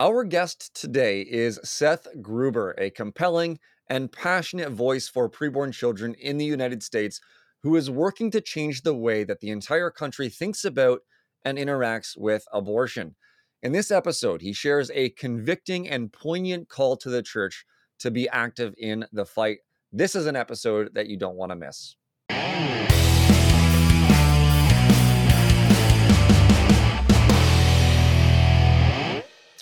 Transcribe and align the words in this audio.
Our 0.00 0.22
guest 0.22 0.80
today 0.80 1.22
is 1.22 1.58
Seth 1.64 2.06
Gruber, 2.22 2.72
a 2.78 2.88
compelling 2.88 3.58
and 3.88 4.12
passionate 4.12 4.70
voice 4.70 5.08
for 5.08 5.28
preborn 5.28 5.72
children 5.72 6.14
in 6.14 6.38
the 6.38 6.44
United 6.44 6.84
States 6.84 7.20
who 7.64 7.74
is 7.74 7.90
working 7.90 8.30
to 8.30 8.40
change 8.40 8.82
the 8.82 8.94
way 8.94 9.24
that 9.24 9.40
the 9.40 9.50
entire 9.50 9.90
country 9.90 10.28
thinks 10.28 10.64
about 10.64 11.00
and 11.44 11.58
interacts 11.58 12.16
with 12.16 12.44
abortion. 12.52 13.16
In 13.60 13.72
this 13.72 13.90
episode, 13.90 14.40
he 14.40 14.52
shares 14.52 14.88
a 14.94 15.10
convicting 15.10 15.88
and 15.88 16.12
poignant 16.12 16.68
call 16.68 16.96
to 16.98 17.10
the 17.10 17.20
church 17.20 17.64
to 17.98 18.12
be 18.12 18.28
active 18.28 18.74
in 18.78 19.04
the 19.10 19.26
fight. 19.26 19.58
This 19.90 20.14
is 20.14 20.26
an 20.26 20.36
episode 20.36 20.94
that 20.94 21.08
you 21.08 21.16
don't 21.16 21.34
want 21.34 21.50
to 21.50 21.56
miss. 21.56 21.96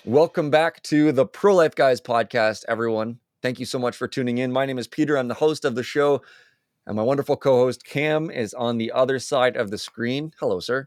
Welcome 0.06 0.50
back 0.50 0.80
to 0.84 1.10
the 1.10 1.26
Pro 1.26 1.56
Life 1.56 1.74
Guys 1.74 2.00
podcast, 2.00 2.64
everyone. 2.68 3.18
Thank 3.42 3.58
you 3.58 3.66
so 3.66 3.76
much 3.76 3.96
for 3.96 4.06
tuning 4.06 4.38
in. 4.38 4.52
My 4.52 4.64
name 4.64 4.78
is 4.78 4.86
Peter. 4.86 5.18
I'm 5.18 5.26
the 5.26 5.34
host 5.34 5.64
of 5.64 5.74
the 5.74 5.82
show, 5.82 6.22
and 6.86 6.94
my 6.94 7.02
wonderful 7.02 7.36
co 7.36 7.56
host 7.56 7.84
Cam 7.84 8.30
is 8.30 8.54
on 8.54 8.78
the 8.78 8.92
other 8.92 9.18
side 9.18 9.56
of 9.56 9.72
the 9.72 9.78
screen. 9.78 10.32
Hello, 10.38 10.60
sir. 10.60 10.86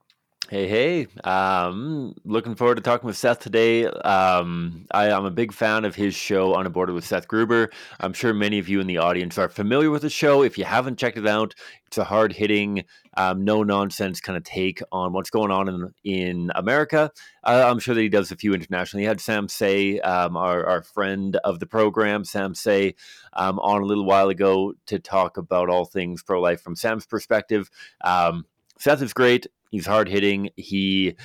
Hey, 0.50 0.68
hey. 0.68 1.08
Um, 1.26 2.16
looking 2.26 2.56
forward 2.56 2.74
to 2.78 2.82
talking 2.82 3.06
with 3.06 3.16
Seth 3.16 3.38
today. 3.38 3.86
Um, 3.86 4.88
I, 4.90 5.10
am 5.10 5.24
a 5.24 5.30
big 5.30 5.54
fan 5.54 5.86
of 5.86 5.94
his 5.94 6.16
show, 6.16 6.54
On 6.54 6.56
a 6.56 6.60
Unaborted 6.62 6.96
with 6.96 7.06
Seth 7.06 7.28
Gruber. 7.28 7.70
I'm 8.00 8.14
sure 8.14 8.34
many 8.34 8.58
of 8.58 8.68
you 8.68 8.80
in 8.80 8.88
the 8.88 8.98
audience 8.98 9.38
are 9.38 9.48
familiar 9.48 9.92
with 9.92 10.02
the 10.02 10.10
show. 10.10 10.42
If 10.42 10.58
you 10.58 10.64
haven't 10.64 10.98
checked 10.98 11.20
it 11.20 11.28
out, 11.28 11.54
it's 11.86 12.00
a 12.00 12.04
hard 12.04 12.34
hitting, 12.34 12.84
um, 13.16 13.46
no 13.46 13.62
nonsense 13.62 14.20
kind 14.20 14.38
of 14.38 14.44
take 14.44 14.82
on 14.92 15.14
what's 15.14 15.30
going 15.30 15.52
on 15.52 15.70
in, 15.70 15.94
in 16.04 16.52
America. 16.56 17.12
Uh, 17.44 17.66
I'm 17.68 17.78
sure 17.78 17.94
that 17.94 18.02
he 18.02 18.10
does 18.10 18.32
a 18.32 18.36
few 18.36 18.56
internationally. 18.56 19.04
He 19.04 19.08
had 19.08 19.22
Sam 19.22 19.48
Say, 19.48 20.00
um, 20.00 20.36
our, 20.36 20.66
our 20.66 20.82
friend 20.82 21.36
of 21.44 21.60
the 21.60 21.68
program, 21.68 22.26
Sam 22.26 22.56
Say, 22.56 22.96
um, 23.34 23.60
on 23.60 23.84
a 23.84 23.86
little 23.86 24.06
while 24.06 24.30
ago 24.30 24.74
to 24.88 24.98
talk 24.98 25.38
about 25.38 25.70
all 25.70 25.86
things 25.86 26.24
pro 26.24 26.42
life 26.42 26.62
from 26.62 26.76
Sam's 26.76 27.06
perspective. 27.06 27.70
Um, 28.04 28.48
Seth 28.80 29.04
is 29.04 29.14
great. 29.14 29.46
He's 29.70 29.86
hard 29.86 30.10
hitting. 30.10 30.50
He, 30.56 31.16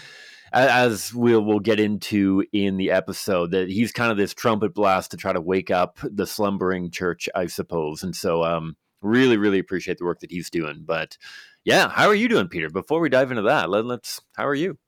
as 0.52 1.12
we'll 1.12 1.42
we'll 1.44 1.60
get 1.60 1.80
into 1.80 2.44
in 2.52 2.76
the 2.76 2.90
episode, 2.90 3.50
that 3.50 3.68
he's 3.68 3.92
kind 3.92 4.10
of 4.10 4.16
this 4.16 4.34
trumpet 4.34 4.74
blast 4.74 5.10
to 5.10 5.16
try 5.16 5.32
to 5.32 5.40
wake 5.40 5.70
up 5.70 5.98
the 6.02 6.26
slumbering 6.26 6.90
church, 6.90 7.28
I 7.34 7.46
suppose. 7.46 8.02
And 8.02 8.14
so, 8.14 8.44
um, 8.44 8.76
really, 9.02 9.36
really 9.36 9.58
appreciate 9.58 9.98
the 9.98 10.04
work 10.04 10.20
that 10.20 10.30
he's 10.30 10.50
doing. 10.50 10.82
But 10.84 11.18
yeah, 11.64 11.88
how 11.88 12.08
are 12.08 12.14
you 12.14 12.28
doing, 12.28 12.48
Peter? 12.48 12.70
Before 12.70 13.00
we 13.00 13.08
dive 13.08 13.30
into 13.30 13.42
that, 13.42 13.70
let, 13.70 13.84
let's. 13.84 14.20
How 14.36 14.46
are 14.46 14.54
you? 14.54 14.78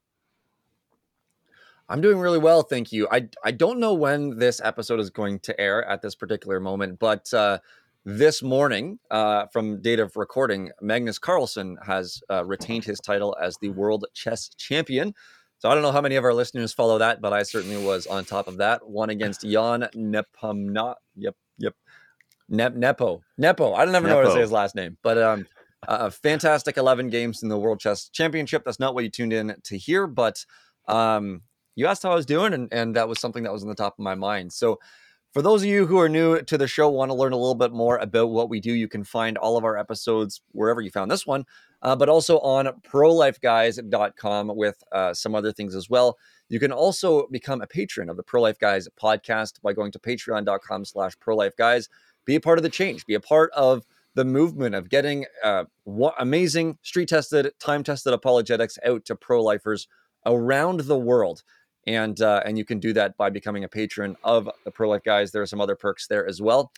I'm 1.88 2.00
doing 2.00 2.18
really 2.18 2.38
well, 2.38 2.62
thank 2.62 2.90
you. 2.90 3.06
I 3.10 3.28
I 3.44 3.52
don't 3.52 3.78
know 3.78 3.94
when 3.94 4.38
this 4.38 4.60
episode 4.62 4.98
is 4.98 5.10
going 5.10 5.38
to 5.40 5.60
air 5.60 5.84
at 5.84 6.02
this 6.02 6.14
particular 6.14 6.58
moment, 6.58 6.98
but 6.98 7.32
uh, 7.32 7.58
this 8.06 8.40
morning, 8.40 9.00
uh, 9.10 9.46
from 9.46 9.82
date 9.82 9.98
of 9.98 10.16
recording, 10.16 10.70
Magnus 10.80 11.18
Carlsen 11.18 11.76
has 11.84 12.22
uh, 12.30 12.44
retained 12.44 12.84
his 12.84 13.00
title 13.00 13.36
as 13.42 13.58
the 13.60 13.70
world 13.70 14.06
chess 14.14 14.48
champion. 14.56 15.12
So 15.58 15.68
I 15.68 15.74
don't 15.74 15.82
know 15.82 15.90
how 15.90 16.00
many 16.00 16.14
of 16.14 16.22
our 16.22 16.32
listeners 16.32 16.72
follow 16.72 16.98
that, 16.98 17.20
but 17.20 17.32
I 17.32 17.42
certainly 17.42 17.84
was 17.84 18.06
on 18.06 18.24
top 18.24 18.46
of 18.46 18.58
that. 18.58 18.88
One 18.88 19.10
against 19.10 19.40
Jan 19.40 19.88
Nepomna. 19.96 20.94
Yep, 21.16 21.34
yep. 21.58 21.74
Ne- 22.48 22.68
Nepo. 22.68 23.22
Nepo. 23.38 23.74
I 23.74 23.84
don't 23.84 23.94
ever 23.96 24.06
know 24.06 24.18
how 24.18 24.28
to 24.28 24.30
say 24.30 24.40
his 24.40 24.52
last 24.52 24.76
name, 24.76 24.96
but 25.02 25.18
um, 25.18 25.48
a 25.88 26.08
fantastic 26.08 26.76
11 26.76 27.10
games 27.10 27.42
in 27.42 27.48
the 27.48 27.58
World 27.58 27.80
Chess 27.80 28.08
Championship. 28.10 28.62
That's 28.64 28.78
not 28.78 28.94
what 28.94 29.02
you 29.02 29.10
tuned 29.10 29.32
in 29.32 29.56
to 29.64 29.76
hear, 29.76 30.06
but 30.06 30.46
um, 30.86 31.42
you 31.74 31.88
asked 31.88 32.04
how 32.04 32.12
I 32.12 32.14
was 32.14 32.26
doing, 32.26 32.54
and, 32.54 32.72
and 32.72 32.94
that 32.94 33.08
was 33.08 33.18
something 33.18 33.42
that 33.42 33.52
was 33.52 33.64
on 33.64 33.68
the 33.68 33.74
top 33.74 33.94
of 33.98 34.02
my 34.04 34.14
mind. 34.14 34.52
So 34.52 34.78
for 35.32 35.42
those 35.42 35.62
of 35.62 35.68
you 35.68 35.86
who 35.86 35.98
are 35.98 36.08
new 36.08 36.40
to 36.40 36.56
the 36.58 36.66
show, 36.66 36.88
want 36.88 37.10
to 37.10 37.14
learn 37.14 37.32
a 37.32 37.36
little 37.36 37.54
bit 37.54 37.72
more 37.72 37.98
about 37.98 38.30
what 38.30 38.48
we 38.48 38.60
do, 38.60 38.72
you 38.72 38.88
can 38.88 39.04
find 39.04 39.36
all 39.36 39.56
of 39.56 39.64
our 39.64 39.76
episodes 39.76 40.40
wherever 40.52 40.80
you 40.80 40.90
found 40.90 41.10
this 41.10 41.26
one, 41.26 41.44
uh, 41.82 41.94
but 41.94 42.08
also 42.08 42.38
on 42.40 42.66
prolifeguys.com 42.82 44.52
with 44.56 44.82
uh, 44.92 45.12
some 45.12 45.34
other 45.34 45.52
things 45.52 45.74
as 45.74 45.90
well. 45.90 46.16
You 46.48 46.58
can 46.60 46.72
also 46.72 47.26
become 47.28 47.60
a 47.60 47.66
patron 47.66 48.08
of 48.08 48.16
the 48.16 48.22
Pro 48.22 48.40
Life 48.40 48.58
Guys 48.58 48.88
podcast 49.00 49.60
by 49.62 49.72
going 49.72 49.92
to 49.92 49.98
patreon.com 49.98 50.84
slash 50.84 51.12
prolifeguys. 51.18 51.88
Be 52.24 52.36
a 52.36 52.40
part 52.40 52.58
of 52.58 52.62
the 52.62 52.70
change. 52.70 53.04
Be 53.04 53.14
a 53.14 53.20
part 53.20 53.50
of 53.52 53.84
the 54.14 54.24
movement 54.24 54.74
of 54.74 54.88
getting 54.88 55.26
uh, 55.44 55.64
amazing 56.18 56.78
street 56.82 57.08
tested, 57.08 57.52
time 57.60 57.84
tested 57.84 58.14
apologetics 58.14 58.78
out 58.86 59.04
to 59.04 59.14
pro 59.14 59.42
lifers 59.42 59.86
around 60.24 60.80
the 60.80 60.98
world 60.98 61.42
and 61.86 62.20
uh, 62.20 62.42
and 62.44 62.58
you 62.58 62.64
can 62.64 62.78
do 62.78 62.92
that 62.94 63.16
by 63.16 63.30
becoming 63.30 63.64
a 63.64 63.68
patron 63.68 64.16
of 64.24 64.48
the 64.64 64.70
Pro 64.70 64.88
Life 64.88 65.04
Guys. 65.04 65.32
There 65.32 65.42
are 65.42 65.46
some 65.46 65.60
other 65.60 65.76
perks 65.76 66.06
there 66.06 66.26
as 66.26 66.40
well. 66.40 66.72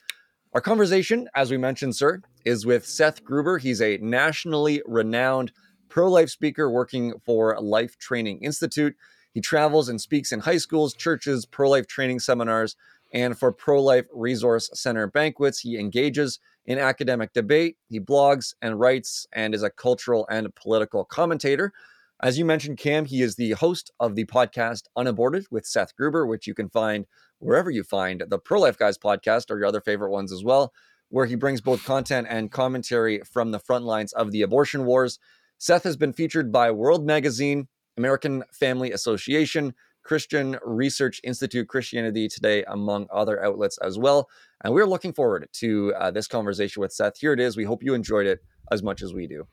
Our 0.55 0.61
conversation, 0.61 1.29
as 1.35 1.51
we 1.51 1.59
mentioned, 1.59 1.97
sir, 1.97 2.23
is 2.45 2.65
with 2.65 2.87
Seth 2.87 3.23
Gruber. 3.23 3.59
He's 3.59 3.83
a 3.83 3.99
nationally 3.99 4.83
renowned 4.87 5.53
pro 5.89 6.11
life 6.11 6.31
speaker 6.31 6.71
working 6.71 7.15
for 7.25 7.59
Life 7.61 7.99
Training 7.99 8.43
Institute. 8.43 8.97
He 9.35 9.41
travels 9.41 9.89
and 9.89 10.01
speaks 10.01 10.33
in 10.33 10.41
high 10.41 10.57
schools, 10.57 10.95
churches, 10.95 11.47
pro 11.47 11.71
life 11.71 11.87
training 11.87 12.21
seminars, 12.21 12.77
and 13.13 13.39
for 13.39 13.53
Pro 13.53 13.83
Life 13.83 14.07
Resource 14.13 14.71
Center 14.75 15.07
banquets. 15.07 15.61
He 15.61 15.79
engages 15.79 16.39
in 16.67 16.79
academic 16.79 17.33
debate. 17.33 17.77
He 17.89 18.01
blogs 18.01 18.55
and 18.61 18.79
writes 18.79 19.27
and 19.33 19.55
is 19.55 19.63
a 19.63 19.71
cultural 19.71 20.27
and 20.31 20.55
political 20.55 21.05
commentator. 21.05 21.73
As 22.21 22.37
you 22.37 22.45
mentioned, 22.45 22.79
Cam, 22.79 23.05
he 23.05 23.23
is 23.23 23.37
the 23.37 23.53
host 23.53 23.93
of 24.01 24.17
the 24.17 24.25
podcast 24.25 24.87
Unaborted 24.97 25.47
with 25.53 25.65
Seth 25.65 25.95
Gruber, 25.95 26.27
which 26.27 26.49
you 26.49 26.55
can 26.55 26.69
find 26.69 27.07
wherever 27.39 27.71
you 27.71 27.85
find 27.85 28.25
the 28.27 28.41
Pro 28.41 28.59
Life 28.59 28.77
Guys 28.77 28.99
podcast 28.99 29.53
or 29.53 29.59
your 29.59 29.67
other 29.67 29.81
favorite 29.81 30.11
ones 30.11 30.33
as 30.33 30.43
well, 30.43 30.73
where 31.11 31.27
he 31.27 31.37
brings 31.37 31.61
both 31.61 31.85
content 31.85 32.27
and 32.29 32.51
commentary 32.51 33.21
from 33.21 33.53
the 33.53 33.61
front 33.61 33.85
lines 33.85 34.13
of 34.15 34.33
the 34.33 34.43
abortion 34.43 34.85
wars. 34.85 35.21
Seth 35.59 35.85
has 35.85 35.97
been 35.97 36.13
featured 36.13 36.51
by 36.51 36.73
World 36.73 37.07
Magazine, 37.07 37.69
American 37.97 38.43
Family 38.51 38.91
Association, 38.91 39.73
Christian 40.03 40.59
Research 40.65 41.21
Institute, 41.23 41.69
Christianity 41.69 42.27
Today, 42.27 42.65
among 42.65 43.07
other 43.13 43.41
outlets 43.45 43.79
as 43.79 43.97
well. 43.97 44.29
And 44.65 44.75
we're 44.75 44.87
looking 44.87 45.13
forward 45.13 45.49
to 45.53 45.95
uh, 45.97 46.11
this 46.11 46.27
conversation 46.27 46.81
with 46.81 46.93
Seth. 46.93 47.19
Here 47.19 47.33
it 47.33 47.39
is. 47.39 47.57
We 47.57 47.63
hope 47.63 47.85
you 47.85 47.95
enjoyed 47.95 48.27
it 48.27 48.41
as 48.73 48.83
much 48.83 49.03
as 49.03 49.15
we 49.15 49.29
do. 49.29 49.47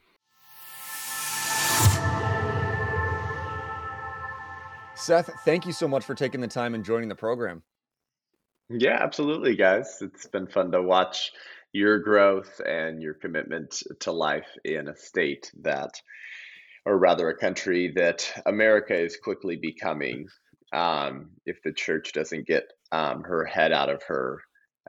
Seth, 5.06 5.30
thank 5.46 5.68
you 5.68 5.72
so 5.72 5.88
much 5.88 6.04
for 6.04 6.16
taking 6.16 6.42
the 6.42 6.48
time 6.48 6.74
and 6.74 6.84
joining 6.84 7.10
the 7.10 7.16
program. 7.16 7.62
Yeah, 8.72 8.98
absolutely, 9.00 9.56
guys. 9.56 10.00
It's 10.02 10.26
been 10.26 10.48
fun 10.48 10.72
to 10.72 10.82
watch 10.82 11.32
your 11.74 12.00
growth 12.00 12.60
and 12.66 13.04
your 13.04 13.14
commitment 13.14 13.84
to 14.00 14.12
life 14.12 14.48
in 14.64 14.88
a 14.88 14.96
state 14.96 15.52
that, 15.62 15.92
or 16.88 16.98
rather, 16.98 17.30
a 17.30 17.38
country 17.38 17.94
that 17.96 18.28
America 18.48 19.00
is 19.00 19.16
quickly 19.18 19.58
becoming. 19.58 20.26
Um, 20.74 21.30
if 21.46 21.62
the 21.64 21.72
church 21.72 22.12
doesn't 22.14 22.48
get 22.48 22.64
um, 22.92 23.22
her 23.26 23.46
head 23.46 23.72
out 23.72 23.92
of 23.92 24.02
her 24.08 24.42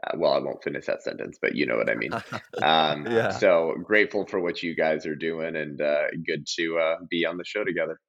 uh, 0.03 0.17
well, 0.17 0.33
I 0.33 0.39
won't 0.39 0.63
finish 0.63 0.87
that 0.87 1.03
sentence, 1.03 1.39
but 1.41 1.55
you 1.55 1.67
know 1.67 1.77
what 1.77 1.91
I 1.91 1.95
mean. 1.95 2.13
Um, 2.63 3.07
yeah. 3.07 3.31
So 3.31 3.75
grateful 3.83 4.27
for 4.27 4.41
what 4.41 4.63
you 4.63 4.75
guys 4.75 5.05
are 5.05 5.15
doing, 5.15 5.57
and 5.57 5.81
uh, 5.81 6.05
good 6.27 6.47
to 6.57 6.79
uh, 6.79 6.97
be 7.11 7.27
on 7.27 7.37
the 7.37 7.45
show 7.45 7.65
together. 7.65 8.01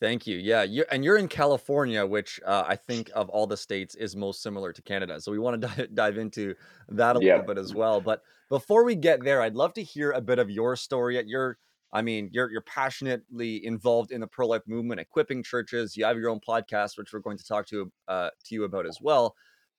Thank 0.00 0.26
you. 0.26 0.38
Yeah, 0.38 0.62
you 0.62 0.84
and 0.90 1.04
you're 1.04 1.18
in 1.18 1.28
California, 1.28 2.06
which 2.06 2.40
uh, 2.46 2.64
I 2.66 2.76
think 2.76 3.10
of 3.14 3.28
all 3.28 3.46
the 3.46 3.56
states 3.56 3.94
is 3.94 4.16
most 4.16 4.42
similar 4.42 4.72
to 4.72 4.80
Canada. 4.80 5.20
So 5.20 5.30
we 5.30 5.38
want 5.38 5.60
to 5.60 5.68
dive, 5.68 5.94
dive 5.94 6.16
into 6.16 6.54
that 6.88 7.16
a 7.16 7.20
yep. 7.20 7.40
little 7.40 7.54
bit 7.54 7.60
as 7.60 7.74
well. 7.74 8.00
But 8.00 8.22
before 8.48 8.82
we 8.84 8.94
get 8.94 9.22
there, 9.22 9.42
I'd 9.42 9.54
love 9.54 9.74
to 9.74 9.82
hear 9.82 10.12
a 10.12 10.20
bit 10.22 10.38
of 10.38 10.48
your 10.48 10.74
story. 10.74 11.22
You're, 11.26 11.58
I 11.92 12.00
mean, 12.00 12.30
you're 12.32 12.50
you're 12.50 12.62
passionately 12.62 13.64
involved 13.64 14.10
in 14.10 14.22
the 14.22 14.26
pro 14.26 14.46
life 14.46 14.62
movement, 14.66 15.00
equipping 15.00 15.42
churches. 15.42 15.94
You 15.98 16.06
have 16.06 16.16
your 16.16 16.30
own 16.30 16.40
podcast, 16.40 16.96
which 16.96 17.12
we're 17.12 17.20
going 17.20 17.38
to 17.38 17.46
talk 17.46 17.66
to 17.66 17.92
uh, 18.08 18.30
to 18.46 18.54
you 18.54 18.64
about 18.64 18.86
as 18.86 18.98
well. 19.02 19.36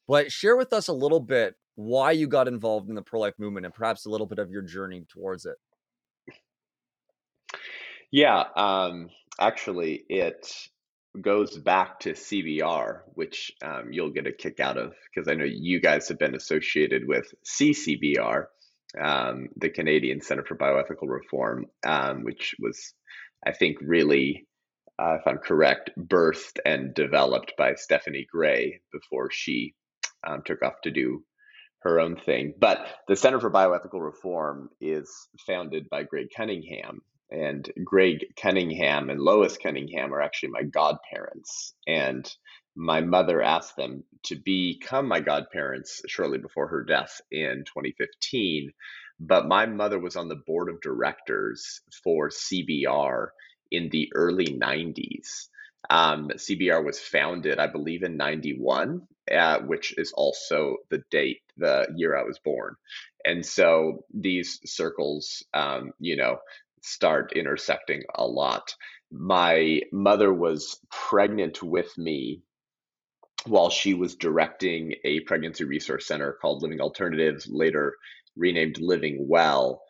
But 0.07 0.31
share 0.31 0.55
with 0.55 0.71
us 0.71 0.87
a 0.87 0.93
little 0.93 1.19
bit 1.19 1.55
why 1.75 2.11
you 2.11 2.27
got 2.27 2.47
involved 2.47 2.89
in 2.89 2.95
the 2.95 3.01
pro 3.01 3.21
life 3.21 3.33
movement 3.39 3.65
and 3.65 3.73
perhaps 3.73 4.05
a 4.05 4.09
little 4.09 4.27
bit 4.27 4.37
of 4.37 4.51
your 4.51 4.61
journey 4.61 5.03
towards 5.09 5.47
it. 5.47 5.55
Yeah. 8.11 8.43
Um, 8.55 9.09
actually, 9.41 10.05
it 10.07 10.47
goes 11.19 11.57
back 11.57 11.99
to 12.01 12.13
CBR, 12.13 13.01
which 13.15 13.51
um, 13.63 13.91
you'll 13.91 14.11
get 14.11 14.27
a 14.27 14.31
kick 14.31 14.59
out 14.59 14.77
of 14.77 14.93
because 15.13 15.27
I 15.27 15.35
know 15.35 15.45
you 15.45 15.81
guys 15.81 16.07
have 16.07 16.19
been 16.19 16.35
associated 16.35 17.07
with 17.07 17.25
CCBR, 17.45 18.45
um, 19.01 19.47
the 19.57 19.69
Canadian 19.69 20.21
Center 20.21 20.45
for 20.45 20.55
Bioethical 20.55 21.07
Reform, 21.09 21.65
um, 21.85 22.23
which 22.23 22.55
was, 22.59 22.93
I 23.45 23.51
think, 23.51 23.77
really, 23.81 24.47
uh, 24.99 25.17
if 25.19 25.27
I'm 25.27 25.39
correct, 25.39 25.91
birthed 25.97 26.59
and 26.65 26.93
developed 26.93 27.53
by 27.57 27.73
Stephanie 27.75 28.27
Gray 28.31 28.81
before 28.93 29.29
she 29.31 29.73
um, 30.25 30.43
took 30.45 30.61
off 30.61 30.75
to 30.83 30.91
do 30.91 31.23
her 31.81 31.99
own 31.99 32.15
thing. 32.15 32.53
But 32.59 32.87
the 33.07 33.15
Center 33.15 33.39
for 33.39 33.51
Bioethical 33.51 34.01
Reform 34.01 34.69
is 34.79 35.09
founded 35.47 35.89
by 35.89 36.03
Greg 36.03 36.27
Cunningham, 36.35 37.01
and 37.31 37.71
Greg 37.83 38.25
Cunningham 38.35 39.09
and 39.09 39.19
Lois 39.19 39.57
Cunningham 39.57 40.13
are 40.13 40.21
actually 40.21 40.49
my 40.49 40.63
godparents. 40.63 41.73
And 41.87 42.29
my 42.75 43.01
mother 43.01 43.41
asked 43.41 43.75
them 43.75 44.03
to 44.25 44.35
become 44.35 45.07
my 45.07 45.19
godparents 45.19 46.01
shortly 46.07 46.37
before 46.37 46.67
her 46.67 46.83
death 46.83 47.21
in 47.31 47.63
2015. 47.65 48.71
But 49.19 49.47
my 49.47 49.65
mother 49.65 49.99
was 49.99 50.15
on 50.15 50.29
the 50.29 50.41
board 50.47 50.69
of 50.69 50.81
directors 50.81 51.81
for 52.03 52.29
CBR 52.29 53.27
in 53.71 53.89
the 53.89 54.11
early 54.15 54.47
90s. 54.47 55.47
Um, 55.89 56.29
CBR 56.35 56.85
was 56.85 56.99
founded, 56.99 57.59
I 57.59 57.67
believe, 57.67 58.03
in 58.03 58.17
91, 58.17 59.01
uh, 59.31 59.59
which 59.59 59.93
is 59.97 60.13
also 60.13 60.77
the 60.89 61.03
date, 61.11 61.41
the 61.57 61.87
year 61.95 62.15
I 62.17 62.23
was 62.23 62.39
born. 62.39 62.75
And 63.25 63.45
so 63.45 64.05
these 64.13 64.59
circles, 64.65 65.43
um, 65.53 65.91
you 65.99 66.15
know, 66.17 66.37
start 66.81 67.33
intersecting 67.35 68.03
a 68.15 68.25
lot. 68.25 68.75
My 69.11 69.81
mother 69.91 70.33
was 70.33 70.79
pregnant 70.89 71.61
with 71.61 71.97
me 71.97 72.41
while 73.45 73.69
she 73.69 73.93
was 73.93 74.15
directing 74.15 74.93
a 75.03 75.21
pregnancy 75.21 75.63
resource 75.63 76.07
center 76.07 76.37
called 76.41 76.61
Living 76.61 76.81
Alternatives, 76.81 77.47
later 77.49 77.95
renamed 78.35 78.79
Living 78.79 79.25
Well, 79.27 79.81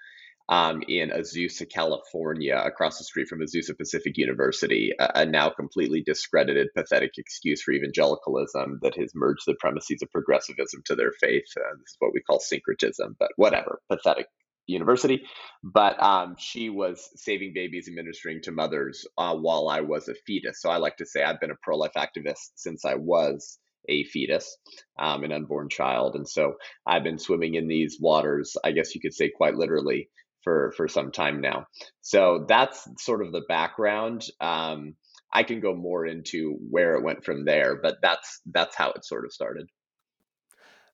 um, 0.50 0.84
in 0.88 1.12
Azusa, 1.12 1.70
California, 1.70 2.56
across 2.56 2.98
the 2.98 3.06
street 3.06 3.30
from 3.30 3.40
Azusa 3.40 3.78
Pacific 3.78 4.18
University, 4.18 4.92
a, 5.00 5.22
a, 5.22 5.26
now 5.26 5.50
completely 5.50 6.02
discredited, 6.02 6.68
pathetic 6.76 7.12
excuse 7.18 7.62
for 7.62 7.72
evangelicalism 7.72 8.80
that 8.82 8.98
has 8.98 9.14
merged 9.16 9.44
the 9.48 9.56
premises 9.56 10.02
of 10.02 10.12
progressivism 10.12 10.82
to 10.86 10.96
their 10.96 11.14
faith. 11.22 11.46
Uh, 11.56 11.76
this 11.80 11.92
is 11.92 11.96
what 12.00 12.14
we 12.14 12.22
call 12.22 12.40
syncretism, 12.42 13.16
but 13.18 13.32
whatever, 13.38 13.80
pathetic 13.90 14.28
university. 14.68 15.24
But 15.64 16.02
um, 16.02 16.36
she 16.38 16.70
was 16.70 17.10
saving 17.16 17.52
babies 17.54 17.88
and 17.88 17.96
ministering 17.96 18.42
to 18.44 18.52
mothers 18.52 19.06
uh, 19.18 19.36
while 19.36 19.68
I 19.70 19.82
was 19.82 20.08
a 20.08 20.16
fetus. 20.26 20.62
So 20.62 20.70
I 20.70 20.78
like 20.78 20.98
to 20.98 21.06
say 21.06 21.24
I've 21.24 21.40
been 21.40 21.52
a 21.52 21.62
pro 21.62 21.78
life 21.78 21.94
activist 21.98 22.52
since 22.56 22.86
I 22.86 22.96
was 22.96 23.60
a 23.90 24.04
fetus, 24.06 24.58
um, 25.00 25.24
an 25.24 25.32
unborn 25.32 25.70
child. 25.70 26.16
And 26.16 26.28
so 26.28 26.54
I've 26.86 27.04
been 27.04 27.20
swimming 27.20 27.56
in 27.56 27.68
these 27.68 27.98
waters, 28.00 28.56
I 28.64 28.72
guess 28.72 28.94
you 28.94 29.02
could 29.02 29.14
say 29.14 29.30
quite 29.36 29.56
literally, 29.56 30.10
for, 30.44 30.74
for 30.78 30.88
some 30.88 31.12
time 31.12 31.42
now. 31.42 31.66
So 32.02 32.46
that's 32.48 32.88
sort 32.98 33.26
of 33.26 33.32
the 33.32 33.44
background. 33.48 34.26
Um, 34.40 34.96
I 35.34 35.44
can 35.44 35.62
go 35.62 35.74
more 35.74 36.06
into 36.06 36.58
where 36.70 36.96
it 36.96 37.04
went 37.04 37.24
from 37.24 37.46
there, 37.46 37.80
but 37.82 37.98
that's 38.02 38.42
that's 38.52 38.76
how 38.76 38.92
it 38.92 39.06
sort 39.06 39.26
of 39.26 39.32
started. 39.32 39.68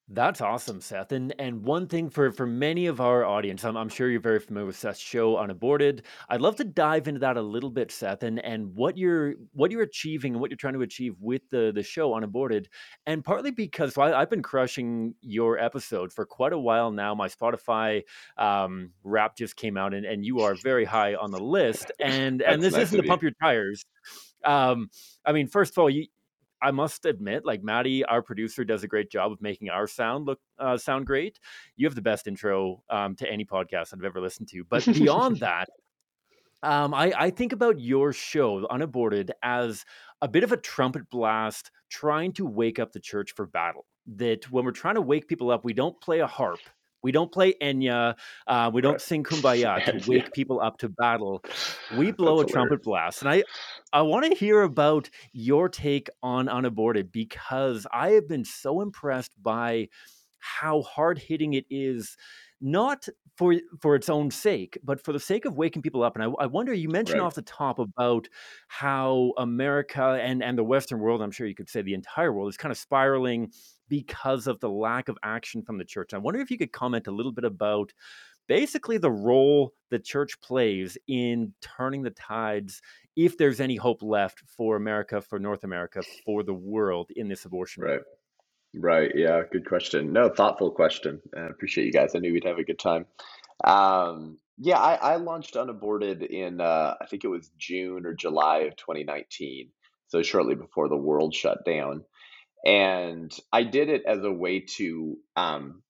That's 0.10 0.40
awesome, 0.40 0.80
Seth. 0.80 1.12
And 1.12 1.36
and 1.38 1.66
one 1.66 1.88
thing 1.88 2.10
for 2.10 2.32
for 2.32 2.48
many 2.48 2.86
of 2.86 3.02
our 3.02 3.26
audience, 3.26 3.66
I'm, 3.66 3.76
I'm 3.76 3.90
sure 3.90 4.10
you're 4.10 4.22
very 4.22 4.40
familiar 4.40 4.68
with 4.68 4.78
Seth's 4.78 5.02
show 5.02 5.36
Unaborted. 5.36 6.04
I'd 6.30 6.40
love 6.40 6.56
to 6.58 6.64
dive 6.64 7.10
into 7.10 7.20
that 7.20 7.36
a 7.36 7.42
little 7.42 7.70
bit, 7.70 7.92
Seth, 7.92 8.24
and 8.24 8.40
and 8.40 8.74
what 8.74 8.98
you're 8.98 9.34
what 9.52 9.70
you're 9.70 9.82
achieving 9.82 10.32
and 10.32 10.40
what 10.40 10.50
you're 10.50 10.58
trying 10.58 10.76
to 10.76 10.82
achieve 10.82 11.16
with 11.20 11.42
the 11.50 11.74
the 11.76 11.84
show 11.84 12.14
Unaborted. 12.14 12.70
And 13.06 13.22
partly 13.22 13.52
because 13.52 13.98
I, 13.98 14.18
have 14.18 14.30
been 14.30 14.42
crushing 14.44 15.14
your 15.20 15.60
episode 15.60 16.14
for 16.14 16.26
quite 16.26 16.54
a 16.54 16.60
while 16.60 16.92
now. 16.92 17.14
My 17.14 17.28
Spotify 17.28 18.04
um, 18.38 18.92
rap 19.04 19.36
just 19.36 19.58
came 19.58 19.76
out, 19.76 19.94
and, 19.94 20.06
and 20.06 20.26
you 20.26 20.40
are 20.40 20.56
very 20.56 20.86
high 20.86 21.16
on 21.16 21.32
the 21.32 21.40
list. 21.40 21.92
And 22.00 22.42
and 22.48 22.64
this 22.64 22.76
nice 22.76 22.84
isn't 22.84 23.02
to 23.02 23.08
pump 23.08 23.24
your 23.24 23.34
tires. 23.44 23.86
Um, 24.46 24.90
I 25.26 25.34
mean, 25.34 25.48
first 25.48 25.74
of 25.74 25.80
all, 25.80 25.90
you 25.90 26.08
I 26.62 26.72
must 26.72 27.06
admit, 27.06 27.46
like 27.46 27.64
Maddie, 27.64 28.04
our 28.06 28.22
producer, 28.22 28.64
does 28.64 28.84
a 28.84 28.88
great 28.88 29.12
job 29.12 29.32
of 29.32 29.42
making 29.42 29.70
our 29.70 29.88
sound 29.88 30.26
look 30.26 30.40
uh, 30.60 30.78
sound 30.78 31.06
great. 31.06 31.40
You 31.76 31.88
have 31.88 31.96
the 31.96 32.02
best 32.02 32.28
intro 32.28 32.84
um, 32.90 33.16
to 33.18 33.32
any 33.32 33.46
podcast 33.46 33.94
I've 33.94 34.04
ever 34.04 34.22
listened 34.22 34.50
to. 34.50 34.64
But 34.64 34.86
beyond 34.94 35.38
that, 35.38 35.70
um, 36.64 36.94
I, 36.94 37.14
I 37.16 37.30
think 37.30 37.54
about 37.54 37.80
your 37.80 38.14
show, 38.14 38.66
Unaborted, 38.70 39.32
as 39.44 39.86
a 40.22 40.28
bit 40.28 40.44
of 40.44 40.52
a 40.52 40.58
trumpet 40.58 41.10
blast 41.10 41.72
trying 41.90 42.34
to 42.34 42.46
wake 42.46 42.80
up 42.80 42.92
the 42.92 43.00
church 43.00 43.34
for 43.36 43.46
battle. 43.46 43.86
That 44.08 44.50
when 44.52 44.66
we're 44.66 44.72
trying 44.72 44.96
to 44.96 45.02
wake 45.02 45.28
people 45.28 45.52
up, 45.52 45.64
we 45.64 45.74
don't 45.74 46.00
play 46.02 46.20
a 46.20 46.28
harp. 46.28 46.60
We 47.08 47.14
don't 47.14 47.32
play 47.32 47.54
Enya. 47.62 48.16
Uh, 48.48 48.70
we 48.74 48.82
don't 48.82 48.92
right. 48.92 49.02
sing 49.02 49.24
Kumbaya 49.30 49.82
to 49.86 50.10
wake 50.10 50.34
people 50.34 50.60
up 50.60 50.78
to 50.80 50.90
battle. 50.90 51.42
We 51.96 52.12
blow 52.12 52.40
That's 52.40 52.52
a 52.52 52.52
hilarious. 52.52 52.52
trumpet 52.52 52.84
blast, 52.84 53.22
and 53.22 53.30
I, 53.30 53.44
I 53.94 54.02
want 54.02 54.26
to 54.26 54.36
hear 54.36 54.64
about 54.64 55.10
your 55.32 55.70
take 55.70 56.10
on 56.22 56.50
Unaborted 56.50 57.14
because 57.14 57.88
I 57.94 58.10
have 58.10 58.28
been 58.28 58.44
so 58.44 58.82
impressed 58.82 59.32
by 59.42 59.88
how 60.40 60.82
hard 60.82 61.18
hitting 61.18 61.54
it 61.54 61.64
is 61.70 62.18
not 62.62 63.08
for 63.38 63.54
for 63.82 63.96
its 63.96 64.10
own 64.10 64.32
sake, 64.32 64.78
but 64.84 65.04
for 65.04 65.14
the 65.14 65.20
sake 65.20 65.46
of 65.46 65.58
waking 65.58 65.82
people 65.82 66.04
up. 66.04 66.16
And 66.16 66.24
I, 66.24 66.44
I 66.44 66.46
wonder, 66.48 66.74
you 66.74 66.90
mentioned 66.90 67.20
right. 67.20 67.26
off 67.26 67.36
the 67.36 67.42
top 67.44 67.80
about 67.80 68.28
how 68.68 69.34
America 69.38 70.20
and 70.22 70.44
and 70.44 70.58
the 70.58 70.64
Western 70.64 71.00
world, 71.00 71.22
I'm 71.22 71.32
sure 71.32 71.48
you 71.48 71.56
could 71.56 71.70
say 71.70 71.82
the 71.82 71.94
entire 71.94 72.34
world, 72.34 72.50
is 72.50 72.58
kind 72.58 72.72
of 72.72 72.78
spiraling 72.78 73.52
because 73.90 74.48
of 74.48 74.60
the 74.60 74.70
lack 74.70 75.08
of 75.08 75.18
action 75.24 75.62
from 75.62 75.78
the 75.78 75.86
church. 75.86 76.14
I 76.14 76.18
wonder 76.18 76.40
if 76.40 76.52
you 76.52 76.58
could 76.58 76.72
comment 76.72 77.08
a 77.08 77.12
little 77.12 77.32
bit 77.32 77.46
about 77.46 77.94
basically 78.48 78.98
the 78.98 79.12
role 79.12 79.74
the 79.90 80.00
church 80.00 80.40
plays 80.42 80.98
in 81.08 81.54
turning 81.62 82.02
the 82.02 82.10
tides 82.12 82.82
if 83.16 83.38
there's 83.38 83.60
any 83.60 83.76
hope 83.76 84.02
left 84.02 84.42
for 84.56 84.76
America, 84.76 85.22
for 85.22 85.40
North 85.40 85.64
America, 85.64 86.02
for 86.26 86.44
the 86.44 86.54
world 86.54 87.10
in 87.16 87.28
this 87.28 87.46
abortion. 87.46 87.84
Right. 87.84 88.00
Right. 88.80 89.12
Yeah. 89.16 89.44
Good 89.52 89.68
question. 89.68 90.14
No, 90.14 90.30
thoughtful 90.30 90.72
question. 90.72 91.22
I 91.36 91.48
appreciate 91.48 91.86
you 91.86 91.92
guys. 91.94 92.16
I 92.16 92.20
knew 92.20 92.34
we'd 92.34 92.46
have 92.46 92.60
a 92.60 92.64
good 92.64 92.80
time. 92.80 93.06
Um, 93.64 94.38
yeah, 94.60 94.80
I, 94.80 94.96
I 94.96 95.16
launched 95.18 95.56
Unaborted 95.56 96.24
in, 96.24 96.62
uh, 96.62 96.96
I 97.02 97.06
think 97.08 97.24
it 97.24 97.30
was 97.30 97.50
June 97.58 98.06
or 98.06 98.14
July 98.14 98.60
of 98.60 98.76
2019. 98.78 99.70
So 100.10 100.22
shortly 100.24 100.56
before 100.56 100.90
the 100.90 100.98
world 100.98 101.36
shut 101.36 101.66
down. 101.66 102.04
And 102.66 103.32
I 103.52 103.64
did 103.64 103.90
it 103.90 104.04
as 104.06 104.24
a 104.24 104.32
way 104.32 104.62
to 104.78 105.18
um, 105.36 105.84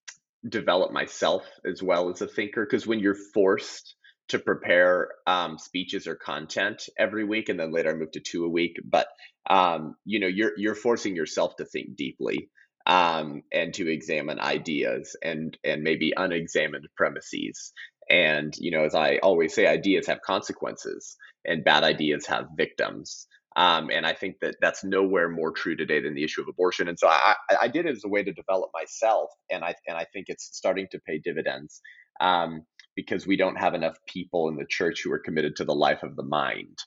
develop 0.48 0.92
myself 0.92 1.44
as 1.66 1.84
well 1.84 2.10
as 2.10 2.22
a 2.22 2.28
thinker. 2.28 2.66
Because 2.66 2.88
when 2.88 3.00
you're 3.00 3.18
forced 3.34 3.96
to 4.30 4.40
prepare 4.40 5.10
um, 5.26 5.58
speeches 5.58 6.08
or 6.08 6.16
content 6.16 6.90
every 6.98 7.24
week, 7.24 7.50
and 7.50 7.60
then 7.60 7.72
later 7.72 7.92
I 7.92 7.96
moved 7.96 8.14
to 8.14 8.20
two 8.20 8.46
a 8.46 8.50
week, 8.50 8.78
but 8.84 9.08
um, 9.50 9.96
you 10.06 10.20
know, 10.20 10.28
you're 10.28 10.52
you're 10.58 10.76
forcing 10.76 11.16
yourself 11.16 11.56
to 11.58 11.66
think 11.66 11.96
deeply 11.96 12.50
um, 12.88 13.44
and 13.52 13.74
to 13.76 13.92
examine 13.92 14.40
ideas 14.40 15.16
and 15.24 15.58
and 15.64 15.84
maybe 15.84 16.14
unexamined 16.18 16.88
premises. 16.96 17.74
And 18.10 18.56
you 18.58 18.72
know, 18.72 18.86
as 18.86 18.96
I 18.96 19.18
always 19.18 19.54
say, 19.54 19.68
ideas 19.68 20.08
have 20.08 20.22
consequences, 20.22 21.18
and 21.46 21.66
bad 21.66 21.84
ideas 21.84 22.26
have 22.28 22.48
victims. 22.58 23.28
Um, 23.58 23.90
and 23.92 24.06
I 24.06 24.14
think 24.14 24.38
that 24.42 24.56
that's 24.62 24.84
nowhere 24.84 25.30
more 25.30 25.52
true 25.52 25.76
today 25.76 26.00
than 26.00 26.14
the 26.16 26.24
issue 26.24 26.42
of 26.42 26.48
abortion. 26.48 26.88
And 26.88 27.00
so 27.00 27.08
I, 27.08 27.36
I 27.64 27.68
did 27.68 27.88
it 27.88 27.96
as 27.98 28.04
a 28.06 28.10
way 28.10 28.24
to 28.24 28.34
develop 28.34 28.72
myself, 28.74 29.30
and 29.52 29.64
I 29.64 29.76
and 29.88 29.98
I 29.98 30.06
think 30.14 30.28
it's 30.30 30.50
starting 30.54 30.88
to 30.92 31.00
pay 31.00 31.20
dividends 31.20 31.82
um, 32.22 32.64
because 32.96 33.28
we 33.28 33.38
don't 33.38 33.58
have 33.58 33.74
enough 33.76 33.98
people 34.08 34.48
in 34.50 34.56
the 34.56 34.66
church 34.70 35.02
who 35.04 35.12
are 35.12 35.20
committed 35.20 35.58
to 35.58 35.66
the 35.66 35.76
life 35.76 36.04
of 36.04 36.16
the 36.16 36.24
mind. 36.24 36.78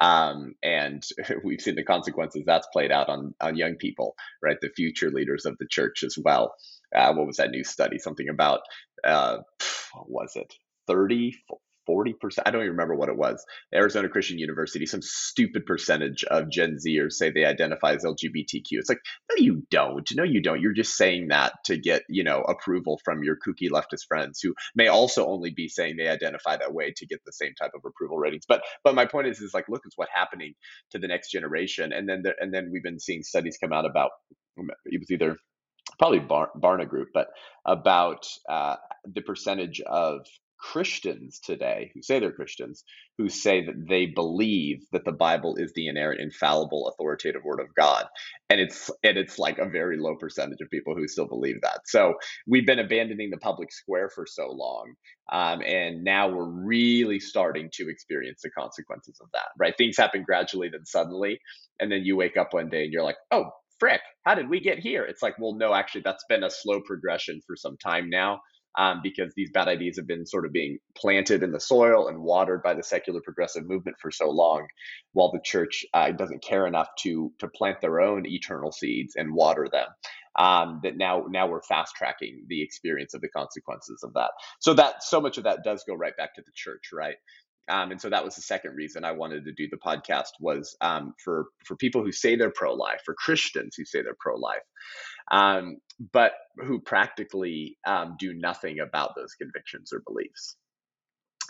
Um, 0.00 0.54
and 0.62 1.02
we've 1.44 1.60
seen 1.60 1.74
the 1.74 1.84
consequences 1.84 2.44
that's 2.46 2.68
played 2.72 2.92
out 2.92 3.08
on 3.08 3.34
on 3.40 3.56
young 3.56 3.76
people, 3.76 4.14
right? 4.42 4.56
The 4.60 4.70
future 4.70 5.10
leaders 5.10 5.44
of 5.44 5.58
the 5.58 5.66
church 5.68 6.02
as 6.02 6.16
well. 6.22 6.54
Uh, 6.94 7.12
what 7.14 7.26
was 7.26 7.36
that 7.36 7.50
new 7.50 7.64
study? 7.64 7.98
Something 7.98 8.28
about 8.28 8.60
uh, 9.04 9.38
was 10.06 10.32
it? 10.36 10.52
30, 10.88 11.34
40%. 11.92 12.14
I 12.46 12.50
don't 12.50 12.62
even 12.62 12.72
remember 12.72 12.94
what 12.94 13.08
it 13.10 13.16
was. 13.16 13.44
Arizona 13.74 14.08
Christian 14.08 14.38
University, 14.38 14.86
some 14.86 15.02
stupid 15.02 15.66
percentage 15.66 16.24
of 16.24 16.50
Gen 16.50 16.78
Zers 16.84 17.12
say 17.12 17.30
they 17.30 17.44
identify 17.44 17.94
as 17.94 18.04
LGBTQ. 18.04 18.64
It's 18.72 18.88
like, 18.88 19.00
no, 19.30 19.36
you 19.42 19.62
don't. 19.70 20.08
No, 20.14 20.24
you 20.24 20.42
don't. 20.42 20.60
You're 20.60 20.72
just 20.72 20.96
saying 20.96 21.28
that 21.28 21.54
to 21.66 21.76
get, 21.76 22.02
you 22.08 22.24
know, 22.24 22.42
approval 22.42 23.00
from 23.04 23.22
your 23.22 23.36
kooky 23.36 23.70
leftist 23.70 24.06
friends 24.08 24.40
who 24.42 24.54
may 24.74 24.88
also 24.88 25.26
only 25.26 25.50
be 25.50 25.68
saying 25.68 25.96
they 25.96 26.08
identify 26.08 26.56
that 26.56 26.74
way 26.74 26.92
to 26.96 27.06
get 27.06 27.20
the 27.26 27.32
same 27.32 27.54
type 27.60 27.72
of 27.74 27.82
approval 27.86 28.18
ratings. 28.18 28.44
But 28.48 28.62
but 28.84 28.94
my 28.94 29.06
point 29.06 29.28
is 29.28 29.40
is 29.40 29.54
like, 29.54 29.68
look, 29.68 29.82
it's 29.84 29.98
what's 29.98 30.12
happening 30.14 30.54
to 30.92 30.98
the 30.98 31.08
next 31.08 31.30
generation. 31.30 31.92
And 31.92 32.08
then 32.08 32.22
the, 32.22 32.34
and 32.40 32.54
then 32.54 32.70
we've 32.72 32.82
been 32.82 33.00
seeing 33.00 33.22
studies 33.22 33.58
come 33.62 33.72
out 33.72 33.86
about 33.86 34.10
it 34.86 35.00
was 35.00 35.10
either 35.10 35.36
probably 35.98 36.20
Bar- 36.20 36.52
Barna 36.56 36.88
Group, 36.88 37.08
but 37.14 37.28
about 37.66 38.26
uh, 38.48 38.76
the 39.04 39.22
percentage 39.22 39.80
of 39.80 40.26
Christians 40.62 41.40
today 41.40 41.90
who 41.92 42.02
say 42.02 42.20
they're 42.20 42.32
Christians 42.32 42.84
who 43.18 43.28
say 43.28 43.66
that 43.66 43.88
they 43.88 44.06
believe 44.06 44.78
that 44.92 45.04
the 45.04 45.12
Bible 45.12 45.56
is 45.56 45.72
the 45.74 45.88
inerrant, 45.88 46.20
infallible, 46.20 46.88
authoritative 46.88 47.42
word 47.44 47.60
of 47.60 47.74
God, 47.74 48.06
and 48.48 48.60
it's 48.60 48.88
and 49.02 49.18
it's 49.18 49.38
like 49.38 49.58
a 49.58 49.68
very 49.68 49.98
low 49.98 50.14
percentage 50.14 50.60
of 50.62 50.70
people 50.70 50.94
who 50.94 51.08
still 51.08 51.26
believe 51.26 51.60
that. 51.62 51.80
So 51.86 52.14
we've 52.46 52.66
been 52.66 52.78
abandoning 52.78 53.30
the 53.30 53.38
public 53.38 53.72
square 53.72 54.08
for 54.08 54.24
so 54.24 54.50
long, 54.52 54.94
um, 55.32 55.62
and 55.62 56.04
now 56.04 56.28
we're 56.28 56.48
really 56.48 57.18
starting 57.18 57.68
to 57.74 57.90
experience 57.90 58.40
the 58.42 58.50
consequences 58.50 59.18
of 59.20 59.28
that. 59.32 59.48
Right? 59.58 59.74
Things 59.76 59.96
happen 59.96 60.22
gradually, 60.22 60.68
then 60.70 60.86
suddenly, 60.86 61.40
and 61.80 61.90
then 61.90 62.04
you 62.04 62.16
wake 62.16 62.36
up 62.36 62.54
one 62.54 62.70
day 62.70 62.84
and 62.84 62.92
you're 62.92 63.04
like, 63.04 63.18
oh. 63.30 63.46
Frick, 63.80 64.02
how 64.24 64.36
did 64.36 64.48
we 64.48 64.60
get 64.60 64.78
here? 64.78 65.02
It's 65.02 65.22
like, 65.22 65.34
well, 65.40 65.56
no, 65.56 65.74
actually, 65.74 66.02
that's 66.04 66.24
been 66.28 66.44
a 66.44 66.50
slow 66.50 66.80
progression 66.86 67.40
for 67.44 67.56
some 67.56 67.76
time 67.76 68.08
now 68.08 68.38
um, 68.78 69.00
because 69.02 69.32
these 69.36 69.50
bad 69.50 69.68
ideas 69.68 69.96
have 69.96 70.06
been 70.06 70.26
sort 70.26 70.46
of 70.46 70.52
being 70.52 70.78
planted 70.96 71.42
in 71.42 71.52
the 71.52 71.60
soil 71.60 72.08
and 72.08 72.18
watered 72.20 72.62
by 72.62 72.74
the 72.74 72.82
secular 72.82 73.20
progressive 73.20 73.66
movement 73.66 73.96
for 74.00 74.10
so 74.10 74.30
long, 74.30 74.66
while 75.12 75.30
the 75.32 75.40
church 75.44 75.84
uh, 75.94 76.10
doesn't 76.12 76.42
care 76.42 76.66
enough 76.66 76.88
to 77.00 77.32
to 77.38 77.48
plant 77.48 77.80
their 77.80 78.00
own 78.00 78.26
eternal 78.26 78.72
seeds 78.72 79.14
and 79.16 79.34
water 79.34 79.68
them. 79.70 79.88
Um, 80.38 80.80
that 80.82 80.96
now 80.96 81.26
now 81.28 81.46
we're 81.46 81.62
fast 81.62 81.94
tracking 81.96 82.44
the 82.48 82.62
experience 82.62 83.12
of 83.14 83.20
the 83.20 83.28
consequences 83.28 84.02
of 84.02 84.14
that. 84.14 84.30
So 84.60 84.74
that 84.74 85.02
so 85.02 85.20
much 85.20 85.36
of 85.38 85.44
that 85.44 85.64
does 85.64 85.84
go 85.86 85.94
right 85.94 86.16
back 86.16 86.34
to 86.36 86.42
the 86.42 86.52
church, 86.54 86.90
right? 86.92 87.16
Um, 87.68 87.92
and 87.92 88.00
so 88.00 88.10
that 88.10 88.24
was 88.24 88.34
the 88.34 88.42
second 88.42 88.74
reason 88.74 89.04
I 89.04 89.12
wanted 89.12 89.44
to 89.44 89.52
do 89.52 89.68
the 89.70 89.76
podcast 89.76 90.30
was 90.40 90.76
um, 90.80 91.14
for 91.22 91.46
for 91.64 91.76
people 91.76 92.02
who 92.02 92.12
say 92.12 92.34
they're 92.34 92.52
pro 92.54 92.74
life, 92.74 93.00
for 93.04 93.14
Christians 93.14 93.76
who 93.76 93.84
say 93.84 94.02
they're 94.02 94.16
pro 94.18 94.36
life, 94.36 94.62
um, 95.30 95.78
but 96.12 96.32
who 96.56 96.80
practically 96.80 97.78
um, 97.86 98.16
do 98.18 98.34
nothing 98.34 98.80
about 98.80 99.14
those 99.16 99.34
convictions 99.34 99.92
or 99.92 100.02
beliefs. 100.06 100.56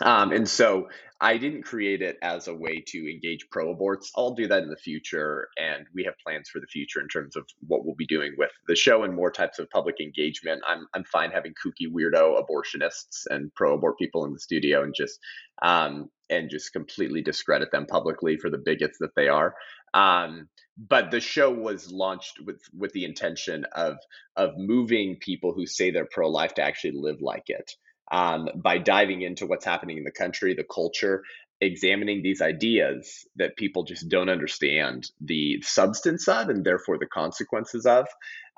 Um, 0.01 0.31
and 0.31 0.47
so 0.49 0.87
I 1.21 1.37
didn't 1.37 1.63
create 1.63 2.01
it 2.01 2.17
as 2.21 2.47
a 2.47 2.53
way 2.53 2.83
to 2.87 3.09
engage 3.09 3.47
pro 3.49 3.73
aborts. 3.73 4.07
I'll 4.17 4.33
do 4.33 4.47
that 4.47 4.63
in 4.63 4.69
the 4.69 4.75
future. 4.75 5.47
And 5.57 5.85
we 5.93 6.03
have 6.03 6.15
plans 6.25 6.49
for 6.49 6.59
the 6.59 6.67
future 6.67 6.99
in 6.99 7.07
terms 7.07 7.35
of 7.35 7.45
what 7.67 7.85
we'll 7.85 7.95
be 7.95 8.07
doing 8.07 8.33
with 8.37 8.51
the 8.67 8.75
show 8.75 9.03
and 9.03 9.15
more 9.15 9.31
types 9.31 9.59
of 9.59 9.69
public 9.69 10.01
engagement. 10.01 10.61
I'm, 10.67 10.85
I'm 10.93 11.05
fine 11.05 11.31
having 11.31 11.53
kooky 11.53 11.87
weirdo 11.89 12.41
abortionists 12.41 13.25
and 13.29 13.53
pro 13.55 13.75
abort 13.75 13.97
people 13.97 14.25
in 14.25 14.33
the 14.33 14.39
studio 14.39 14.83
and 14.83 14.93
just, 14.93 15.19
um, 15.61 16.09
and 16.29 16.49
just 16.49 16.73
completely 16.73 17.21
discredit 17.21 17.71
them 17.71 17.85
publicly 17.85 18.35
for 18.37 18.49
the 18.49 18.57
bigots 18.57 18.97
that 18.99 19.15
they 19.15 19.29
are. 19.29 19.55
Um, 19.93 20.49
but 20.77 21.11
the 21.11 21.21
show 21.21 21.51
was 21.51 21.91
launched 21.91 22.39
with 22.43 22.59
with 22.75 22.91
the 22.93 23.05
intention 23.05 23.63
of 23.73 23.97
of 24.35 24.57
moving 24.57 25.17
people 25.21 25.53
who 25.53 25.67
say 25.67 25.91
they're 25.91 26.07
pro 26.11 26.27
life 26.27 26.55
to 26.55 26.63
actually 26.63 26.93
live 26.95 27.21
like 27.21 27.43
it 27.45 27.71
um, 28.11 28.49
by 28.55 28.77
diving 28.77 29.21
into 29.21 29.45
what's 29.45 29.65
happening 29.65 29.97
in 29.97 30.03
the 30.03 30.11
country, 30.11 30.53
the 30.53 30.63
culture, 30.63 31.23
examining 31.63 32.23
these 32.23 32.41
ideas 32.41 33.25
that 33.37 33.57
people 33.57 33.83
just 33.83 34.09
don't 34.09 34.29
understand 34.29 35.09
the 35.21 35.61
substance 35.63 36.27
of 36.27 36.49
and 36.49 36.65
therefore 36.65 36.97
the 36.99 37.07
consequences 37.07 37.85
of 37.85 38.07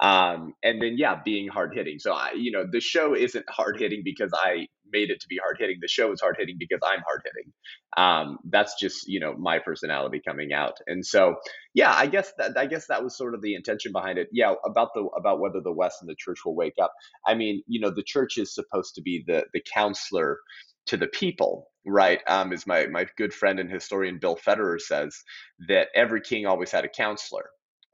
um, 0.02 0.54
and 0.64 0.82
then 0.82 0.96
yeah 0.98 1.20
being 1.24 1.48
hard 1.48 1.74
hitting 1.74 2.00
so 2.00 2.14
i 2.14 2.32
you 2.36 2.52
know 2.52 2.66
the 2.70 2.82
show 2.82 3.16
isn't 3.16 3.46
hard 3.50 3.80
hitting 3.80 4.02
because 4.04 4.32
i 4.34 4.68
made 4.92 5.10
it 5.10 5.20
to 5.22 5.28
be 5.28 5.38
hard 5.38 5.58
hitting 5.60 5.78
the 5.82 5.88
show 5.88 6.12
is 6.12 6.22
hard 6.22 6.36
hitting 6.38 6.58
because 6.60 6.80
i'm 6.84 7.02
hard 7.08 7.22
hitting 7.26 7.52
um, 7.98 8.40
that's 8.50 8.80
just 8.80 9.08
you 9.08 9.20
know 9.20 9.36
my 9.38 9.60
personality 9.60 10.22
coming 10.28 10.52
out. 10.54 10.78
And 10.88 11.06
so 11.06 11.36
yeah 11.74 11.94
i 11.94 12.08
guess 12.08 12.34
that 12.38 12.58
i 12.58 12.66
guess 12.66 12.88
that 12.88 13.04
was 13.04 13.18
sort 13.18 13.34
of 13.34 13.42
the 13.42 13.56
intention 13.56 13.92
behind 13.92 14.18
it. 14.18 14.28
Yeah 14.32 14.54
about 14.66 14.90
the 14.94 15.06
about 15.18 15.40
whether 15.40 15.62
the 15.62 15.72
west 15.72 16.00
and 16.02 16.10
the 16.10 16.16
church 16.18 16.40
will 16.46 16.56
wake 16.56 16.76
up. 16.82 16.94
I 17.26 17.36
mean 17.36 17.64
you 17.68 17.80
know 17.80 17.90
the 17.90 18.04
church 18.04 18.38
is 18.38 18.54
supposed 18.54 18.96
to 18.96 19.02
be 19.02 19.24
the 19.26 19.46
the 19.54 19.64
counselor 19.74 20.40
to 20.88 20.98
the 20.98 21.08
people 21.08 21.72
right 21.86 22.22
um, 22.28 22.52
as 22.54 22.66
my 22.68 22.88
my 22.88 23.06
good 23.18 23.34
friend 23.34 23.60
and 23.60 23.72
historian 23.72 24.18
bill 24.20 24.36
federer 24.36 24.80
says 24.80 25.24
that 25.68 25.90
every 25.96 26.22
king 26.22 26.46
always 26.46 26.72
had 26.72 26.86
a 26.86 26.90
counselor 26.90 27.50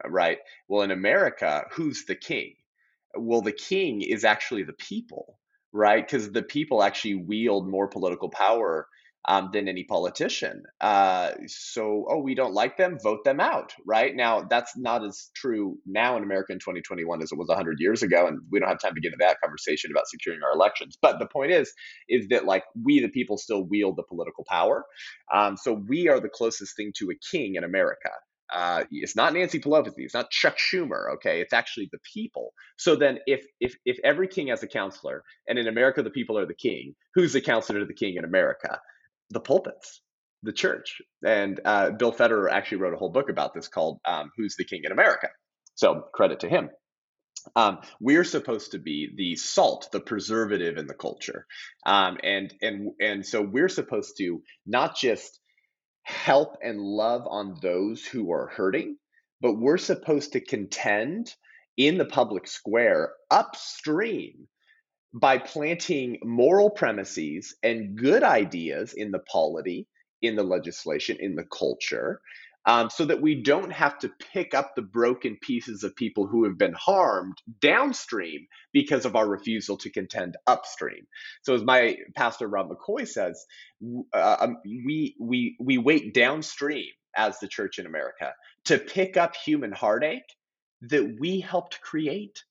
right? 0.08 0.40
Well, 0.68 0.82
in 0.84 0.92
America, 0.92 1.66
who's 1.72 2.06
the 2.06 2.16
king? 2.16 2.56
Well, 3.16 3.42
the 3.42 3.52
king 3.52 4.02
is 4.02 4.24
actually 4.24 4.64
the 4.64 4.74
people, 4.74 5.40
right? 5.74 6.06
Because 6.06 6.32
the 6.32 6.44
people 6.44 6.84
actually 6.84 7.16
wield 7.16 7.68
more 7.68 7.88
political 7.88 8.30
power 8.30 8.88
um, 9.28 9.50
than 9.54 9.68
any 9.68 9.84
politician. 9.84 10.64
Uh, 10.80 11.32
so, 11.48 12.06
oh, 12.10 12.20
we 12.20 12.34
don't 12.34 12.54
like 12.54 12.78
them, 12.78 12.98
vote 13.02 13.24
them 13.24 13.40
out, 13.40 13.74
right? 13.86 14.16
Now, 14.16 14.42
that's 14.42 14.76
not 14.78 15.04
as 15.06 15.30
true 15.36 15.78
now 15.86 16.18
in 16.18 16.24
America 16.24 16.54
in 16.54 16.60
2021 16.60 17.22
as 17.22 17.32
it 17.32 17.38
was 17.38 17.48
100 17.48 17.80
years 17.80 18.02
ago, 18.02 18.28
and 18.28 18.40
we 18.52 18.60
don't 18.60 18.70
have 18.70 18.80
time 18.80 18.96
to 18.96 19.02
get 19.02 19.14
into 19.14 19.24
that 19.24 19.40
conversation 19.42 19.92
about 19.92 20.08
securing 20.08 20.42
our 20.44 20.54
elections. 20.54 20.98
But 21.02 21.20
the 21.20 21.28
point 21.28 21.52
is, 21.52 21.72
is 22.10 22.28
that 22.30 22.46
like 22.46 22.64
we, 22.84 23.00
the 23.00 23.10
people, 23.10 23.38
still 23.38 23.64
wield 23.64 23.96
the 23.96 24.04
political 24.04 24.44
power. 24.48 24.86
Um, 25.34 25.58
so 25.58 25.74
we 25.74 26.08
are 26.10 26.20
the 26.20 26.30
closest 26.30 26.76
thing 26.76 26.92
to 26.98 27.12
a 27.12 27.16
king 27.32 27.56
in 27.56 27.64
America. 27.64 28.10
Uh, 28.52 28.84
it's 28.92 29.16
not 29.16 29.34
Nancy 29.34 29.60
Pelosi. 29.60 29.94
It's 29.98 30.14
not 30.14 30.30
Chuck 30.30 30.58
Schumer. 30.58 31.14
Okay, 31.14 31.40
it's 31.40 31.54
actually 31.54 31.90
the 31.92 32.00
people. 32.14 32.54
So 32.78 32.96
then, 32.96 33.20
if 33.26 33.46
if 33.62 33.76
if 33.86 33.98
every 34.04 34.28
king 34.28 34.48
has 34.48 34.62
a 34.62 34.68
counselor, 34.68 35.24
and 35.48 35.58
in 35.58 35.68
America 35.68 36.04
the 36.04 36.10
people 36.10 36.38
are 36.38 36.46
the 36.46 36.54
king, 36.54 36.94
who's 37.16 37.32
the 37.32 37.40
counselor 37.40 37.80
to 37.80 37.86
the 37.86 37.94
king 37.94 38.16
in 38.18 38.26
America? 38.26 38.82
The 39.32 39.40
pulpits, 39.40 40.02
the 40.44 40.54
church. 40.54 41.02
And 41.26 41.60
uh, 41.66 41.92
Bill 41.92 42.14
Federer 42.14 42.52
actually 42.52 42.80
wrote 42.80 42.94
a 42.94 42.98
whole 42.98 43.12
book 43.12 43.30
about 43.30 43.54
this 43.54 43.68
called 43.68 44.00
um, 44.06 44.32
"Who's 44.38 44.56
the 44.56 44.66
King 44.66 44.82
in 44.84 44.92
America." 44.92 45.30
So 45.76 46.04
credit 46.14 46.42
to 46.42 46.50
him. 46.50 46.70
Um, 47.56 47.80
we're 48.00 48.24
supposed 48.24 48.72
to 48.72 48.80
be 48.80 49.10
the 49.16 49.36
salt, 49.36 49.90
the 49.92 50.00
preservative 50.00 50.78
in 50.78 50.86
the 50.86 50.94
culture, 50.94 51.48
um, 51.86 52.18
and 52.24 52.54
and 52.62 52.92
and 53.00 53.26
so 53.26 53.42
we're 53.42 53.70
supposed 53.70 54.18
to 54.18 54.44
not 54.66 54.96
just 54.96 55.40
help 56.04 56.58
and 56.62 56.80
love 56.80 57.24
on 57.28 57.58
those 57.62 58.06
who 58.06 58.32
are 58.32 58.48
hurting, 58.48 58.98
but 59.40 59.54
we're 59.54 59.78
supposed 59.78 60.34
to 60.34 60.42
contend 60.42 61.34
in 61.78 61.98
the 61.98 62.06
public 62.06 62.48
square 62.48 63.14
upstream 63.30 64.48
by 65.14 65.38
planting 65.38 66.20
moral 66.24 66.70
premises 66.70 67.56
and 67.64 67.98
good 67.98 68.24
ideas 68.24 68.94
in 68.94 69.12
the 69.12 69.20
polity, 69.20 69.88
in 70.22 70.36
the 70.36 70.44
legislation, 70.44 71.18
in 71.20 71.36
the 71.36 71.46
culture, 71.46 72.22
um, 72.66 72.90
so 72.90 73.06
that 73.06 73.22
we 73.22 73.42
don't 73.42 73.72
have 73.72 73.98
to 74.00 74.12
pick 74.34 74.54
up 74.54 74.76
the 74.76 74.82
broken 74.82 75.38
pieces 75.42 75.84
of 75.84 75.96
people 75.96 76.28
who 76.28 76.44
have 76.44 76.58
been 76.58 76.74
harmed 76.74 77.38
downstream 77.60 78.46
because 78.72 79.06
of 79.06 79.16
our 79.16 79.28
refusal 79.28 79.78
to 79.78 79.90
contend 79.90 80.38
upstream. 80.46 81.08
So, 81.42 81.56
as 81.56 81.64
my 81.64 81.98
pastor 82.16 82.48
Rob 82.48 82.70
McCoy 82.70 83.08
says, 83.08 83.44
uh, 84.14 84.38
um, 84.40 84.58
we 84.64 85.16
we 85.20 85.56
we 85.60 85.78
wait 85.78 86.14
downstream 86.14 86.92
as 87.16 87.40
the 87.40 87.48
church 87.48 87.80
in 87.80 87.88
America 87.88 88.34
to 88.66 88.78
pick 88.78 89.18
up 89.18 89.36
human 89.36 89.72
heartache 89.72 90.36
that 90.82 91.18
we 91.20 91.40
helped 91.40 91.82
create 91.82 92.44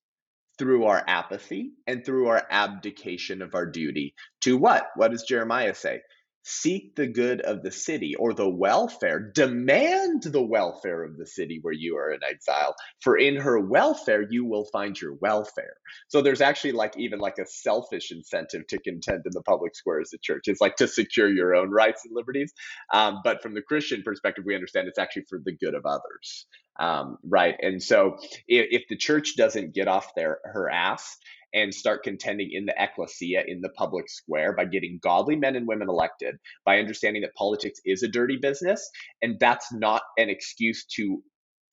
through 0.61 0.85
our 0.85 1.02
apathy 1.07 1.73
and 1.87 2.05
through 2.05 2.29
our 2.29 2.47
abdication 2.50 3.40
of 3.40 3.55
our 3.55 3.64
duty 3.64 4.14
to 4.43 4.59
what? 4.59 4.88
What 4.95 5.11
does 5.11 5.23
Jeremiah 5.23 5.75
say? 5.75 6.02
Seek 6.42 6.97
the 6.97 7.06
good 7.06 7.40
of 7.42 7.62
the 7.62 7.70
city 7.70 8.14
or 8.14 8.32
the 8.32 8.49
welfare, 8.49 9.20
demand 9.20 10.23
the 10.25 10.42
welfare 10.42 11.04
of 11.04 11.16
the 11.16 11.26
city 11.26 11.59
where 11.62 11.75
you 11.75 11.97
are 11.97 12.12
in 12.12 12.20
exile, 12.28 12.75
for 13.00 13.16
in 13.16 13.37
her 13.37 13.61
welfare 13.61 14.26
you 14.30 14.44
will 14.44 14.64
find 14.66 15.00
your 15.00 15.14
welfare. 15.14 15.76
So 16.09 16.23
there's 16.23 16.40
actually 16.40 16.73
like 16.73 16.97
even 16.97 17.18
like 17.18 17.38
a 17.38 17.47
selfish 17.47 18.11
incentive 18.11 18.66
to 18.68 18.78
contend 18.78 19.23
in 19.26 19.32
the 19.32 19.42
public 19.42 19.75
square 19.76 20.00
as 20.00 20.12
a 20.12 20.18
church. 20.18 20.44
It's 20.47 20.61
like 20.61 20.76
to 20.76 20.88
secure 20.88 21.28
your 21.28 21.54
own 21.54 21.70
rights 21.70 22.04
and 22.04 22.14
liberties. 22.14 22.52
Um, 22.92 23.20
but 23.25 23.42
from 23.42 23.54
the 23.54 23.62
Christian 23.62 24.02
perspective, 24.02 24.44
we 24.47 24.54
understand 24.54 24.88
it's 24.88 24.99
actually 24.99 25.25
for 25.28 25.40
the 25.44 25.52
good 25.52 25.75
of 25.75 25.85
others. 25.87 26.47
Um, 26.78 27.18
right. 27.25 27.56
And 27.61 27.82
so 27.82 28.16
if, 28.49 28.66
if 28.70 28.82
the 28.88 28.97
church 28.97 29.37
doesn't 29.37 29.75
get 29.75 29.88
off 29.88 30.14
their 30.14 30.38
her 30.44 30.70
ass 30.70 31.18
and 31.54 31.75
start 31.75 32.02
contending 32.02 32.50
in 32.52 32.66
the 32.66 32.75
ecclesia, 32.76 33.42
in 33.47 33.61
the 33.61 33.71
public 33.71 34.09
square, 34.09 34.54
by 34.54 34.64
getting 34.64 34.99
godly 35.02 35.37
men 35.37 35.57
and 35.57 35.66
women 35.66 35.88
elected, 35.88 36.37
by 36.64 36.78
understanding 36.78 37.23
that 37.23 37.35
politics 37.35 37.80
is 37.85 38.02
a 38.02 38.09
dirty 38.09 38.37
business. 38.37 38.88
And 39.23 39.38
that's 39.40 39.73
not 39.73 40.02
an 40.19 40.30
excuse 40.30 40.85
to 40.97 41.23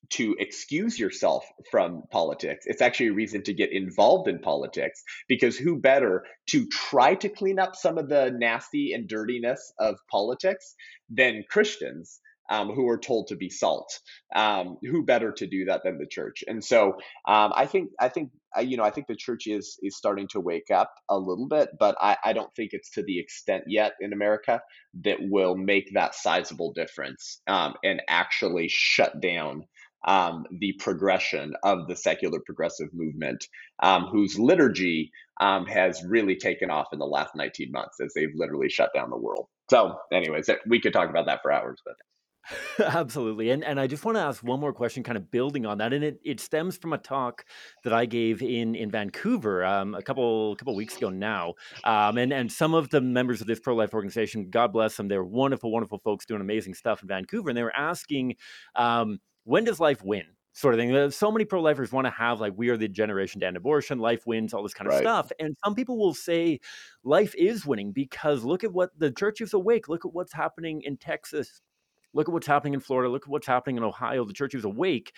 to 0.10 0.36
excuse 0.39 0.98
yourself 0.98 1.43
from 1.69 2.03
politics. 2.12 2.65
It's 2.65 2.81
actually 2.81 3.07
a 3.07 3.13
reason 3.13 3.43
to 3.43 3.53
get 3.53 3.74
involved 3.74 4.29
in 4.29 4.39
politics 4.39 5.03
because 5.27 5.57
who 5.57 5.79
better 5.79 6.24
to 6.51 6.65
try 6.67 7.15
to 7.15 7.27
clean 7.27 7.60
up 7.60 7.75
some 7.75 7.98
of 7.98 8.07
the 8.07 8.31
nasty 8.38 8.93
and 8.93 9.07
dirtiness 9.07 9.74
of 9.79 9.98
politics 10.10 10.75
than 11.10 11.43
Christians 11.50 12.22
um, 12.49 12.69
who 12.69 12.87
are 12.89 12.97
told 12.97 13.27
to 13.27 13.35
be 13.35 13.49
salt. 13.49 13.99
Um, 14.35 14.77
who 14.81 15.03
better 15.03 15.31
to 15.33 15.47
do 15.47 15.65
that 15.65 15.83
than 15.83 15.97
the 15.97 16.07
church? 16.07 16.43
And 16.47 16.63
so 16.63 16.93
um, 17.27 17.53
I 17.55 17.65
think 17.65 17.91
I 17.99 18.09
think 18.09 18.31
you 18.61 18.77
know 18.77 18.83
I 18.83 18.91
think 18.91 19.07
the 19.07 19.15
church 19.15 19.47
is 19.47 19.77
is 19.81 19.97
starting 19.97 20.27
to 20.29 20.39
wake 20.39 20.71
up 20.71 20.93
a 21.09 21.17
little 21.17 21.47
bit, 21.47 21.69
but 21.79 21.95
I, 21.99 22.17
I 22.23 22.33
don't 22.33 22.53
think 22.55 22.71
it's 22.73 22.91
to 22.91 23.03
the 23.03 23.19
extent 23.19 23.65
yet 23.67 23.93
in 23.99 24.13
America 24.13 24.61
that 25.03 25.17
will 25.21 25.55
make 25.55 25.93
that 25.93 26.15
sizable 26.15 26.73
difference 26.73 27.41
um, 27.47 27.75
and 27.83 28.01
actually 28.07 28.67
shut 28.69 29.21
down. 29.21 29.65
Um, 30.07 30.45
the 30.59 30.73
progression 30.79 31.53
of 31.63 31.87
the 31.87 31.95
secular 31.95 32.39
progressive 32.45 32.89
movement, 32.93 33.43
um, 33.83 34.05
whose 34.05 34.39
liturgy 34.39 35.11
um, 35.41 35.65
has 35.65 36.01
really 36.07 36.37
taken 36.37 36.69
off 36.69 36.87
in 36.93 36.99
the 36.99 37.05
last 37.05 37.35
19 37.35 37.71
months 37.71 37.99
as 37.99 38.13
they've 38.13 38.31
literally 38.35 38.69
shut 38.69 38.91
down 38.95 39.09
the 39.09 39.17
world. 39.17 39.47
So, 39.69 39.97
anyways, 40.13 40.49
we 40.67 40.79
could 40.79 40.93
talk 40.93 41.09
about 41.09 41.25
that 41.25 41.39
for 41.41 41.51
hours, 41.51 41.81
but. 41.83 41.95
Absolutely. 42.79 43.49
And 43.49 43.63
and 43.63 43.79
I 43.79 43.87
just 43.87 44.05
want 44.05 44.15
to 44.17 44.21
ask 44.21 44.41
one 44.43 44.59
more 44.59 44.71
question, 44.73 45.03
kind 45.03 45.17
of 45.17 45.29
building 45.31 45.65
on 45.65 45.77
that. 45.79 45.91
And 45.93 46.03
it, 46.03 46.19
it 46.23 46.39
stems 46.39 46.77
from 46.77 46.93
a 46.93 46.97
talk 46.97 47.45
that 47.83 47.93
I 47.93 48.05
gave 48.05 48.41
in 48.41 48.75
in 48.75 48.89
Vancouver 48.89 49.65
um, 49.65 49.93
a 49.95 50.01
couple 50.01 50.55
couple 50.55 50.75
weeks 50.75 50.95
ago 50.97 51.09
now. 51.09 51.55
Um, 51.83 52.17
and 52.17 52.31
and 52.31 52.51
some 52.51 52.73
of 52.73 52.89
the 52.89 53.01
members 53.01 53.41
of 53.41 53.47
this 53.47 53.59
pro 53.59 53.75
life 53.75 53.93
organization, 53.93 54.49
God 54.49 54.71
bless 54.71 54.95
them, 54.97 55.07
they're 55.07 55.23
wonderful, 55.23 55.71
wonderful 55.71 55.99
folks 55.99 56.25
doing 56.25 56.41
amazing 56.41 56.73
stuff 56.73 57.01
in 57.01 57.07
Vancouver. 57.07 57.49
And 57.49 57.57
they 57.57 57.63
were 57.63 57.75
asking, 57.75 58.35
um, 58.75 59.19
when 59.43 59.63
does 59.63 59.79
life 59.79 60.03
win? 60.03 60.23
sort 60.53 60.73
of 60.73 60.79
thing. 60.79 61.11
So 61.11 61.31
many 61.31 61.45
pro 61.45 61.61
lifers 61.61 61.91
want 61.91 62.05
to 62.05 62.11
have, 62.11 62.39
like, 62.41 62.53
we 62.55 62.69
are 62.69 62.77
the 62.77 62.87
generation 62.87 63.41
to 63.41 63.45
end 63.45 63.57
abortion, 63.57 63.99
life 63.99 64.25
wins, 64.25 64.55
all 64.55 64.63
this 64.63 64.73
kind 64.73 64.87
of 64.87 64.93
Right. 64.93 64.95
stuff. 64.95 65.31
And 65.39 65.55
some 65.63 65.75
people 65.75 65.99
will 65.99 66.15
say 66.15 66.59
life 67.03 67.35
is 67.35 67.63
winning 67.63 67.91
because 67.91 68.43
look 68.43 68.63
at 68.63 68.73
what 68.73 68.89
the 68.97 69.11
church 69.11 69.39
is 69.39 69.53
awake. 69.53 69.87
Look 69.87 70.03
at 70.03 70.13
what's 70.13 70.33
happening 70.33 70.81
in 70.81 70.97
Texas. 70.97 71.61
Look 72.13 72.29
at 72.29 72.33
what's 72.33 72.47
happening 72.47 72.73
in 72.73 72.79
Florida. 72.79 73.09
Look 73.09 73.23
at 73.23 73.29
what's 73.29 73.47
happening 73.47 73.77
in 73.77 73.83
Ohio. 73.83 74.25
The 74.25 74.33
church 74.33 74.55
is 74.55 74.65
awake. 74.65 75.13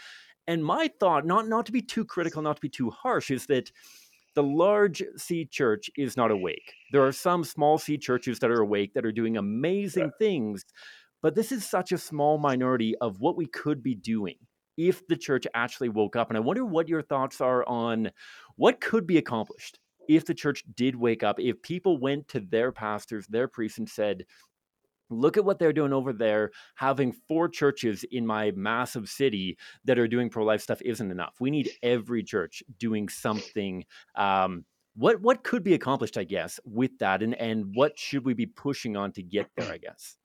And 0.47 0.63
my 0.63 0.89
thought, 0.99 1.25
not 1.25 1.47
not 1.47 1.65
to 1.67 1.71
be 1.71 1.81
too 1.81 2.05
critical, 2.05 2.41
not 2.41 2.55
to 2.55 2.61
be 2.61 2.69
too 2.69 2.89
harsh, 2.89 3.29
is 3.29 3.45
that 3.47 3.71
the 4.35 4.43
large 4.43 5.03
C 5.17 5.45
church 5.45 5.89
is 5.97 6.17
not 6.17 6.31
awake. 6.31 6.73
There 6.91 7.05
are 7.05 7.11
some 7.11 7.43
small 7.43 7.77
C 7.77 7.97
churches 7.97 8.39
that 8.39 8.51
are 8.51 8.61
awake 8.61 8.93
that 8.93 9.05
are 9.05 9.11
doing 9.11 9.37
amazing 9.37 10.11
things, 10.17 10.65
but 11.21 11.35
this 11.35 11.51
is 11.51 11.65
such 11.67 11.91
a 11.91 11.97
small 11.97 12.37
minority 12.37 12.95
of 12.97 13.19
what 13.19 13.37
we 13.37 13.47
could 13.47 13.83
be 13.83 13.95
doing 13.95 14.35
if 14.77 15.05
the 15.07 15.17
church 15.17 15.45
actually 15.53 15.89
woke 15.89 16.15
up. 16.15 16.29
And 16.29 16.37
I 16.37 16.41
wonder 16.41 16.63
what 16.63 16.87
your 16.87 17.01
thoughts 17.01 17.41
are 17.41 17.67
on 17.67 18.11
what 18.55 18.79
could 18.79 19.05
be 19.05 19.17
accomplished 19.17 19.77
if 20.07 20.25
the 20.25 20.33
church 20.33 20.63
did 20.75 20.95
wake 20.95 21.21
up, 21.21 21.39
if 21.39 21.61
people 21.61 21.99
went 21.99 22.27
to 22.29 22.39
their 22.39 22.71
pastors, 22.71 23.27
their 23.27 23.47
priests, 23.47 23.77
and 23.77 23.87
said, 23.87 24.25
Look 25.09 25.37
at 25.37 25.45
what 25.45 25.59
they're 25.59 25.73
doing 25.73 25.93
over 25.93 26.13
there. 26.13 26.51
Having 26.75 27.13
four 27.27 27.49
churches 27.49 28.05
in 28.11 28.25
my 28.25 28.51
massive 28.55 29.09
city 29.09 29.57
that 29.85 29.99
are 29.99 30.07
doing 30.07 30.29
pro 30.29 30.43
life 30.43 30.61
stuff 30.61 30.81
isn't 30.81 31.11
enough. 31.11 31.35
We 31.39 31.49
need 31.49 31.69
every 31.81 32.23
church 32.23 32.63
doing 32.77 33.09
something. 33.09 33.85
Um, 34.15 34.65
what 34.95 35.21
what 35.21 35.43
could 35.43 35.63
be 35.63 35.73
accomplished, 35.73 36.17
I 36.17 36.23
guess, 36.23 36.59
with 36.65 36.97
that, 36.99 37.23
and 37.23 37.33
and 37.35 37.73
what 37.73 37.97
should 37.97 38.25
we 38.25 38.33
be 38.33 38.45
pushing 38.45 38.97
on 38.97 39.11
to 39.13 39.23
get 39.23 39.49
there? 39.55 39.71
I 39.71 39.77
guess. 39.77 40.15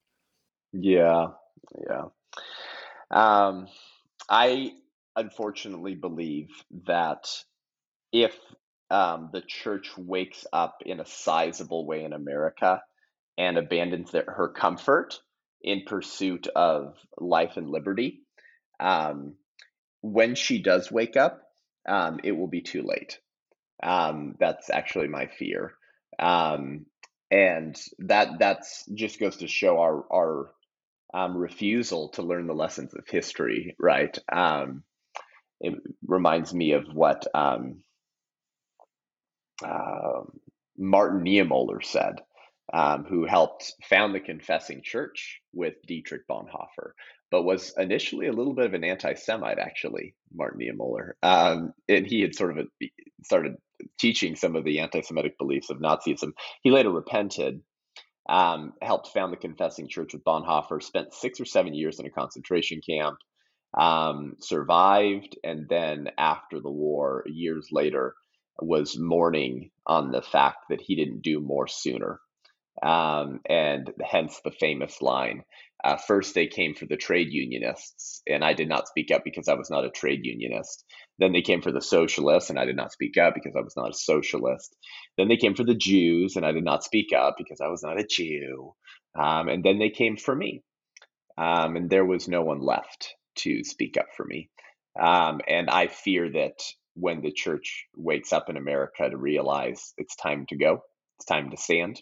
Yeah, 0.73 1.26
yeah. 1.88 2.07
Um, 3.11 3.69
I 4.29 4.73
unfortunately 5.17 5.95
believe 5.95 6.49
that 6.87 7.29
if 8.12 8.37
um, 8.91 9.31
the 9.33 9.43
church 9.43 9.97
wakes 9.97 10.47
up 10.53 10.83
in 10.85 11.00
a 11.00 11.07
sizable 11.07 11.87
way 11.87 12.05
in 12.05 12.12
America 12.12 12.83
and 13.37 13.59
abandons 13.59 14.11
their, 14.11 14.25
her 14.26 14.49
comfort 14.49 15.21
in 15.62 15.83
pursuit 15.87 16.47
of 16.49 16.95
life 17.19 17.57
and 17.57 17.71
liberty, 17.71 18.21
um, 18.81 19.35
when 20.03 20.35
she 20.35 20.62
does 20.62 20.93
wake 20.93 21.17
up, 21.17 21.43
um, 21.88 22.21
it 22.23 22.33
will 22.33 22.49
be 22.49 22.61
too 22.61 22.83
late. 22.83 23.19
Um, 23.83 24.37
that's 24.38 24.71
actually 24.71 25.09
my 25.09 25.26
fear, 25.26 25.75
um, 26.19 26.87
and 27.31 27.81
that 27.99 28.38
that's 28.38 28.85
just 28.95 29.19
goes 29.19 29.38
to 29.38 29.49
show 29.49 29.79
our 29.81 30.05
our 30.12 30.50
um, 31.12 31.37
refusal 31.37 32.11
to 32.11 32.23
learn 32.23 32.47
the 32.47 32.55
lessons 32.55 32.95
of 32.95 33.09
history. 33.09 33.75
Right? 33.79 34.17
Um, 34.31 34.85
it 35.61 35.75
reminds 36.07 36.53
me 36.55 36.73
of 36.73 36.85
what 36.93 37.26
uh, 39.62 40.23
Martin 40.76 41.25
Niemöller 41.25 41.85
said, 41.85 42.21
um, 42.73 43.04
who 43.04 43.26
helped 43.26 43.73
found 43.88 44.14
the 44.14 44.21
Confessing 44.21 44.83
Church 44.83 45.40
with 45.52 45.75
Dietrich 45.87 46.23
Bonhoeffer, 46.28 46.92
but 47.30 47.42
was 47.42 47.75
initially 47.76 48.26
a 48.26 48.33
little 48.33 48.54
bit 48.54 48.66
of 48.66 48.75
an 48.75 48.85
anti-Semite, 48.85 49.59
actually, 49.59 50.14
Martin 50.33 50.61
Niemöller. 50.61 51.12
Um, 51.23 51.73
and 51.88 52.06
he 52.06 52.23
had 52.23 52.35
sort 52.35 52.56
of 52.56 52.66
a, 52.83 52.90
started 53.25 53.56
teaching 53.99 54.37
some 54.37 54.56
of 54.56 54.64
the 54.64 54.80
anti-Semitic 54.80 55.37
beliefs 55.38 55.71
of 55.71 55.78
Nazism. 55.78 56.33
He 56.62 56.71
later 56.71 56.90
repented, 56.90 57.61
um, 58.28 58.73
helped 58.80 59.09
found 59.09 59.33
the 59.33 59.37
Confessing 59.37 59.88
Church 59.88 60.14
with 60.14 60.25
Bonhoeffer, 60.25 60.83
spent 60.83 61.12
six 61.12 61.40
or 61.40 61.44
seven 61.44 61.75
years 61.75 61.99
in 61.99 62.06
a 62.06 62.11
concentration 62.11 62.80
camp, 62.88 63.16
um, 63.78 64.37
survived, 64.40 65.37
and 65.42 65.68
then 65.68 66.09
after 66.16 66.61
the 66.61 66.71
war, 66.71 67.25
years 67.26 67.68
later, 67.73 68.14
was 68.61 68.97
mourning 68.99 69.71
on 69.87 70.12
the 70.12 70.23
fact 70.23 70.59
that 70.71 70.80
he 70.80 70.94
didn't 70.94 71.23
do 71.23 71.40
more 71.40 71.66
sooner. 71.66 72.21
Um, 72.83 73.40
and 73.49 73.93
hence 74.02 74.40
the 74.45 74.50
famous 74.50 75.00
line 75.00 75.45
uh, 75.85 75.99
First, 75.99 76.35
they 76.35 76.47
came 76.47 76.75
for 76.75 76.87
the 76.87 76.97
trade 76.97 77.28
unionists, 77.31 78.23
and 78.26 78.43
I 78.43 78.54
did 78.54 78.71
not 78.71 78.88
speak 78.88 79.11
up 79.11 79.23
because 79.23 79.49
I 79.49 79.54
was 79.54 79.69
not 79.71 79.85
a 79.85 79.90
trade 79.90 80.21
unionist. 80.25 80.83
Then 81.19 81.33
they 81.33 81.43
came 81.43 81.61
for 81.61 81.73
the 81.73 81.83
socialists, 81.83 82.49
and 82.49 82.59
I 82.59 82.64
did 82.64 82.75
not 82.75 82.90
speak 82.90 83.19
up 83.19 83.35
because 83.35 83.54
I 83.54 83.61
was 83.61 83.76
not 83.76 83.90
a 83.90 83.95
socialist. 83.95 84.75
Then 85.19 85.28
they 85.28 85.37
came 85.37 85.54
for 85.54 85.62
the 85.62 85.75
Jews, 85.75 86.37
and 86.37 86.47
I 86.47 86.52
did 86.52 86.65
not 86.65 86.84
speak 86.84 87.13
up 87.13 87.34
because 87.37 87.60
I 87.60 87.69
was 87.69 87.82
not 87.82 88.00
a 88.00 88.06
Jew. 88.06 88.75
Um, 89.15 89.49
and 89.49 89.63
then 89.63 89.78
they 89.78 89.91
came 89.91 90.17
for 90.17 90.34
me, 90.34 90.63
um, 91.37 91.76
and 91.76 91.91
there 91.91 92.06
was 92.06 92.28
no 92.28 92.41
one 92.41 92.60
left 92.60 93.15
to 93.37 93.63
speak 93.63 93.99
up 93.99 94.06
for 94.17 94.25
me. 94.25 94.49
Um, 94.99 95.43
and 95.47 95.69
I 95.69 95.89
fear 95.89 96.32
that 96.32 96.63
when 96.95 97.21
the 97.21 97.32
church 97.32 97.84
wakes 97.95 98.32
up 98.32 98.49
in 98.49 98.56
America 98.56 99.10
to 99.10 99.19
realize 99.19 99.93
it's 99.99 100.17
time 100.17 100.47
to 100.49 100.56
go, 100.56 100.80
it's 101.19 101.26
time 101.26 101.50
to 101.50 101.58
stand, 101.58 102.00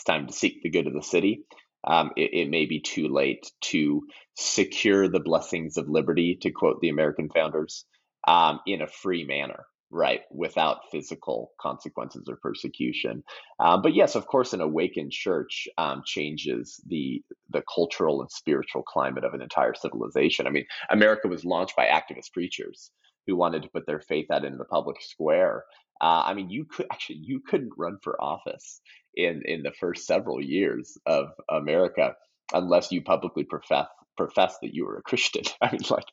it's 0.00 0.04
time 0.04 0.26
to 0.26 0.32
seek 0.32 0.62
the 0.62 0.70
good 0.70 0.86
of 0.86 0.94
the 0.94 1.02
city, 1.02 1.44
um, 1.86 2.10
it, 2.16 2.30
it, 2.32 2.50
may 2.50 2.64
be 2.64 2.80
too 2.80 3.08
late 3.08 3.52
to 3.60 4.02
secure 4.34 5.08
the 5.08 5.20
blessings 5.20 5.76
of 5.76 5.90
liberty, 5.90 6.38
to 6.40 6.50
quote 6.50 6.80
the 6.80 6.88
American 6.88 7.28
founders, 7.28 7.84
um, 8.26 8.60
in 8.66 8.80
a 8.80 8.86
free 8.86 9.24
manner, 9.24 9.66
right, 9.90 10.22
without 10.30 10.90
physical 10.90 11.52
consequences 11.60 12.24
or 12.28 12.38
persecution. 12.42 13.22
Um, 13.58 13.82
but 13.82 13.94
yes, 13.94 14.14
of 14.14 14.26
course, 14.26 14.54
an 14.54 14.62
awakened 14.62 15.12
church 15.12 15.68
um, 15.76 16.02
changes 16.06 16.82
the 16.86 17.22
the 17.50 17.62
cultural 17.74 18.22
and 18.22 18.30
spiritual 18.30 18.82
climate 18.82 19.24
of 19.24 19.34
an 19.34 19.42
entire 19.42 19.74
civilization. 19.74 20.46
I 20.46 20.50
mean, 20.50 20.64
America 20.90 21.28
was 21.28 21.44
launched 21.44 21.76
by 21.76 21.86
activist 21.86 22.32
preachers 22.32 22.90
who 23.26 23.36
wanted 23.36 23.62
to 23.62 23.70
put 23.70 23.86
their 23.86 24.00
faith 24.00 24.26
out 24.30 24.44
in 24.44 24.58
the 24.58 24.64
public 24.64 25.00
square. 25.00 25.64
Uh, 26.00 26.22
I 26.26 26.34
mean, 26.34 26.50
you 26.50 26.64
could 26.64 26.86
actually 26.92 27.20
you 27.22 27.40
couldn't 27.40 27.72
run 27.76 27.98
for 28.02 28.20
office 28.22 28.80
in 29.14 29.42
in 29.44 29.62
the 29.62 29.72
first 29.72 30.06
several 30.06 30.42
years 30.42 30.96
of 31.06 31.28
America 31.50 32.14
unless 32.52 32.90
you 32.90 33.02
publicly 33.02 33.44
profess 33.44 33.86
profess 34.16 34.56
that 34.60 34.74
you 34.74 34.84
were 34.84 34.98
a 34.98 35.02
Christian. 35.02 35.42
I 35.62 35.72
mean, 35.72 35.80
like, 35.88 36.04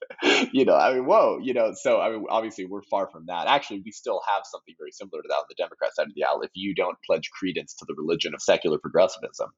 you 0.53 0.63
know, 0.65 0.75
I 0.75 0.93
mean, 0.93 1.05
whoa, 1.05 1.39
you 1.41 1.53
know. 1.53 1.73
So, 1.73 1.99
I 1.99 2.11
mean, 2.11 2.25
obviously, 2.29 2.65
we're 2.65 2.83
far 2.83 3.09
from 3.11 3.25
that. 3.27 3.47
Actually, 3.47 3.81
we 3.83 3.91
still 3.91 4.21
have 4.27 4.43
something 4.45 4.75
very 4.77 4.91
similar 4.91 5.21
to 5.21 5.27
that 5.27 5.35
on 5.35 5.43
the 5.49 5.55
Democrat 5.57 5.93
side 5.95 6.07
of 6.07 6.15
the 6.15 6.23
aisle. 6.23 6.41
If 6.41 6.51
you 6.53 6.73
don't 6.73 6.97
pledge 7.05 7.29
credence 7.37 7.75
to 7.75 7.85
the 7.87 7.95
religion 7.97 8.33
of 8.33 8.41
secular 8.41 8.77
progressivism, 8.79 9.49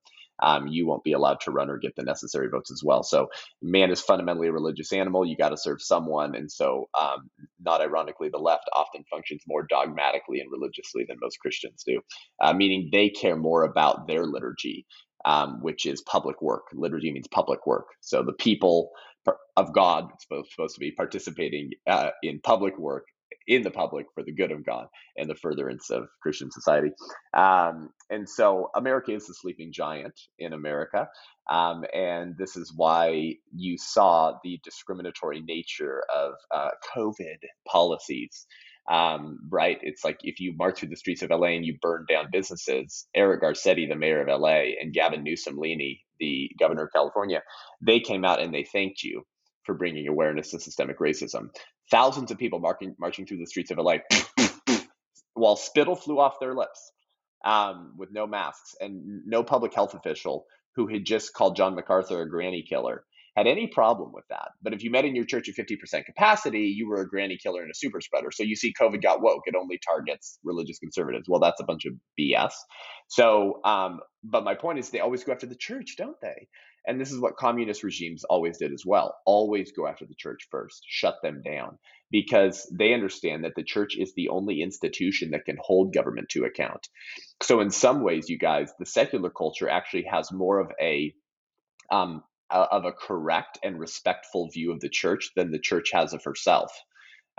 um, 0.42 0.68
you 0.68 0.88
won't 0.88 1.04
be 1.04 1.14
allowed 1.14 1.42
to 1.42 1.52
run 1.52 1.70
or 1.70 1.78
get 1.78 1.96
the 1.96 2.04
necessary 2.04 2.50
votes 2.50 2.72
as 2.72 2.84
well. 2.84 3.04
So, 3.04 3.30
man 3.62 3.92
is 3.92 4.02
fundamentally 4.02 4.48
a 4.48 4.54
religious 4.54 4.94
animal. 4.94 5.26
You 5.26 5.38
got 5.38 5.50
to 5.50 5.58
serve 5.58 5.82
someone, 5.82 6.36
and 6.36 6.52
so, 6.52 6.90
um, 7.00 7.30
not 7.62 7.82
ironically, 7.82 8.30
the 8.30 8.40
left 8.40 8.70
often 8.74 9.04
functions 9.12 9.44
more 9.48 9.66
dogmatically 9.70 10.40
and 10.42 10.52
religiously 10.52 11.06
than 11.08 11.18
most 11.22 11.40
Christians 11.40 11.84
do, 11.86 12.02
uh, 12.42 12.54
meaning 12.54 12.90
they 12.92 13.10
care 13.10 13.36
more 13.38 13.64
about 13.64 14.08
their 14.08 14.26
liturgy 14.26 14.86
um, 15.26 15.60
which 15.62 15.86
is 15.86 16.02
public 16.02 16.42
work. 16.42 16.64
Liturgy 16.74 17.12
means 17.12 17.28
public 17.28 17.66
work. 17.68 17.88
So 18.02 18.24
the 18.24 18.34
people 18.34 18.92
of 19.58 19.74
God 19.74 20.10
supposed, 20.20 20.52
supposed 20.52 20.76
to 20.76 20.80
be 20.80 20.92
participating 20.92 21.72
uh, 21.88 22.12
in 22.24 22.40
public 22.42 22.78
work 22.78 23.06
in 23.50 23.64
the 23.64 23.72
public 23.72 24.06
for 24.16 24.24
the 24.24 24.32
good 24.32 24.52
of 24.52 24.66
God 24.66 24.88
and 25.18 25.30
the 25.30 25.36
furtherance 25.36 25.90
of 25.90 26.08
Christian 26.22 26.52
society. 26.52 26.92
Um, 27.36 27.90
and 28.12 28.30
so 28.30 28.70
America 28.76 29.14
is 29.14 29.28
the 29.28 29.34
sleeping 29.34 29.74
giant 29.74 30.18
in 30.38 30.54
America. 30.54 31.10
Um, 31.50 31.84
and 31.94 32.38
this 32.38 32.56
is 32.56 32.72
why 32.76 33.36
you 33.54 33.78
saw 33.80 34.36
the 34.44 34.62
discriminatory 34.64 35.42
nature 35.42 36.04
of 36.16 36.34
uh, 36.56 36.70
COVID 36.96 37.40
policies 37.68 38.48
um, 38.92 39.40
right? 39.52 39.78
It's 39.84 40.06
like 40.06 40.20
if 40.24 40.40
you 40.40 40.56
march 40.58 40.80
through 40.80 40.90
the 40.90 40.96
streets 40.96 41.22
of 41.22 41.32
LA 41.32 41.50
and 41.50 41.66
you 41.66 41.78
burn 41.82 42.06
down 42.10 42.30
businesses, 42.32 43.08
Eric 43.16 43.44
Garcetti, 43.44 43.88
the 43.90 43.96
mayor 43.96 44.28
of 44.28 44.42
LA, 44.42 44.74
and 44.82 44.94
Gavin 44.94 45.24
Newsom 45.24 45.58
Leaney, 45.58 46.00
the 46.20 46.50
governor 46.60 46.86
of 46.86 46.94
California, 46.94 47.44
they 47.82 48.00
came 48.00 48.26
out 48.26 48.42
and 48.42 48.54
they 48.54 48.64
thanked 48.64 49.04
you 49.04 49.24
for 49.70 49.76
bringing 49.76 50.08
awareness 50.08 50.50
to 50.50 50.60
systemic 50.60 50.98
racism. 50.98 51.50
Thousands 51.92 52.32
of 52.32 52.40
people 52.40 52.58
marching, 52.58 52.96
marching 53.00 53.28
through 53.28 53.38
the 53.38 53.46
streets 53.46 53.70
of 53.70 53.78
LA 53.78 53.98
while 55.36 55.56
spittle 55.56 55.96
flew 55.96 56.20
off 56.20 56.40
their 56.40 56.56
lips 56.56 56.92
um, 57.46 57.94
with 57.96 58.10
no 58.12 58.26
masks 58.26 58.74
and 58.82 59.22
no 59.28 59.44
public 59.44 59.76
health 59.76 59.94
official 59.94 60.46
who 60.76 60.88
had 60.88 61.06
just 61.06 61.36
called 61.36 61.56
John 61.56 61.76
MacArthur 61.76 62.20
a 62.24 62.28
granny 62.28 62.66
killer 62.68 63.04
had 63.36 63.48
any 63.48 63.68
problem 63.68 64.12
with 64.12 64.26
that. 64.30 64.50
But 64.62 64.74
if 64.74 64.84
you 64.84 64.92
met 64.92 65.06
in 65.06 65.16
your 65.16 65.24
church 65.24 65.48
at 65.50 65.56
50% 65.56 66.06
capacity, 66.06 66.62
you 66.62 66.90
were 66.90 67.02
a 67.02 67.08
granny 67.08 67.38
killer 67.38 67.62
and 67.62 67.72
a 67.72 67.76
super 67.76 68.02
spreader. 68.02 68.32
So 68.32 68.44
you 68.44 68.56
see, 68.56 68.74
COVID 68.80 69.02
got 69.02 69.22
woke. 69.22 69.44
It 69.46 69.56
only 69.56 69.80
targets 69.88 70.40
religious 70.44 70.80
conservatives. 70.80 71.30
Well, 71.30 71.40
that's 71.40 71.62
a 71.62 71.64
bunch 71.64 71.86
of 71.86 71.94
BS. 72.20 72.52
So, 73.08 73.62
um, 73.64 74.00
but 74.24 74.44
my 74.44 74.56
point 74.56 74.80
is, 74.80 74.90
they 74.90 75.00
always 75.00 75.24
go 75.24 75.32
after 75.32 75.46
the 75.46 75.56
church, 75.56 75.96
don't 75.98 76.20
they? 76.22 76.48
And 76.90 77.00
this 77.00 77.12
is 77.12 77.20
what 77.20 77.38
communist 77.38 77.84
regimes 77.84 78.24
always 78.24 78.58
did 78.58 78.74
as 78.74 78.84
well 78.84 79.16
always 79.26 79.72
go 79.72 79.86
after 79.88 80.06
the 80.06 80.16
church 80.16 80.48
first, 80.50 80.84
shut 80.88 81.18
them 81.22 81.44
down, 81.44 81.78
because 82.10 82.68
they 82.76 82.94
understand 82.96 83.44
that 83.44 83.54
the 83.56 83.64
church 83.64 83.96
is 83.96 84.14
the 84.16 84.30
only 84.30 84.64
institution 84.64 85.30
that 85.32 85.46
can 85.46 85.58
hold 85.62 85.94
government 85.94 86.30
to 86.30 86.46
account. 86.46 86.90
So, 87.44 87.60
in 87.62 87.70
some 87.70 88.02
ways, 88.02 88.28
you 88.28 88.40
guys, 88.40 88.74
the 88.80 88.88
secular 88.88 89.30
culture 89.30 89.70
actually 89.70 90.06
has 90.12 90.32
more 90.32 90.60
of 90.60 90.72
a 90.82 91.14
um, 91.92 92.24
of 92.50 92.86
a 92.86 92.92
correct 92.92 93.60
and 93.64 93.80
respectful 93.80 94.50
view 94.50 94.72
of 94.72 94.80
the 94.80 94.90
church 94.90 95.30
than 95.36 95.52
the 95.52 95.60
church 95.60 95.92
has 95.94 96.14
of 96.14 96.24
herself. 96.24 96.72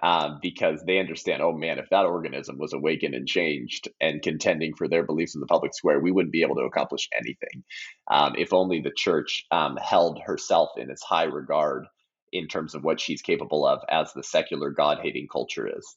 Um, 0.03 0.39
because 0.41 0.83
they 0.87 0.99
understand, 0.99 1.43
oh 1.43 1.53
man, 1.53 1.79
if 1.79 1.91
that 1.91 2.07
organism 2.07 2.57
was 2.57 2.73
awakened 2.73 3.15
and 3.15 3.29
changed 3.29 3.89
and 4.01 4.23
contending 4.23 4.75
for 4.75 4.89
their 4.89 5.05
beliefs 5.05 5.35
in 5.35 5.43
the 5.43 5.47
public 5.47 5.75
square, 5.75 6.01
we 6.01 6.11
wouldn't 6.11 6.33
be 6.33 6.41
able 6.43 6.57
to 6.57 6.63
accomplish 6.63 7.09
anything. 7.15 7.65
Um, 8.11 8.35
if 8.39 8.55
only 8.55 8.81
the 8.81 8.93
church 8.97 9.45
um, 9.51 9.77
held 9.77 10.21
herself 10.25 10.71
in 10.79 10.91
as 10.91 11.03
high 11.03 11.25
regard 11.25 11.85
in 12.33 12.49
terms 12.49 12.75
of 12.75 12.85
what 12.85 13.01
she's 13.01 13.23
capable 13.23 13.67
of 13.67 13.81
as 13.91 14.13
the 14.13 14.23
secular 14.23 14.71
God 14.71 15.01
hating 15.03 15.29
culture 15.31 15.69
is. 15.69 15.97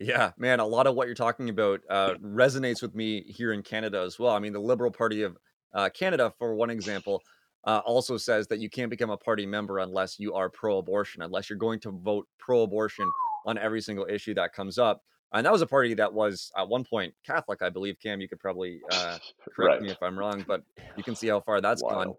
Yeah, 0.00 0.32
man, 0.36 0.60
a 0.60 0.66
lot 0.66 0.86
of 0.86 0.96
what 0.96 1.06
you're 1.06 1.14
talking 1.14 1.48
about 1.48 1.80
uh, 1.88 2.14
resonates 2.14 2.82
with 2.82 2.94
me 2.94 3.22
here 3.22 3.52
in 3.52 3.62
Canada 3.62 4.00
as 4.00 4.18
well. 4.18 4.34
I 4.34 4.40
mean, 4.40 4.52
the 4.52 4.60
Liberal 4.60 4.90
Party 4.90 5.22
of 5.22 5.36
uh, 5.72 5.88
Canada, 5.90 6.32
for 6.38 6.54
one 6.54 6.70
example, 6.70 7.22
uh, 7.66 7.80
also 7.84 8.16
says 8.16 8.46
that 8.48 8.58
you 8.58 8.68
can't 8.68 8.90
become 8.90 9.10
a 9.10 9.16
party 9.16 9.46
member 9.46 9.78
unless 9.78 10.18
you 10.18 10.34
are 10.34 10.48
pro-abortion, 10.48 11.22
unless 11.22 11.48
you're 11.48 11.58
going 11.58 11.80
to 11.80 11.90
vote 11.90 12.26
pro-abortion 12.38 13.10
on 13.46 13.58
every 13.58 13.80
single 13.80 14.06
issue 14.08 14.34
that 14.34 14.52
comes 14.52 14.78
up. 14.78 15.02
And 15.32 15.44
that 15.44 15.52
was 15.52 15.62
a 15.62 15.66
party 15.66 15.94
that 15.94 16.12
was 16.12 16.52
at 16.56 16.68
one 16.68 16.84
point 16.84 17.12
Catholic, 17.26 17.60
I 17.60 17.68
believe. 17.68 17.96
Cam, 18.00 18.20
you 18.20 18.28
could 18.28 18.38
probably 18.38 18.80
uh, 18.92 19.18
correct 19.56 19.80
right. 19.80 19.82
me 19.82 19.90
if 19.90 20.02
I'm 20.02 20.18
wrong, 20.18 20.44
but 20.46 20.62
you 20.96 21.02
can 21.02 21.16
see 21.16 21.26
how 21.28 21.40
far 21.40 21.60
that's 21.60 21.82
Wild. 21.82 22.16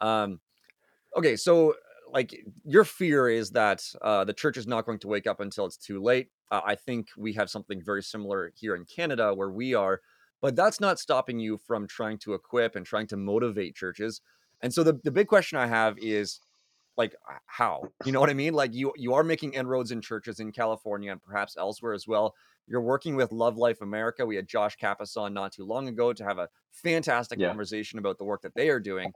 gone. 0.00 0.22
Um, 0.22 0.40
okay, 1.16 1.36
so 1.36 1.74
like 2.12 2.34
your 2.64 2.84
fear 2.84 3.28
is 3.28 3.50
that 3.50 3.82
uh, 4.02 4.24
the 4.24 4.32
church 4.32 4.56
is 4.56 4.66
not 4.66 4.86
going 4.86 4.98
to 5.00 5.08
wake 5.08 5.26
up 5.26 5.40
until 5.40 5.66
it's 5.66 5.76
too 5.76 6.02
late. 6.02 6.28
Uh, 6.50 6.60
I 6.64 6.74
think 6.74 7.08
we 7.16 7.32
have 7.34 7.50
something 7.50 7.82
very 7.84 8.02
similar 8.02 8.52
here 8.56 8.74
in 8.74 8.84
Canada 8.84 9.34
where 9.34 9.50
we 9.50 9.74
are, 9.74 10.00
but 10.40 10.56
that's 10.56 10.80
not 10.80 10.98
stopping 10.98 11.38
you 11.38 11.58
from 11.58 11.86
trying 11.86 12.18
to 12.18 12.34
equip 12.34 12.76
and 12.76 12.86
trying 12.86 13.06
to 13.08 13.16
motivate 13.16 13.74
churches. 13.74 14.20
And 14.62 14.72
so 14.72 14.82
the, 14.82 14.98
the 15.04 15.10
big 15.10 15.28
question 15.28 15.58
I 15.58 15.66
have 15.66 15.98
is 15.98 16.40
like 16.96 17.14
how 17.46 17.82
you 18.04 18.12
know 18.12 18.20
what 18.20 18.30
i 18.30 18.34
mean 18.34 18.54
like 18.54 18.72
you 18.74 18.92
you 18.96 19.12
are 19.12 19.22
making 19.22 19.52
inroads 19.52 19.90
in 19.90 20.00
churches 20.00 20.40
in 20.40 20.50
california 20.50 21.12
and 21.12 21.22
perhaps 21.22 21.54
elsewhere 21.58 21.92
as 21.92 22.08
well 22.08 22.34
you're 22.66 22.80
working 22.80 23.16
with 23.16 23.30
love 23.32 23.58
life 23.58 23.82
america 23.82 24.24
we 24.24 24.34
had 24.34 24.48
josh 24.48 24.78
kappas 24.78 25.14
on 25.14 25.34
not 25.34 25.52
too 25.52 25.64
long 25.64 25.88
ago 25.88 26.14
to 26.14 26.24
have 26.24 26.38
a 26.38 26.48
fantastic 26.72 27.38
yeah. 27.38 27.48
conversation 27.48 27.98
about 27.98 28.16
the 28.16 28.24
work 28.24 28.40
that 28.40 28.54
they 28.54 28.70
are 28.70 28.80
doing 28.80 29.12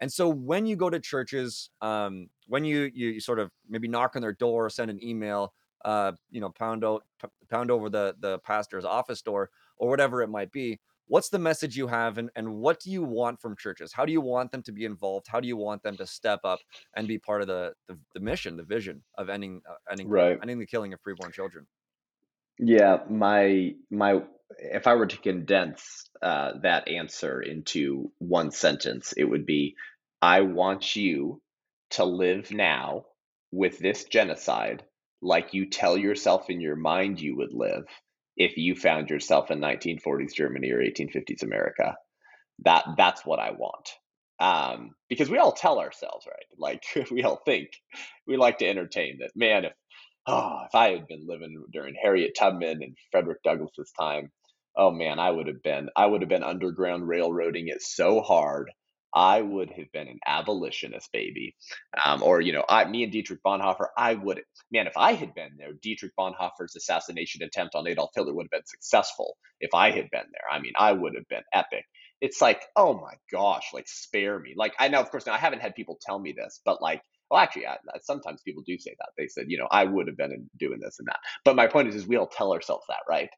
and 0.00 0.12
so 0.12 0.28
when 0.28 0.66
you 0.66 0.76
go 0.76 0.90
to 0.90 1.00
churches 1.00 1.70
um, 1.80 2.28
when 2.48 2.66
you, 2.66 2.90
you 2.92 3.08
you 3.08 3.20
sort 3.20 3.38
of 3.38 3.50
maybe 3.66 3.88
knock 3.88 4.14
on 4.14 4.20
their 4.20 4.34
door 4.34 4.68
send 4.68 4.90
an 4.90 5.02
email 5.02 5.54
uh, 5.84 6.12
you 6.30 6.40
know, 6.40 6.50
pound 6.50 6.84
out, 6.84 7.04
pound 7.50 7.70
over 7.70 7.90
the 7.90 8.14
the 8.20 8.38
pastor's 8.40 8.84
office 8.84 9.22
door 9.22 9.50
or 9.76 9.88
whatever 9.88 10.22
it 10.22 10.28
might 10.28 10.52
be. 10.52 10.78
What's 11.06 11.28
the 11.28 11.38
message 11.38 11.76
you 11.76 11.88
have, 11.88 12.18
and 12.18 12.30
and 12.36 12.56
what 12.56 12.80
do 12.80 12.90
you 12.90 13.02
want 13.02 13.40
from 13.40 13.56
churches? 13.56 13.92
How 13.92 14.04
do 14.04 14.12
you 14.12 14.20
want 14.20 14.50
them 14.50 14.62
to 14.62 14.72
be 14.72 14.84
involved? 14.84 15.26
How 15.28 15.40
do 15.40 15.48
you 15.48 15.56
want 15.56 15.82
them 15.82 15.96
to 15.96 16.06
step 16.06 16.40
up 16.44 16.60
and 16.96 17.06
be 17.06 17.18
part 17.18 17.42
of 17.42 17.48
the 17.48 17.74
the, 17.88 17.98
the 18.14 18.20
mission, 18.20 18.56
the 18.56 18.64
vision 18.64 19.02
of 19.18 19.28
ending 19.28 19.62
uh, 19.68 19.74
ending 19.90 20.08
right. 20.08 20.38
ending 20.40 20.58
the 20.58 20.66
killing 20.66 20.92
of 20.92 21.00
preborn 21.02 21.32
children? 21.32 21.66
Yeah, 22.58 22.98
my 23.10 23.74
my 23.90 24.22
if 24.58 24.86
I 24.86 24.94
were 24.94 25.06
to 25.06 25.16
condense 25.16 26.10
uh, 26.22 26.52
that 26.62 26.88
answer 26.88 27.40
into 27.40 28.12
one 28.18 28.50
sentence, 28.50 29.12
it 29.16 29.24
would 29.24 29.46
be 29.46 29.74
I 30.20 30.42
want 30.42 30.94
you 30.96 31.40
to 31.90 32.04
live 32.04 32.50
now 32.52 33.06
with 33.50 33.78
this 33.78 34.04
genocide 34.04 34.82
like 35.22 35.54
you 35.54 35.70
tell 35.70 35.96
yourself 35.96 36.50
in 36.50 36.60
your 36.60 36.76
mind 36.76 37.20
you 37.20 37.36
would 37.36 37.52
live 37.52 37.84
if 38.36 38.56
you 38.56 38.74
found 38.74 39.10
yourself 39.10 39.50
in 39.50 39.60
1940s 39.60 40.34
Germany 40.34 40.70
or 40.70 40.78
1850s 40.78 41.42
America. 41.42 41.96
That 42.64 42.84
that's 42.96 43.24
what 43.24 43.38
I 43.38 43.52
want. 43.52 43.90
Um, 44.40 44.90
because 45.08 45.30
we 45.30 45.38
all 45.38 45.52
tell 45.52 45.78
ourselves, 45.78 46.26
right? 46.26 46.46
Like 46.58 46.82
we 47.10 47.22
all 47.22 47.40
think 47.44 47.68
we 48.26 48.36
like 48.36 48.58
to 48.58 48.68
entertain 48.68 49.18
that. 49.20 49.30
Man, 49.34 49.64
if 49.66 49.72
oh, 50.26 50.60
if 50.66 50.74
I 50.74 50.90
had 50.90 51.06
been 51.06 51.26
living 51.26 51.62
during 51.72 51.94
Harriet 52.00 52.36
Tubman 52.38 52.82
and 52.82 52.96
Frederick 53.10 53.42
Douglass's 53.42 53.92
time, 53.98 54.30
oh 54.76 54.90
man, 54.90 55.18
I 55.18 55.30
would 55.30 55.46
have 55.46 55.62
been 55.62 55.88
I 55.96 56.06
would 56.06 56.22
have 56.22 56.28
been 56.28 56.44
underground 56.44 57.08
railroading 57.08 57.68
it 57.68 57.82
so 57.82 58.20
hard 58.20 58.70
I 59.14 59.42
would 59.42 59.70
have 59.70 59.90
been 59.92 60.08
an 60.08 60.18
abolitionist, 60.26 61.10
baby. 61.12 61.54
Um, 62.04 62.22
or, 62.22 62.40
you 62.40 62.52
know, 62.52 62.64
I, 62.68 62.84
me 62.84 63.02
and 63.02 63.12
Dietrich 63.12 63.40
Bonhoeffer, 63.44 63.88
I 63.96 64.14
would, 64.14 64.42
man, 64.70 64.86
if 64.86 64.96
I 64.96 65.12
had 65.12 65.34
been 65.34 65.52
there, 65.58 65.72
Dietrich 65.82 66.12
Bonhoeffer's 66.18 66.76
assassination 66.76 67.42
attempt 67.42 67.74
on 67.74 67.86
Adolf 67.86 68.10
Hitler 68.14 68.34
would 68.34 68.44
have 68.44 68.50
been 68.50 68.66
successful 68.66 69.36
if 69.60 69.74
I 69.74 69.90
had 69.90 70.10
been 70.10 70.26
there. 70.32 70.50
I 70.50 70.60
mean, 70.60 70.72
I 70.76 70.92
would 70.92 71.14
have 71.14 71.28
been 71.28 71.42
epic. 71.52 71.84
It's 72.20 72.40
like, 72.40 72.62
oh 72.76 72.94
my 72.94 73.14
gosh, 73.30 73.66
like 73.72 73.88
spare 73.88 74.38
me. 74.38 74.54
Like, 74.56 74.74
I 74.78 74.88
know, 74.88 75.00
of 75.00 75.10
course, 75.10 75.26
now 75.26 75.34
I 75.34 75.38
haven't 75.38 75.60
had 75.60 75.74
people 75.74 75.98
tell 76.00 76.18
me 76.18 76.32
this, 76.36 76.60
but 76.64 76.80
like, 76.80 77.02
well, 77.30 77.40
actually, 77.40 77.66
I, 77.66 77.78
sometimes 78.02 78.42
people 78.42 78.62
do 78.66 78.78
say 78.78 78.94
that. 78.98 79.08
They 79.18 79.26
said, 79.26 79.46
you 79.48 79.58
know, 79.58 79.68
I 79.70 79.84
would 79.84 80.06
have 80.06 80.16
been 80.16 80.48
doing 80.58 80.80
this 80.80 80.98
and 80.98 81.08
that. 81.08 81.18
But 81.44 81.56
my 81.56 81.66
point 81.66 81.88
is, 81.88 81.96
is 81.96 82.06
we 82.06 82.16
all 82.16 82.26
tell 82.26 82.52
ourselves 82.52 82.84
that, 82.88 83.00
right? 83.08 83.30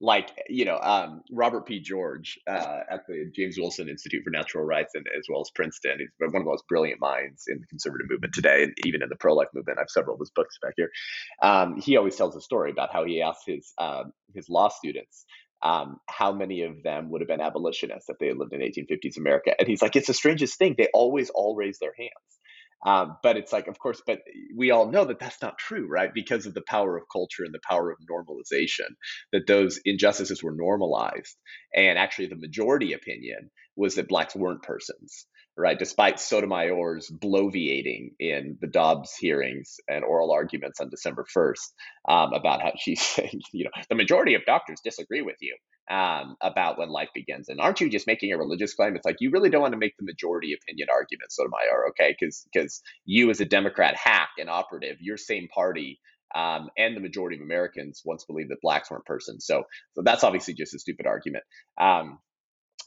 Like 0.00 0.30
you 0.48 0.64
know 0.64 0.78
um, 0.78 1.22
Robert 1.32 1.66
P. 1.66 1.80
George 1.80 2.38
uh, 2.46 2.80
at 2.90 3.06
the 3.08 3.30
James 3.34 3.56
Wilson 3.58 3.88
Institute 3.88 4.22
for 4.24 4.30
Natural 4.30 4.64
Rights 4.64 4.94
and 4.94 5.06
as 5.16 5.26
well 5.28 5.40
as 5.40 5.50
Princeton. 5.54 5.98
He's 5.98 6.08
one 6.18 6.28
of 6.28 6.32
the 6.32 6.50
most 6.50 6.68
brilliant 6.68 7.00
minds 7.00 7.44
in 7.48 7.60
the 7.60 7.66
conservative 7.66 8.06
movement 8.08 8.32
today, 8.34 8.64
and 8.64 8.74
even 8.84 9.02
in 9.02 9.08
the 9.08 9.16
pro-life 9.16 9.48
movement. 9.54 9.78
I 9.78 9.82
have 9.82 9.90
several 9.90 10.14
of 10.14 10.20
his 10.20 10.30
books 10.30 10.58
back 10.62 10.74
here. 10.76 10.90
Um, 11.42 11.80
he 11.80 11.96
always 11.96 12.16
tells 12.16 12.36
a 12.36 12.40
story 12.40 12.70
about 12.70 12.92
how 12.92 13.04
he 13.04 13.22
asked 13.22 13.42
his 13.46 13.72
um, 13.78 14.12
his 14.34 14.48
law 14.48 14.68
students 14.68 15.24
um, 15.62 15.98
how 16.06 16.32
many 16.32 16.62
of 16.62 16.82
them 16.82 17.10
would 17.10 17.20
have 17.20 17.28
been 17.28 17.40
abolitionists 17.40 18.08
if 18.08 18.18
they 18.18 18.28
had 18.28 18.38
lived 18.38 18.52
in 18.52 18.60
1850s 18.60 19.16
America, 19.16 19.54
and 19.58 19.68
he's 19.68 19.82
like, 19.82 19.96
it's 19.96 20.06
the 20.06 20.14
strangest 20.14 20.58
thing. 20.58 20.74
They 20.78 20.88
always 20.94 21.30
all 21.30 21.56
raise 21.56 21.78
their 21.78 21.94
hands. 21.98 22.37
Um, 22.86 23.16
but 23.22 23.36
it's 23.36 23.52
like, 23.52 23.66
of 23.66 23.78
course, 23.78 24.00
but 24.06 24.20
we 24.56 24.70
all 24.70 24.90
know 24.90 25.04
that 25.04 25.18
that's 25.18 25.42
not 25.42 25.58
true, 25.58 25.88
right? 25.88 26.12
Because 26.14 26.46
of 26.46 26.54
the 26.54 26.62
power 26.62 26.96
of 26.96 27.04
culture 27.12 27.44
and 27.44 27.52
the 27.52 27.60
power 27.68 27.90
of 27.90 27.98
normalization, 28.10 28.88
that 29.32 29.46
those 29.46 29.80
injustices 29.84 30.42
were 30.42 30.54
normalized. 30.54 31.36
And 31.74 31.98
actually, 31.98 32.26
the 32.26 32.36
majority 32.36 32.92
opinion 32.92 33.50
was 33.76 33.96
that 33.96 34.08
blacks 34.08 34.36
weren't 34.36 34.62
persons, 34.62 35.26
right? 35.58 35.78
Despite 35.78 36.20
Sotomayor's 36.20 37.10
bloviating 37.10 38.12
in 38.20 38.58
the 38.60 38.68
Dobbs 38.68 39.14
hearings 39.16 39.76
and 39.88 40.04
oral 40.04 40.32
arguments 40.32 40.80
on 40.80 40.90
December 40.90 41.26
1st 41.36 41.72
um, 42.08 42.32
about 42.32 42.62
how 42.62 42.72
she's 42.78 43.02
saying, 43.02 43.42
you 43.52 43.64
know, 43.64 43.70
the 43.88 43.96
majority 43.96 44.34
of 44.34 44.44
doctors 44.46 44.80
disagree 44.82 45.22
with 45.22 45.36
you 45.40 45.56
um, 45.90 46.36
about 46.40 46.78
when 46.78 46.90
life 46.90 47.10
begins. 47.14 47.48
And 47.48 47.60
aren't 47.60 47.80
you 47.80 47.90
just 47.90 48.06
making 48.06 48.32
a 48.32 48.38
religious 48.38 48.74
claim? 48.74 48.96
It's 48.96 49.06
like 49.06 49.16
you 49.20 49.30
really 49.30 49.50
don't 49.50 49.62
want 49.62 49.72
to 49.72 49.78
make 49.78 49.96
the 49.98 50.06
majority 50.06 50.54
opinion 50.54 50.88
argument, 50.92 51.32
Sotomayor, 51.32 51.88
okay? 51.90 52.16
Because 52.18 52.46
because 52.52 52.82
you 53.04 53.30
as 53.30 53.40
a 53.40 53.44
Democrat 53.44 53.96
hack 53.96 54.30
and 54.38 54.50
operative, 54.50 54.98
your 55.00 55.16
same 55.16 55.48
party 55.48 56.00
um, 56.34 56.68
and 56.78 56.96
the 56.96 57.00
majority 57.00 57.36
of 57.36 57.42
Americans 57.42 58.02
once 58.04 58.24
believed 58.24 58.50
that 58.50 58.60
blacks 58.62 58.90
weren't 58.90 59.06
persons. 59.06 59.46
So 59.46 59.64
so 59.94 60.02
that's 60.02 60.24
obviously 60.24 60.54
just 60.54 60.74
a 60.74 60.78
stupid 60.78 61.06
argument. 61.06 61.44
Um, 61.80 62.18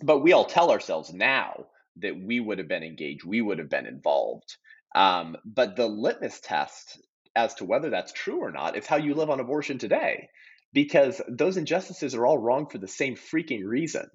but 0.04 0.20
we 0.20 0.34
all 0.34 0.46
tell 0.46 0.72
ourselves 0.72 1.14
now 1.14 1.66
that 1.97 2.19
we 2.19 2.39
would 2.39 2.58
have 2.60 2.67
been 2.67 2.84
engaged, 2.84 3.23
we 3.25 3.41
would 3.41 3.60
have 3.60 3.69
been 3.69 3.86
involved. 3.86 4.56
Um, 4.95 5.38
but 5.45 5.75
the 5.75 5.88
litmus 5.88 6.39
test 6.41 6.99
as 7.36 7.54
to 7.56 7.65
whether 7.65 7.89
that's 7.89 8.12
true 8.12 8.39
or 8.39 8.51
not 8.51 8.77
is 8.77 8.86
how 8.86 8.97
you 8.97 9.13
live 9.13 9.30
on 9.30 9.39
abortion 9.39 9.77
today 9.77 10.27
because 10.73 11.21
those 11.27 11.58
injustices 11.58 12.15
are 12.15 12.25
all 12.25 12.38
wrong 12.38 12.67
for 12.67 12.77
the 12.77 12.88
same 12.88 13.15
freaking 13.15 13.65
reason. 13.65 14.06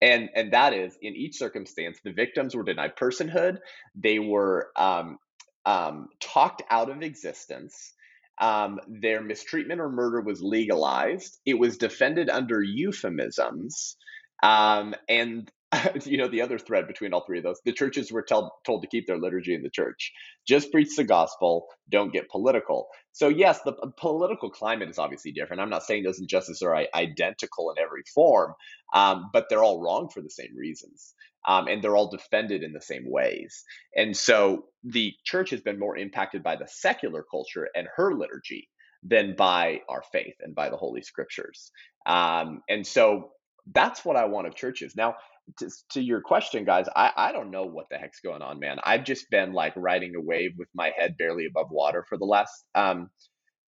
And, 0.00 0.28
and 0.34 0.52
that 0.52 0.72
is 0.74 0.96
in 1.02 1.16
each 1.16 1.36
circumstance, 1.36 1.98
the 2.04 2.12
victims 2.12 2.54
were 2.54 2.62
denied 2.62 2.96
personhood. 2.96 3.58
They 3.94 4.18
were 4.18 4.70
um, 4.76 5.18
um, 5.66 6.08
talked 6.20 6.62
out 6.70 6.90
of 6.90 7.02
existence. 7.02 7.92
Um, 8.40 8.78
their 8.86 9.20
mistreatment 9.20 9.80
or 9.80 9.90
murder 9.90 10.20
was 10.20 10.40
legalized. 10.40 11.38
It 11.44 11.58
was 11.58 11.78
defended 11.78 12.30
under 12.30 12.62
euphemisms. 12.62 13.96
Um, 14.42 14.94
and 15.08 15.50
you 16.04 16.16
know 16.18 16.28
the 16.28 16.42
other 16.42 16.58
thread 16.58 16.86
between 16.86 17.12
all 17.12 17.24
three 17.26 17.38
of 17.38 17.44
those 17.44 17.60
the 17.64 17.72
churches 17.72 18.12
were 18.12 18.22
tell, 18.22 18.56
told 18.66 18.82
to 18.82 18.88
keep 18.88 19.06
their 19.06 19.18
liturgy 19.18 19.54
in 19.54 19.62
the 19.62 19.70
church. 19.70 20.12
Just 20.46 20.72
preach 20.72 20.96
the 20.96 21.04
gospel 21.04 21.66
don't 21.90 22.12
get 22.12 22.30
political. 22.30 22.88
So 23.12 23.28
yes 23.28 23.60
the 23.64 23.74
political 23.98 24.50
climate 24.50 24.90
is 24.90 24.98
obviously 24.98 25.32
different. 25.32 25.62
I'm 25.62 25.70
not 25.70 25.84
saying 25.84 26.04
those 26.04 26.20
injustices 26.20 26.62
are 26.62 26.76
identical 26.94 27.70
in 27.70 27.82
every 27.82 28.02
form 28.14 28.54
um, 28.94 29.30
but 29.32 29.46
they're 29.50 29.64
all 29.64 29.82
wrong 29.82 30.08
for 30.08 30.22
the 30.22 30.30
same 30.30 30.56
reasons 30.56 31.14
um, 31.46 31.68
and 31.68 31.82
they're 31.82 31.96
all 31.96 32.10
defended 32.10 32.62
in 32.62 32.72
the 32.72 32.80
same 32.80 33.10
ways. 33.10 33.64
And 33.96 34.16
so 34.16 34.66
the 34.84 35.14
church 35.24 35.50
has 35.50 35.60
been 35.60 35.78
more 35.78 35.96
impacted 35.96 36.42
by 36.42 36.56
the 36.56 36.68
secular 36.68 37.24
culture 37.30 37.68
and 37.74 37.88
her 37.96 38.14
liturgy 38.14 38.68
than 39.02 39.36
by 39.36 39.80
our 39.88 40.02
faith 40.12 40.34
and 40.40 40.54
by 40.54 40.70
the 40.70 40.76
holy 40.76 41.02
scriptures. 41.02 41.70
Um, 42.06 42.62
and 42.68 42.86
so 42.86 43.30
that's 43.72 44.04
what 44.04 44.16
I 44.16 44.26
want 44.26 44.46
of 44.46 44.54
churches. 44.54 44.94
Now, 44.96 45.16
to, 45.58 45.70
to 45.92 46.00
your 46.02 46.20
question, 46.20 46.64
guys, 46.64 46.86
I, 46.94 47.12
I 47.16 47.32
don't 47.32 47.50
know 47.50 47.64
what 47.64 47.86
the 47.90 47.96
heck's 47.96 48.20
going 48.20 48.42
on, 48.42 48.58
man. 48.58 48.78
I've 48.82 49.04
just 49.04 49.30
been 49.30 49.52
like 49.52 49.72
riding 49.76 50.14
a 50.14 50.20
wave 50.20 50.52
with 50.58 50.68
my 50.74 50.92
head 50.96 51.16
barely 51.18 51.46
above 51.46 51.70
water 51.70 52.04
for 52.08 52.18
the 52.18 52.24
last 52.24 52.64
um, 52.74 53.10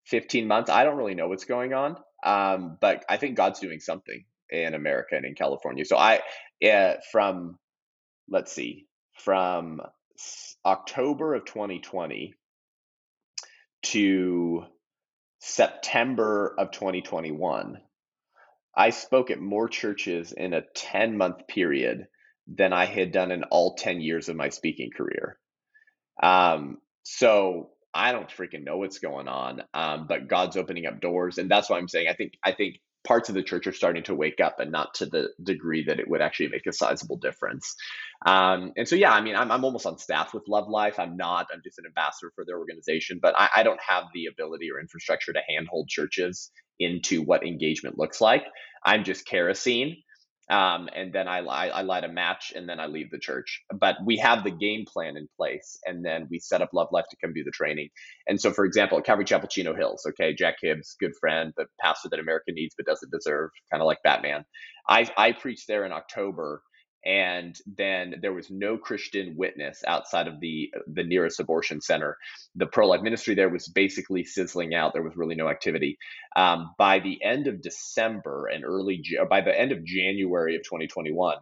15 0.06 0.46
months. 0.46 0.70
I 0.70 0.84
don't 0.84 0.96
really 0.96 1.14
know 1.14 1.28
what's 1.28 1.44
going 1.44 1.72
on, 1.72 1.96
um, 2.24 2.76
but 2.80 3.04
I 3.08 3.16
think 3.16 3.36
God's 3.36 3.60
doing 3.60 3.80
something 3.80 4.24
in 4.50 4.74
America 4.74 5.16
and 5.16 5.24
in 5.24 5.34
California. 5.34 5.84
So 5.84 5.96
I, 5.96 6.20
uh, 6.66 6.94
from, 7.12 7.58
let's 8.28 8.52
see, 8.52 8.86
from 9.18 9.80
October 10.64 11.34
of 11.34 11.44
2020 11.44 12.34
to 13.82 14.64
September 15.40 16.54
of 16.58 16.70
2021, 16.70 17.78
I 18.76 18.90
spoke 18.90 19.30
at 19.30 19.40
more 19.40 19.68
churches 19.68 20.32
in 20.32 20.54
a 20.54 20.62
10 20.74 21.16
month 21.16 21.46
period 21.48 22.06
than 22.46 22.72
I 22.72 22.86
had 22.86 23.12
done 23.12 23.30
in 23.32 23.44
all 23.44 23.74
10 23.74 24.00
years 24.00 24.28
of 24.28 24.36
my 24.36 24.48
speaking 24.48 24.90
career. 24.96 25.38
Um, 26.22 26.78
so 27.02 27.70
I 27.94 28.12
don't 28.12 28.28
freaking 28.28 28.64
know 28.64 28.78
what's 28.78 28.98
going 28.98 29.28
on, 29.28 29.62
um, 29.74 30.06
but 30.08 30.28
God's 30.28 30.56
opening 30.56 30.86
up 30.86 31.00
doors, 31.00 31.38
and 31.38 31.50
that's 31.50 31.68
why 31.70 31.78
I'm 31.78 31.88
saying 31.88 32.08
I 32.08 32.14
think 32.14 32.34
I 32.44 32.52
think 32.52 32.76
parts 33.04 33.28
of 33.28 33.34
the 33.34 33.42
church 33.42 33.66
are 33.66 33.72
starting 33.72 34.02
to 34.04 34.14
wake 34.14 34.40
up, 34.40 34.60
and 34.60 34.70
not 34.70 34.94
to 34.94 35.06
the 35.06 35.28
degree 35.42 35.84
that 35.84 36.00
it 36.00 36.08
would 36.08 36.20
actually 36.20 36.48
make 36.48 36.66
a 36.66 36.72
sizable 36.72 37.16
difference. 37.16 37.74
Um, 38.26 38.72
and 38.76 38.86
so, 38.86 38.96
yeah, 38.96 39.12
I 39.12 39.20
mean, 39.20 39.36
I'm, 39.36 39.50
I'm 39.50 39.64
almost 39.64 39.86
on 39.86 39.98
staff 39.98 40.34
with 40.34 40.48
Love 40.48 40.68
Life. 40.68 40.98
I'm 40.98 41.16
not. 41.16 41.46
I'm 41.52 41.62
just 41.64 41.78
an 41.78 41.86
ambassador 41.86 42.30
for 42.34 42.44
their 42.44 42.58
organization, 42.58 43.18
but 43.22 43.34
I, 43.38 43.48
I 43.56 43.62
don't 43.62 43.80
have 43.86 44.04
the 44.12 44.26
ability 44.26 44.70
or 44.70 44.80
infrastructure 44.80 45.32
to 45.32 45.40
handhold 45.48 45.88
churches 45.88 46.50
into 46.78 47.22
what 47.22 47.46
engagement 47.46 47.98
looks 47.98 48.20
like. 48.20 48.44
I'm 48.84 49.04
just 49.04 49.26
kerosene 49.26 50.02
um, 50.50 50.88
and 50.94 51.12
then 51.12 51.28
I, 51.28 51.38
I, 51.38 51.66
I 51.68 51.82
light 51.82 52.04
a 52.04 52.08
match 52.08 52.52
and 52.54 52.68
then 52.68 52.80
I 52.80 52.86
leave 52.86 53.10
the 53.10 53.18
church. 53.18 53.62
But 53.72 53.96
we 54.04 54.16
have 54.18 54.42
the 54.42 54.50
game 54.50 54.84
plan 54.86 55.16
in 55.16 55.28
place, 55.36 55.78
and 55.86 56.04
then 56.04 56.26
we 56.30 56.40
set 56.40 56.60
up 56.60 56.70
Love 56.72 56.88
Life 56.90 57.06
to 57.10 57.16
come 57.22 57.32
do 57.32 57.44
the 57.44 57.52
training. 57.52 57.88
And 58.26 58.40
so, 58.40 58.52
for 58.52 58.64
example, 58.64 58.98
at 58.98 59.04
Calvary 59.04 59.24
Chapel 59.24 59.48
Chino 59.48 59.74
Hills, 59.74 60.04
okay, 60.08 60.34
Jack 60.34 60.56
Hibbs, 60.60 60.96
good 60.98 61.12
friend, 61.20 61.52
but 61.56 61.68
pastor 61.80 62.08
that 62.10 62.20
America 62.20 62.52
needs 62.52 62.74
but 62.76 62.86
doesn't 62.86 63.12
deserve, 63.12 63.50
kind 63.70 63.80
of 63.82 63.86
like 63.86 64.02
Batman. 64.02 64.44
I 64.88 65.08
I 65.16 65.32
preached 65.32 65.68
there 65.68 65.84
in 65.84 65.92
October 65.92 66.62
and 67.04 67.56
then 67.66 68.16
there 68.20 68.32
was 68.32 68.50
no 68.50 68.76
Christian 68.76 69.34
witness 69.36 69.82
outside 69.86 70.28
of 70.28 70.40
the 70.40 70.72
the 70.86 71.04
nearest 71.04 71.40
abortion 71.40 71.80
center. 71.80 72.16
The 72.56 72.66
pro 72.66 72.88
life 72.88 73.02
ministry 73.02 73.34
there 73.34 73.48
was 73.48 73.68
basically 73.68 74.24
sizzling 74.24 74.74
out. 74.74 74.92
There 74.92 75.02
was 75.02 75.16
really 75.16 75.34
no 75.34 75.48
activity. 75.48 75.98
Um, 76.36 76.74
by 76.78 77.00
the 77.00 77.22
end 77.22 77.46
of 77.46 77.62
December 77.62 78.48
and 78.48 78.64
early 78.64 79.02
by 79.28 79.40
the 79.40 79.58
end 79.58 79.72
of 79.72 79.84
January 79.84 80.56
of 80.56 80.62
2021, 80.62 81.38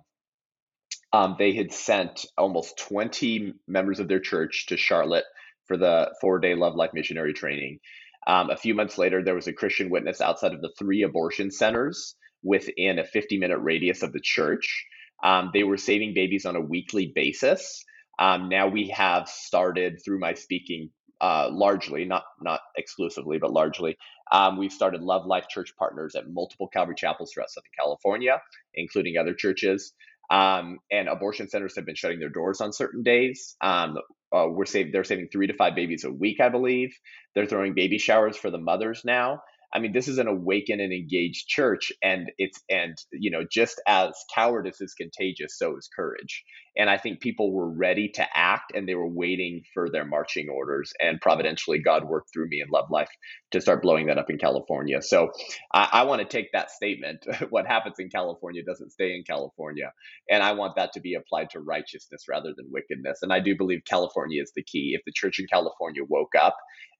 um, 1.13 1.37
they 1.39 1.53
had 1.53 1.73
sent 1.73 2.27
almost 2.37 2.79
20 2.79 3.55
members 3.67 3.99
of 4.01 4.09
their 4.09 4.21
church 4.21 4.67
to 4.67 4.77
Charlotte 4.77 5.25
for 5.67 5.77
the 5.77 6.15
four 6.21 6.39
day 6.39 6.55
Love 6.55 6.75
Life 6.75 6.93
missionary 6.95 7.33
training. 7.33 7.81
Um, 8.27 8.51
a 8.51 8.57
few 8.57 8.75
months 8.75 8.99
later, 8.99 9.23
there 9.23 9.35
was 9.35 9.47
a 9.47 9.53
Christian 9.53 9.91
witness 9.91 10.21
outside 10.21 10.53
of 10.53 10.61
the 10.61 10.73
three 10.79 11.03
abortion 11.03 11.51
centers 11.51 12.15
within 12.43 12.99
a 12.99 13.05
50 13.05 13.39
minute 13.39 13.59
radius 13.59 14.03
of 14.03 14.13
the 14.13 14.21
church. 14.21 14.87
Um, 15.23 15.51
they 15.53 15.65
were 15.65 15.77
saving 15.77 16.15
babies 16.15 16.47
on 16.47 16.57
a 16.57 16.61
weekly 16.61 17.13
basis. 17.15 17.85
Um, 18.19 18.49
now 18.49 18.69
we 18.69 18.89
have 18.89 19.29
started 19.29 20.01
through 20.05 20.19
my 20.19 20.35
speaking, 20.35 20.91
uh, 21.21 21.49
largely 21.53 22.05
not 22.05 22.25
not 22.41 22.61
exclusively, 22.77 23.39
but 23.39 23.53
largely. 23.53 23.97
Um, 24.33 24.59
we've 24.59 24.73
started 24.73 25.03
Love 25.03 25.27
Life 25.27 25.49
Church 25.49 25.73
partners 25.79 26.15
at 26.15 26.29
multiple 26.29 26.69
Calvary 26.69 26.95
chapels 26.97 27.33
throughout 27.33 27.51
Southern 27.51 27.71
California, 27.79 28.41
including 28.75 29.17
other 29.17 29.35
churches. 29.35 29.93
Um, 30.31 30.79
and 30.93 31.09
abortion 31.09 31.49
centers 31.49 31.75
have 31.77 31.87
been 31.87 31.95
shutting 31.95 32.19
their 32.21 32.29
doors 32.29 32.61
on 32.61 32.73
certain 32.73 33.03
days. 33.03 33.57
Um, 33.63 33.97
uh, 34.35 34.47
we're 34.49 34.67
saving 34.67 34.93
they're 34.93 35.05
saving 35.05 35.29
three 35.33 35.47
to 35.47 35.55
five 35.55 35.75
babies 35.75 36.05
a 36.05 36.13
week, 36.13 36.41
I 36.41 36.51
believe. 36.51 36.95
They're 37.35 37.47
throwing 37.47 37.75
baby 37.75 37.99
showers 37.99 38.37
for 38.37 38.51
the 38.51 38.59
mothers 38.59 39.03
now. 39.05 39.41
I 39.73 39.81
mean, 39.81 39.93
this 39.93 40.09
is 40.09 40.19
an 40.19 40.29
awakened 40.29 40.81
and 40.81 40.93
engaged 40.93 41.49
church, 41.49 41.93
and 42.03 42.31
it's 42.39 42.61
and 42.71 42.97
you 43.13 43.31
know, 43.31 43.45
just 43.51 43.81
as 43.87 44.13
cowardice 44.35 44.81
is 44.81 44.95
contagious, 44.95 45.59
so 45.59 45.77
is 45.77 45.89
courage. 45.95 46.45
And 46.79 46.91
I 46.91 46.99
think 46.99 47.21
people 47.21 47.53
were 47.53 47.69
ready 47.71 48.09
to 48.11 48.27
act, 48.35 48.73
and 48.75 48.89
they 48.89 48.95
were 48.95 49.09
waiting 49.09 49.63
for 49.75 49.91
their 49.91 50.05
marching 50.07 50.49
orders. 50.49 50.93
And 51.01 51.21
providentially, 51.21 51.81
God 51.81 52.05
worked 52.05 52.31
through 52.33 52.49
me 52.49 52.63
in 52.63 52.69
Love 52.71 52.91
Life 52.91 53.11
to 53.53 53.61
start 53.61 53.83
blowing 53.83 54.07
that 54.07 54.19
up 54.19 54.31
in 54.31 54.39
California. 54.39 55.03
So 55.03 55.31
I, 55.75 55.89
I 55.93 56.05
want 56.05 56.23
to 56.23 56.29
take 56.29 56.53
that 56.53 56.71
statement: 56.71 57.27
what 57.51 57.67
happens 57.67 57.97
in 57.99 58.11
California 58.11 58.63
doesn't 58.65 58.93
stay 58.93 59.15
in 59.15 59.25
California, 59.25 59.93
and 60.31 60.43
I 60.43 60.53
want 60.53 60.77
that 60.77 60.93
to 60.95 61.01
be 61.01 61.15
applied 61.15 61.51
to 61.51 61.61
righteousness 61.61 62.25
rather 62.29 62.55
than 62.57 62.67
wickedness. 62.71 63.21
And 63.23 63.33
I 63.33 63.41
do 63.41 63.57
believe 63.57 63.83
California 63.89 64.43
is 64.43 64.53
the 64.57 64.63
key. 64.65 64.95
If 64.97 65.03
the 65.07 65.13
church 65.15 65.41
in 65.41 65.47
California 65.49 66.03
woke 66.09 66.35
up 66.41 66.57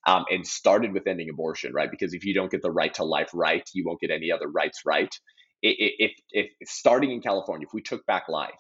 um, 0.07 0.25
and 0.31 0.47
started 0.47 0.93
with 0.93 1.07
ending 1.07 1.31
abortion, 1.31 1.73
right? 1.73 1.91
Because 1.91 2.15
if 2.15 2.25
you 2.25 2.35
don't 2.35 2.51
get 2.51 2.63
the 2.63 2.71
right 2.73 2.95
to 2.95 3.05
life 3.05 3.31
right, 3.35 3.69
you 3.75 3.85
won't 3.87 4.01
get 4.01 4.11
any 4.11 4.33
other 4.33 4.49
rights 4.49 4.83
right. 4.87 5.15
If, 5.63 6.13
if, 6.31 6.49
if 6.61 6.69
starting 6.69 7.11
in 7.13 7.21
California, 7.21 7.67
if 7.67 7.75
we 7.75 7.83
took 7.83 8.07
back 8.07 8.29
life 8.29 8.51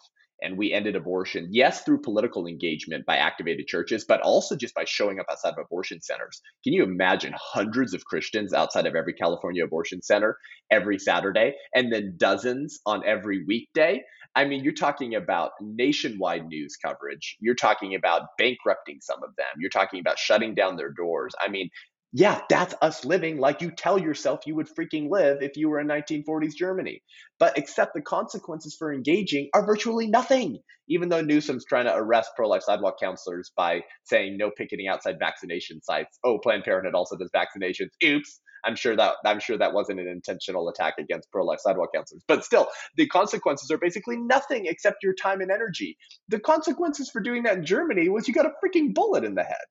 and 0.42 0.57
we 0.57 0.72
ended 0.72 0.96
abortion, 0.96 1.48
yes, 1.51 1.83
through 1.83 2.01
political 2.01 2.46
engagement 2.46 3.07
by 3.07 3.16
activated 3.16 3.66
churches, 3.66 4.05
but 4.05 4.20
also 4.20 4.57
just 4.57 4.74
by 4.74 4.85
showing 4.85 5.20
up 5.20 5.27
outside 5.31 5.51
of 5.51 5.59
abortion 5.59 6.01
centers. 6.01 6.40
Can 6.64 6.72
you 6.72 6.83
imagine 6.83 7.35
hundreds 7.37 7.94
of 7.94 8.05
Christians 8.05 8.53
outside 8.53 8.87
of 8.87 8.94
every 8.94 9.14
California 9.14 9.64
abortion 9.64 10.03
center 10.03 10.38
every 10.70 10.98
Saturday, 10.98 11.55
and 11.74 11.92
then 11.92 12.14
dozens 12.16 12.81
on 12.87 13.05
every 13.07 13.44
weekday? 13.44 14.03
I 14.35 14.44
mean, 14.44 14.62
you're 14.62 14.72
talking 14.74 15.14
about 15.14 15.53
nationwide 15.61 16.46
news 16.46 16.77
coverage. 16.77 17.37
You're 17.40 17.55
talking 17.55 17.94
about 17.94 18.22
bankrupting 18.38 18.98
some 19.01 19.22
of 19.22 19.35
them. 19.37 19.46
You're 19.59 19.70
talking 19.70 20.01
about 20.01 20.18
shutting 20.18 20.55
down 20.55 20.77
their 20.77 20.92
doors. 20.92 21.35
I 21.40 21.48
mean, 21.48 21.70
yeah, 22.12 22.40
that's 22.48 22.74
us 22.80 23.04
living 23.04 23.38
like 23.38 23.60
you 23.60 23.70
tell 23.70 23.98
yourself 23.98 24.40
you 24.46 24.54
would 24.54 24.68
freaking 24.68 25.10
live 25.10 25.42
if 25.42 25.56
you 25.56 25.68
were 25.68 25.78
in 25.78 25.86
1940s 25.86 26.54
Germany. 26.54 27.02
But 27.38 27.58
except 27.58 27.94
the 27.94 28.00
consequences 28.00 28.76
for 28.78 28.92
engaging 28.92 29.50
are 29.52 29.66
virtually 29.66 30.06
nothing. 30.06 30.58
Even 30.88 31.10
though 31.10 31.20
Newsom's 31.20 31.66
trying 31.66 31.84
to 31.84 31.94
arrest 31.94 32.30
pro 32.34 32.48
life 32.48 32.62
sidewalk 32.62 32.96
counselors 32.98 33.52
by 33.54 33.82
saying 34.04 34.38
no 34.38 34.50
picketing 34.50 34.88
outside 34.88 35.18
vaccination 35.18 35.82
sites. 35.82 36.18
Oh, 36.24 36.38
Planned 36.38 36.64
Parenthood 36.64 36.94
also 36.94 37.16
does 37.16 37.30
vaccinations. 37.34 37.90
Oops. 38.02 38.40
I'm 38.64 38.74
sure 38.74 38.96
that 38.96 39.14
I'm 39.24 39.38
sure 39.38 39.56
that 39.56 39.72
wasn't 39.72 40.00
an 40.00 40.08
intentional 40.08 40.68
attack 40.68 40.94
against 40.98 41.30
pro-life 41.30 41.60
sidewalk 41.60 41.90
counselors. 41.94 42.24
But 42.26 42.44
still, 42.44 42.68
the 42.96 43.06
consequences 43.06 43.70
are 43.70 43.78
basically 43.78 44.16
nothing 44.16 44.66
except 44.66 45.02
your 45.02 45.14
time 45.14 45.40
and 45.40 45.50
energy. 45.50 45.96
The 46.28 46.40
consequences 46.40 47.08
for 47.10 47.20
doing 47.20 47.44
that 47.44 47.58
in 47.58 47.64
Germany 47.64 48.08
was 48.08 48.26
you 48.26 48.34
got 48.34 48.46
a 48.46 48.52
freaking 48.64 48.94
bullet 48.94 49.24
in 49.24 49.34
the 49.34 49.44
head. 49.44 49.64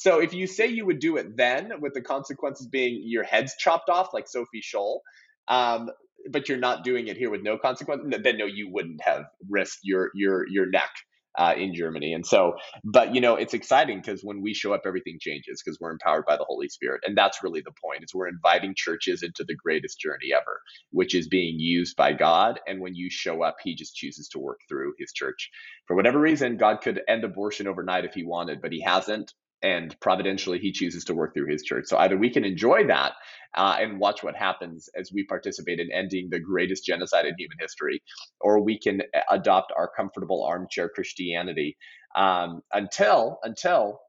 So 0.00 0.18
if 0.18 0.32
you 0.32 0.46
say 0.46 0.66
you 0.66 0.86
would 0.86 0.98
do 0.98 1.18
it 1.18 1.36
then, 1.36 1.72
with 1.82 1.92
the 1.92 2.00
consequences 2.00 2.66
being 2.66 3.02
your 3.04 3.22
head's 3.22 3.54
chopped 3.58 3.90
off, 3.90 4.14
like 4.14 4.28
Sophie 4.28 4.62
Scholl, 4.62 5.00
um, 5.46 5.90
but 6.30 6.48
you're 6.48 6.56
not 6.56 6.84
doing 6.84 7.08
it 7.08 7.18
here 7.18 7.28
with 7.28 7.42
no 7.42 7.58
consequence, 7.58 8.04
then 8.24 8.38
no, 8.38 8.46
you 8.46 8.70
wouldn't 8.72 9.02
have 9.02 9.24
risked 9.50 9.80
your 9.82 10.10
your 10.14 10.48
your 10.48 10.64
neck 10.70 10.88
uh, 11.36 11.52
in 11.54 11.74
Germany. 11.74 12.14
And 12.14 12.26
so, 12.26 12.54
but 12.82 13.14
you 13.14 13.20
know, 13.20 13.34
it's 13.36 13.52
exciting 13.52 13.98
because 14.00 14.22
when 14.22 14.40
we 14.40 14.54
show 14.54 14.72
up, 14.72 14.84
everything 14.86 15.18
changes 15.20 15.62
because 15.62 15.78
we're 15.78 15.92
empowered 15.92 16.24
by 16.26 16.38
the 16.38 16.46
Holy 16.48 16.70
Spirit, 16.70 17.02
and 17.06 17.14
that's 17.14 17.42
really 17.42 17.60
the 17.60 17.74
point. 17.84 18.02
Is 18.02 18.14
we're 18.14 18.28
inviting 18.28 18.72
churches 18.74 19.22
into 19.22 19.44
the 19.44 19.54
greatest 19.54 20.00
journey 20.00 20.32
ever, 20.34 20.62
which 20.92 21.14
is 21.14 21.28
being 21.28 21.60
used 21.60 21.94
by 21.94 22.14
God. 22.14 22.58
And 22.66 22.80
when 22.80 22.94
you 22.94 23.10
show 23.10 23.42
up, 23.42 23.56
He 23.62 23.74
just 23.74 23.96
chooses 23.96 24.28
to 24.30 24.38
work 24.38 24.60
through 24.66 24.94
His 24.98 25.12
church. 25.12 25.50
For 25.86 25.94
whatever 25.94 26.18
reason, 26.18 26.56
God 26.56 26.80
could 26.80 27.02
end 27.06 27.22
abortion 27.24 27.66
overnight 27.66 28.06
if 28.06 28.14
He 28.14 28.24
wanted, 28.24 28.62
but 28.62 28.72
He 28.72 28.80
hasn't 28.80 29.34
and 29.62 29.98
providentially 30.00 30.58
he 30.58 30.72
chooses 30.72 31.04
to 31.04 31.14
work 31.14 31.34
through 31.34 31.50
his 31.50 31.62
church. 31.62 31.84
So 31.86 31.98
either 31.98 32.16
we 32.16 32.30
can 32.30 32.44
enjoy 32.44 32.86
that 32.86 33.12
uh, 33.54 33.76
and 33.80 33.98
watch 33.98 34.22
what 34.22 34.36
happens 34.36 34.88
as 34.94 35.12
we 35.12 35.24
participate 35.24 35.80
in 35.80 35.90
ending 35.92 36.28
the 36.30 36.40
greatest 36.40 36.84
genocide 36.84 37.26
in 37.26 37.34
human 37.36 37.58
history 37.60 38.02
or 38.40 38.60
we 38.62 38.78
can 38.78 39.02
adopt 39.30 39.72
our 39.76 39.90
comfortable 39.96 40.44
armchair 40.44 40.88
christianity 40.88 41.76
um, 42.14 42.62
until 42.72 43.38
until 43.42 44.00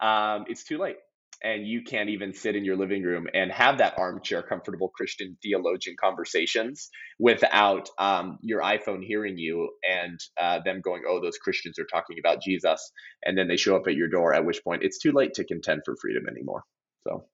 um, 0.00 0.44
it's 0.48 0.64
too 0.64 0.78
late 0.78 0.96
and 1.42 1.66
you 1.66 1.82
can't 1.82 2.08
even 2.08 2.32
sit 2.32 2.56
in 2.56 2.64
your 2.64 2.76
living 2.76 3.02
room 3.02 3.26
and 3.34 3.50
have 3.52 3.78
that 3.78 3.98
armchair 3.98 4.42
comfortable 4.42 4.88
christian 4.88 5.36
theologian 5.42 5.96
conversations 6.00 6.90
without 7.18 7.88
um, 7.98 8.38
your 8.42 8.62
iphone 8.62 9.04
hearing 9.04 9.38
you 9.38 9.70
and 9.88 10.18
uh, 10.40 10.60
them 10.64 10.80
going 10.80 11.02
oh 11.08 11.20
those 11.20 11.38
christians 11.38 11.78
are 11.78 11.86
talking 11.86 12.18
about 12.18 12.42
jesus 12.42 12.92
and 13.24 13.36
then 13.36 13.48
they 13.48 13.56
show 13.56 13.76
up 13.76 13.86
at 13.86 13.94
your 13.94 14.08
door 14.08 14.34
at 14.34 14.44
which 14.44 14.62
point 14.64 14.82
it's 14.82 14.98
too 14.98 15.12
late 15.12 15.34
to 15.34 15.44
contend 15.44 15.82
for 15.84 15.96
freedom 16.00 16.24
anymore 16.28 16.62
so 17.06 17.24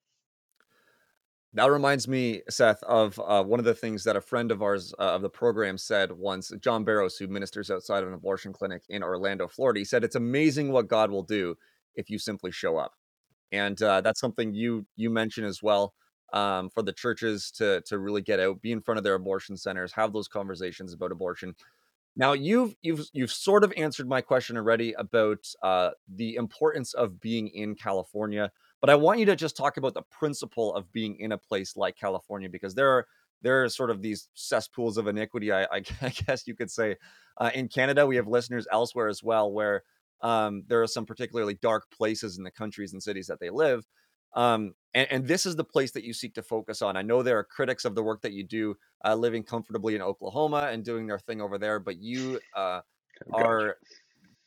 that 1.54 1.70
reminds 1.70 2.08
me, 2.08 2.42
Seth, 2.48 2.82
of 2.84 3.20
uh, 3.20 3.44
one 3.44 3.58
of 3.58 3.66
the 3.66 3.74
things 3.74 4.04
that 4.04 4.16
a 4.16 4.22
friend 4.22 4.50
of 4.50 4.62
ours 4.62 4.94
uh, 4.98 5.02
of 5.14 5.22
the 5.22 5.28
program 5.28 5.76
said 5.76 6.10
once. 6.12 6.50
John 6.60 6.82
Barros, 6.82 7.18
who 7.18 7.26
ministers 7.26 7.70
outside 7.70 8.02
of 8.02 8.08
an 8.08 8.14
abortion 8.14 8.54
clinic 8.54 8.84
in 8.88 9.02
Orlando, 9.02 9.48
Florida, 9.48 9.80
he 9.80 9.84
said, 9.84 10.02
"It's 10.02 10.16
amazing 10.16 10.72
what 10.72 10.88
God 10.88 11.10
will 11.10 11.22
do 11.22 11.56
if 11.94 12.08
you 12.08 12.18
simply 12.18 12.52
show 12.52 12.78
up." 12.78 12.94
And 13.52 13.80
uh, 13.82 14.00
that's 14.00 14.20
something 14.20 14.54
you 14.54 14.86
you 14.96 15.10
mentioned 15.10 15.46
as 15.46 15.62
well 15.62 15.94
um, 16.32 16.70
for 16.70 16.82
the 16.82 16.92
churches 16.92 17.50
to 17.52 17.82
to 17.82 17.98
really 17.98 18.22
get 18.22 18.40
out, 18.40 18.60
be 18.62 18.72
in 18.72 18.80
front 18.80 18.98
of 18.98 19.04
their 19.04 19.14
abortion 19.14 19.56
centers, 19.56 19.92
have 19.92 20.12
those 20.12 20.28
conversations 20.28 20.92
about 20.92 21.12
abortion. 21.12 21.54
Now 22.16 22.32
you've 22.32 22.74
you've 22.82 23.06
you've 23.12 23.32
sort 23.32 23.64
of 23.64 23.72
answered 23.76 24.08
my 24.08 24.20
question 24.20 24.56
already 24.56 24.92
about 24.94 25.46
uh, 25.62 25.90
the 26.14 26.34
importance 26.36 26.94
of 26.94 27.20
being 27.20 27.48
in 27.48 27.74
California, 27.74 28.50
but 28.80 28.90
I 28.90 28.94
want 28.94 29.20
you 29.20 29.26
to 29.26 29.36
just 29.36 29.56
talk 29.56 29.76
about 29.76 29.94
the 29.94 30.02
principle 30.02 30.74
of 30.74 30.90
being 30.92 31.16
in 31.20 31.32
a 31.32 31.38
place 31.38 31.76
like 31.76 31.96
California 31.96 32.48
because 32.48 32.74
there 32.74 32.90
are 32.90 33.06
there 33.42 33.64
are 33.64 33.68
sort 33.68 33.90
of 33.90 34.02
these 34.02 34.28
cesspools 34.34 34.96
of 34.96 35.08
iniquity. 35.08 35.52
I, 35.52 35.64
I, 35.64 35.82
I 36.00 36.08
guess 36.26 36.46
you 36.46 36.54
could 36.54 36.70
say 36.70 36.96
uh, 37.38 37.50
in 37.54 37.68
Canada 37.68 38.06
we 38.06 38.16
have 38.16 38.28
listeners 38.28 38.66
elsewhere 38.70 39.08
as 39.08 39.22
well 39.22 39.50
where 39.50 39.82
Um, 40.22 40.64
there 40.68 40.82
are 40.82 40.86
some 40.86 41.04
particularly 41.04 41.54
dark 41.54 41.84
places 41.90 42.38
in 42.38 42.44
the 42.44 42.50
countries 42.50 42.92
and 42.92 43.02
cities 43.02 43.26
that 43.26 43.40
they 43.40 43.50
live. 43.50 43.84
Um, 44.34 44.74
and, 44.94 45.08
and, 45.10 45.28
this 45.28 45.44
is 45.44 45.56
the 45.56 45.64
place 45.64 45.90
that 45.92 46.04
you 46.04 46.14
seek 46.14 46.32
to 46.34 46.42
focus 46.42 46.80
on. 46.80 46.96
I 46.96 47.02
know 47.02 47.22
there 47.22 47.38
are 47.38 47.44
critics 47.44 47.84
of 47.84 47.94
the 47.94 48.02
work 48.02 48.22
that 48.22 48.32
you 48.32 48.44
do, 48.44 48.76
uh, 49.04 49.14
living 49.14 49.42
comfortably 49.42 49.94
in 49.94 50.00
Oklahoma 50.00 50.70
and 50.72 50.82
doing 50.82 51.06
their 51.06 51.18
thing 51.18 51.42
over 51.42 51.58
there, 51.58 51.78
but 51.78 51.98
you 51.98 52.40
uh, 52.56 52.80
are 53.34 53.76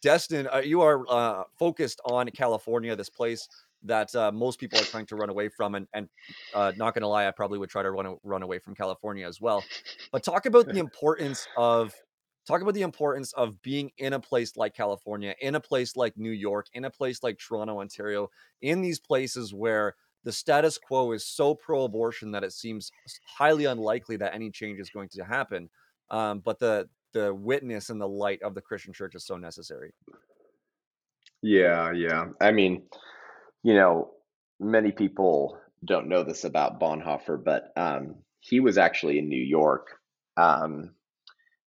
destined, 0.01 0.49
uh, 0.53 0.57
you 0.57 0.81
are 0.81 1.03
uh, 1.07 1.43
focused 1.59 2.01
on 2.05 2.27
California, 2.29 2.95
this 2.95 3.09
place 3.09 3.47
that 3.83 4.13
uh, 4.15 4.31
most 4.31 4.59
people 4.59 4.79
are 4.79 4.83
trying 4.83 5.05
to 5.05 5.15
run 5.15 5.29
away 5.29 5.49
from. 5.49 5.75
And, 5.75 5.87
and 5.93 6.09
uh, 6.53 6.71
not 6.77 6.93
going 6.93 7.01
to 7.01 7.07
lie, 7.07 7.27
I 7.27 7.31
probably 7.31 7.59
would 7.59 7.69
try 7.69 7.83
to 7.83 7.91
run, 7.91 8.17
run 8.23 8.43
away 8.43 8.59
from 8.59 8.75
California 8.75 9.27
as 9.27 9.39
well. 9.39 9.63
But 10.11 10.23
talk 10.23 10.45
about 10.45 10.67
the 10.67 10.79
importance 10.87 11.47
of 11.57 11.93
talk 12.45 12.61
about 12.61 12.73
the 12.73 12.81
importance 12.81 13.33
of 13.33 13.61
being 13.61 13.91
in 13.97 14.13
a 14.13 14.19
place 14.19 14.55
like 14.55 14.75
California, 14.75 15.35
in 15.41 15.55
a 15.55 15.59
place 15.59 15.95
like 15.95 16.17
New 16.17 16.31
York, 16.31 16.67
in 16.73 16.85
a 16.85 16.89
place 16.89 17.23
like 17.23 17.39
Toronto, 17.39 17.79
Ontario, 17.79 18.29
in 18.61 18.81
these 18.81 18.99
places 18.99 19.53
where 19.53 19.95
the 20.23 20.31
status 20.31 20.77
quo 20.77 21.11
is 21.11 21.25
so 21.25 21.53
pro-abortion 21.53 22.31
that 22.31 22.43
it 22.43 22.51
seems 22.51 22.91
highly 23.25 23.65
unlikely 23.65 24.17
that 24.17 24.33
any 24.33 24.49
change 24.49 24.79
is 24.79 24.89
going 24.89 25.09
to 25.09 25.23
happen. 25.23 25.69
Um, 26.09 26.39
but 26.39 26.59
the 26.59 26.89
the 27.13 27.33
witness 27.33 27.89
and 27.89 28.01
the 28.01 28.07
light 28.07 28.41
of 28.43 28.53
the 28.53 28.61
Christian 28.61 28.91
church 28.91 29.15
is 29.15 29.25
so 29.25 29.37
necessary. 29.37 29.93
Yeah, 31.41 31.91
yeah. 31.93 32.25
I 32.41 32.51
mean, 32.51 32.83
you 33.63 33.73
know, 33.73 34.11
many 34.59 34.91
people 34.91 35.57
don't 35.85 36.09
know 36.09 36.23
this 36.23 36.43
about 36.43 36.79
Bonhoeffer, 36.79 37.41
but 37.41 37.71
um, 37.77 38.15
he 38.39 38.59
was 38.59 38.77
actually 38.77 39.17
in 39.19 39.29
New 39.29 39.41
York 39.41 39.97
um, 40.35 40.91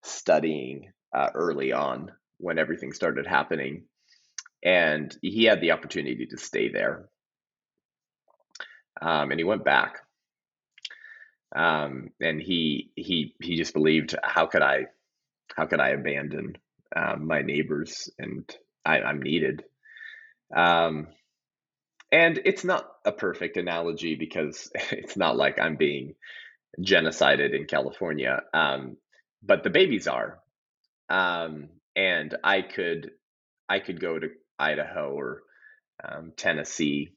studying 0.09 0.92
uh, 1.14 1.31
early 1.35 1.73
on 1.73 2.12
when 2.38 2.59
everything 2.59 2.92
started 2.92 3.27
happening, 3.27 3.85
and 4.64 5.16
he 5.23 5.44
had 5.44 5.61
the 5.61 5.73
opportunity 5.73 6.27
to 6.27 6.37
stay 6.38 6.68
there, 6.68 7.09
um, 9.01 9.31
and 9.31 9.40
he 9.40 9.44
went 9.44 9.64
back, 9.64 9.99
um, 11.55 12.11
and 12.21 12.40
he 12.40 12.90
he 12.97 13.35
he 13.42 13.57
just 13.57 13.75
believed, 13.75 14.14
how 14.23 14.47
could 14.47 14.62
I, 14.62 14.87
how 15.57 15.66
could 15.66 15.81
I 15.81 15.90
abandon 15.90 16.57
um, 16.94 17.27
my 17.27 17.42
neighbors, 17.42 18.11
and 18.18 18.49
I, 18.85 19.01
I'm 19.01 19.23
needed. 19.23 19.64
Um, 20.55 21.09
and 22.11 22.40
it's 22.44 22.64
not 22.64 22.88
a 23.05 23.12
perfect 23.12 23.57
analogy 23.57 24.14
because 24.14 24.71
it's 24.75 25.16
not 25.16 25.37
like 25.37 25.59
I'm 25.59 25.77
being 25.77 26.14
genocided 26.81 27.55
in 27.55 27.66
California. 27.66 28.42
Um, 28.55 28.97
but 29.42 29.62
the 29.64 29.70
babies 29.70 30.07
are. 30.07 30.40
Um, 31.09 31.68
and 31.96 32.37
I 32.44 32.62
could 32.62 33.11
I 33.68 33.81
could 33.81 34.01
go 34.01 34.18
to 34.18 34.29
Idaho 34.59 35.12
or 35.12 35.42
um, 36.05 36.33
Tennessee 36.37 37.11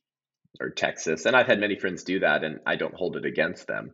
or 0.60 0.70
Texas, 0.72 1.26
and 1.26 1.36
I've 1.36 1.48
had 1.48 1.60
many 1.60 1.78
friends 1.78 2.04
do 2.04 2.20
that, 2.20 2.44
and 2.44 2.60
I 2.66 2.76
don't 2.76 2.96
hold 2.96 3.18
it 3.18 3.26
against 3.26 3.68
them. 3.68 3.92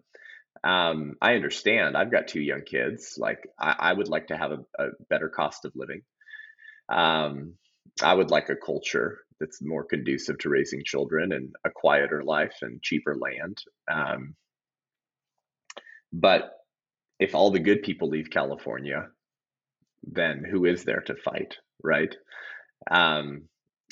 Um, 0.63 1.15
I 1.21 1.35
understand. 1.35 1.97
I've 1.97 2.11
got 2.11 2.27
two 2.27 2.41
young 2.41 2.61
kids. 2.63 3.15
Like 3.17 3.39
I, 3.59 3.75
I 3.79 3.93
would 3.93 4.09
like 4.09 4.27
to 4.27 4.37
have 4.37 4.51
a, 4.51 4.83
a 4.83 4.87
better 5.09 5.29
cost 5.29 5.65
of 5.65 5.73
living. 5.75 6.01
Um, 6.89 7.53
I 8.01 8.13
would 8.13 8.31
like 8.31 8.49
a 8.49 8.55
culture 8.55 9.19
that's 9.39 9.61
more 9.61 9.83
conducive 9.85 10.37
to 10.39 10.49
raising 10.49 10.83
children 10.85 11.31
and 11.31 11.55
a 11.65 11.69
quieter 11.69 12.23
life 12.23 12.57
and 12.61 12.81
cheaper 12.81 13.15
land. 13.15 13.57
Um, 13.91 14.35
but 16.13 16.56
if 17.19 17.35
all 17.35 17.51
the 17.51 17.59
good 17.59 17.83
people 17.83 18.09
leave 18.09 18.29
California, 18.29 19.09
then 20.03 20.43
who 20.49 20.65
is 20.65 20.83
there 20.83 21.01
to 21.01 21.15
fight, 21.15 21.55
right? 21.83 22.15
Um, 22.89 23.43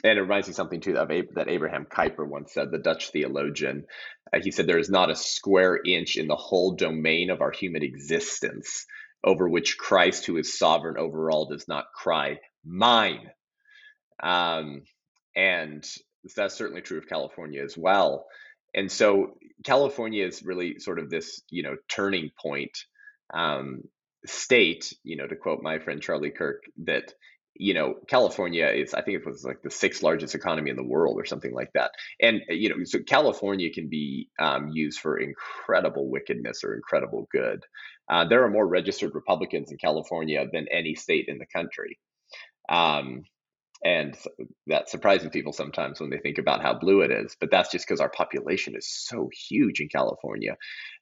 and 0.03 0.19
it 0.19 0.21
reminds 0.21 0.47
me 0.47 0.53
something 0.53 0.81
too 0.81 0.97
of 0.97 1.07
that 1.07 1.49
Abraham 1.49 1.85
Kuyper 1.85 2.27
once 2.27 2.53
said, 2.53 2.69
the 2.71 2.77
Dutch 2.77 3.11
theologian. 3.11 3.85
Uh, 4.31 4.39
he 4.43 4.51
said, 4.51 4.67
"There 4.67 4.77
is 4.77 4.89
not 4.89 5.09
a 5.09 5.15
square 5.15 5.79
inch 5.83 6.15
in 6.17 6.27
the 6.27 6.35
whole 6.35 6.75
domain 6.75 7.29
of 7.29 7.41
our 7.41 7.51
human 7.51 7.81
existence 7.81 8.85
over 9.23 9.49
which 9.49 9.77
Christ, 9.77 10.25
who 10.25 10.37
is 10.37 10.57
sovereign 10.57 10.97
over 10.97 11.31
all, 11.31 11.47
does 11.47 11.67
not 11.67 11.85
cry, 11.95 12.39
mine." 12.63 13.31
Um, 14.21 14.83
and 15.35 15.83
that's 16.35 16.55
certainly 16.55 16.81
true 16.81 16.97
of 16.97 17.07
California 17.07 17.63
as 17.63 17.77
well. 17.77 18.27
And 18.73 18.91
so 18.91 19.37
California 19.63 20.25
is 20.25 20.43
really 20.43 20.79
sort 20.79 20.99
of 20.99 21.09
this, 21.09 21.41
you 21.49 21.63
know, 21.63 21.77
turning 21.87 22.31
point 22.39 22.77
um, 23.33 23.83
state, 24.25 24.93
you 25.03 25.17
know, 25.17 25.27
to 25.27 25.35
quote 25.35 25.61
my 25.61 25.79
friend 25.79 26.01
Charlie 26.01 26.31
Kirk, 26.31 26.63
that 26.85 27.13
you 27.57 27.73
know 27.73 27.95
California 28.07 28.67
is 28.67 28.93
I 28.93 29.01
think 29.01 29.17
it 29.17 29.25
was 29.25 29.45
like 29.45 29.61
the 29.61 29.71
sixth 29.71 30.03
largest 30.03 30.35
economy 30.35 30.71
in 30.71 30.75
the 30.75 30.83
world 30.83 31.17
or 31.19 31.25
something 31.25 31.53
like 31.53 31.71
that. 31.73 31.91
And 32.21 32.41
you 32.49 32.69
know, 32.69 32.75
so 32.83 32.99
California 32.99 33.69
can 33.71 33.89
be 33.89 34.29
um, 34.39 34.69
used 34.73 34.99
for 34.99 35.17
incredible 35.17 36.09
wickedness 36.09 36.63
or 36.63 36.75
incredible 36.75 37.27
good. 37.31 37.63
Uh, 38.09 38.25
there 38.27 38.43
are 38.43 38.49
more 38.49 38.67
registered 38.67 39.15
Republicans 39.15 39.71
in 39.71 39.77
California 39.77 40.45
than 40.51 40.67
any 40.71 40.95
state 40.95 41.25
in 41.27 41.37
the 41.37 41.47
country. 41.47 41.97
Um, 42.69 43.23
and 43.85 44.17
that's 44.67 44.91
surprising 44.91 45.29
people 45.29 45.53
sometimes 45.53 46.01
when 46.01 46.09
they 46.09 46.17
think 46.17 46.39
about 46.39 46.61
how 46.61 46.73
blue 46.73 47.01
it 47.01 47.11
is 47.11 47.37
but 47.39 47.51
that's 47.51 47.71
just 47.71 47.87
because 47.87 48.01
our 48.01 48.09
population 48.09 48.75
is 48.75 48.89
so 48.89 49.29
huge 49.47 49.79
in 49.79 49.87
california. 49.87 50.57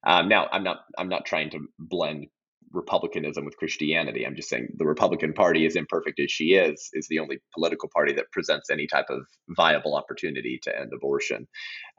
Um, 0.05 0.29
now 0.29 0.47
i'm 0.51 0.63
not 0.63 0.79
i'm 0.97 1.09
not 1.09 1.25
trying 1.25 1.49
to 1.51 1.59
blend 1.79 2.27
republicanism 2.71 3.45
with 3.45 3.57
christianity. 3.57 4.25
I'm 4.25 4.35
just 4.35 4.49
saying 4.49 4.67
the 4.77 4.85
republican 4.85 5.33
party 5.33 5.65
as 5.65 5.75
imperfect 5.75 6.19
as 6.19 6.31
she 6.31 6.55
is 6.55 6.89
is 6.93 7.07
the 7.07 7.19
only 7.19 7.39
political 7.53 7.89
party 7.93 8.13
that 8.13 8.31
presents 8.31 8.69
any 8.69 8.87
type 8.87 9.05
of 9.09 9.25
viable 9.49 9.95
opportunity 9.95 10.59
to 10.63 10.77
end 10.77 10.91
abortion. 10.93 11.47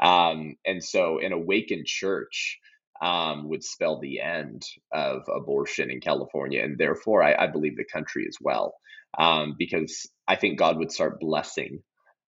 Um, 0.00 0.56
and 0.66 0.82
so 0.82 1.18
an 1.20 1.32
awakened 1.32 1.86
church 1.86 2.58
um, 3.00 3.48
would 3.48 3.62
spell 3.64 4.00
the 4.00 4.20
end 4.20 4.62
of 4.92 5.22
abortion 5.34 5.90
in 5.90 6.00
California, 6.00 6.62
and 6.62 6.78
therefore, 6.78 7.22
I, 7.22 7.34
I 7.44 7.46
believe 7.48 7.76
the 7.76 7.84
country 7.84 8.24
as 8.28 8.36
well 8.40 8.74
um, 9.18 9.56
because 9.58 10.08
I 10.28 10.36
think 10.36 10.58
God 10.58 10.78
would 10.78 10.92
start 10.92 11.20
blessing 11.20 11.82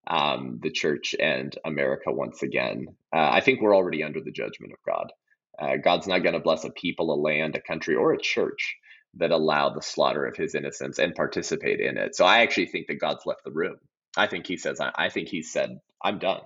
um, 0.06 0.60
the 0.62 0.70
church 0.70 1.14
and 1.18 1.56
America 1.64 2.12
once 2.12 2.42
again. 2.42 2.88
Uh, 3.14 3.30
I 3.32 3.40
think 3.40 3.60
we're 3.60 3.76
already 3.76 4.02
under 4.04 4.20
the 4.20 4.32
judgment 4.32 4.72
of 4.72 4.78
God. 4.86 5.12
Uh, 5.58 5.76
God's 5.78 6.06
not 6.06 6.22
going 6.22 6.34
to 6.34 6.40
bless 6.40 6.64
a 6.64 6.70
people, 6.70 7.12
a 7.12 7.16
land, 7.20 7.56
a 7.56 7.60
country, 7.60 7.96
or 7.96 8.12
a 8.12 8.20
church 8.20 8.76
that 9.14 9.30
allow 9.30 9.70
the 9.70 9.82
slaughter 9.82 10.26
of 10.26 10.36
his 10.36 10.54
innocents 10.54 10.98
and 10.98 11.14
participate 11.14 11.80
in 11.80 11.96
it. 11.98 12.14
So 12.16 12.24
I 12.26 12.40
actually 12.40 12.66
think 12.66 12.88
that 12.88 13.00
God's 13.00 13.26
left 13.26 13.44
the 13.44 13.52
room. 13.52 13.76
I 14.16 14.26
think 14.26 14.46
he 14.46 14.56
says, 14.58 14.80
I, 14.80 14.92
I 14.94 15.08
think 15.08 15.28
he 15.28 15.42
said, 15.42 15.80
I'm 16.02 16.18
done. 16.18 16.42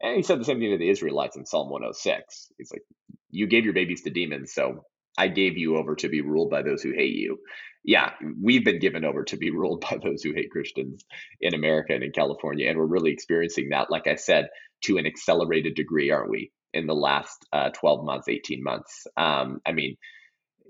And 0.00 0.16
he 0.16 0.22
said 0.22 0.40
the 0.40 0.44
same 0.44 0.60
thing 0.60 0.72
to 0.72 0.78
the 0.78 0.90
Israelites 0.90 1.36
in 1.36 1.46
Psalm 1.46 1.70
106. 1.70 2.48
He's 2.58 2.72
like, 2.72 2.82
You 3.30 3.46
gave 3.46 3.64
your 3.64 3.74
babies 3.74 4.02
to 4.02 4.10
demons, 4.10 4.52
so 4.52 4.84
I 5.16 5.28
gave 5.28 5.58
you 5.58 5.76
over 5.76 5.96
to 5.96 6.08
be 6.08 6.20
ruled 6.20 6.50
by 6.50 6.62
those 6.62 6.82
who 6.82 6.92
hate 6.92 7.16
you 7.16 7.38
yeah, 7.84 8.10
we've 8.40 8.64
been 8.64 8.80
given 8.80 9.04
over 9.04 9.24
to 9.24 9.36
be 9.36 9.50
ruled 9.50 9.80
by 9.90 9.98
those 10.02 10.22
who 10.22 10.32
hate 10.32 10.50
Christians 10.50 11.04
in 11.40 11.54
America 11.54 11.94
and 11.94 12.02
in 12.02 12.12
California. 12.12 12.68
And 12.68 12.78
we're 12.78 12.86
really 12.86 13.12
experiencing 13.12 13.70
that, 13.70 13.90
like 13.90 14.06
I 14.06 14.16
said, 14.16 14.48
to 14.84 14.98
an 14.98 15.06
accelerated 15.06 15.74
degree, 15.74 16.10
aren't 16.10 16.30
we, 16.30 16.52
in 16.72 16.86
the 16.86 16.94
last 16.94 17.46
uh, 17.52 17.70
12 17.70 18.04
months, 18.04 18.28
18 18.28 18.62
months? 18.62 19.06
Um, 19.16 19.60
I 19.66 19.72
mean, 19.72 19.96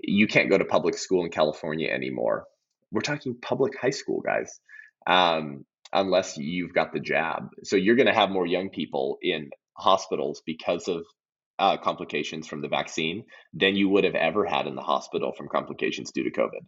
you 0.03 0.27
can't 0.27 0.51
go 0.51 0.59
to 0.59 0.65
public 0.65 0.97
school 0.97 1.25
in 1.25 1.31
California 1.31 1.91
anymore. 1.91 2.45
We're 2.91 3.01
talking 3.03 3.37
public 3.41 3.79
high 3.79 3.91
school, 3.91 4.21
guys, 4.21 4.61
um, 5.07 5.65
unless 5.93 6.37
you've 6.37 6.73
got 6.73 6.93
the 6.93 7.01
jab. 7.01 7.51
So 7.65 7.77
you're 7.77 7.97
going 7.97 8.07
to 8.07 8.15
have 8.15 8.31
more 8.31 8.47
young 8.47 8.71
people 8.71 9.19
in 9.21 9.51
hospitals 9.75 10.43
because 10.47 10.89
of 10.89 11.05
uh, 11.59 11.77
complications 11.77 12.47
from 12.47 12.63
the 12.63 12.69
vaccine 12.69 13.25
than 13.53 13.77
you 13.77 13.89
would 13.89 14.05
have 14.05 14.15
ever 14.15 14.45
had 14.45 14.67
in 14.67 14.77
the 14.77 14.83
hospital 14.83 15.33
from 15.37 15.49
complications 15.49 16.13
due 16.13 16.25
to 16.25 16.31
COVID. 16.31 16.65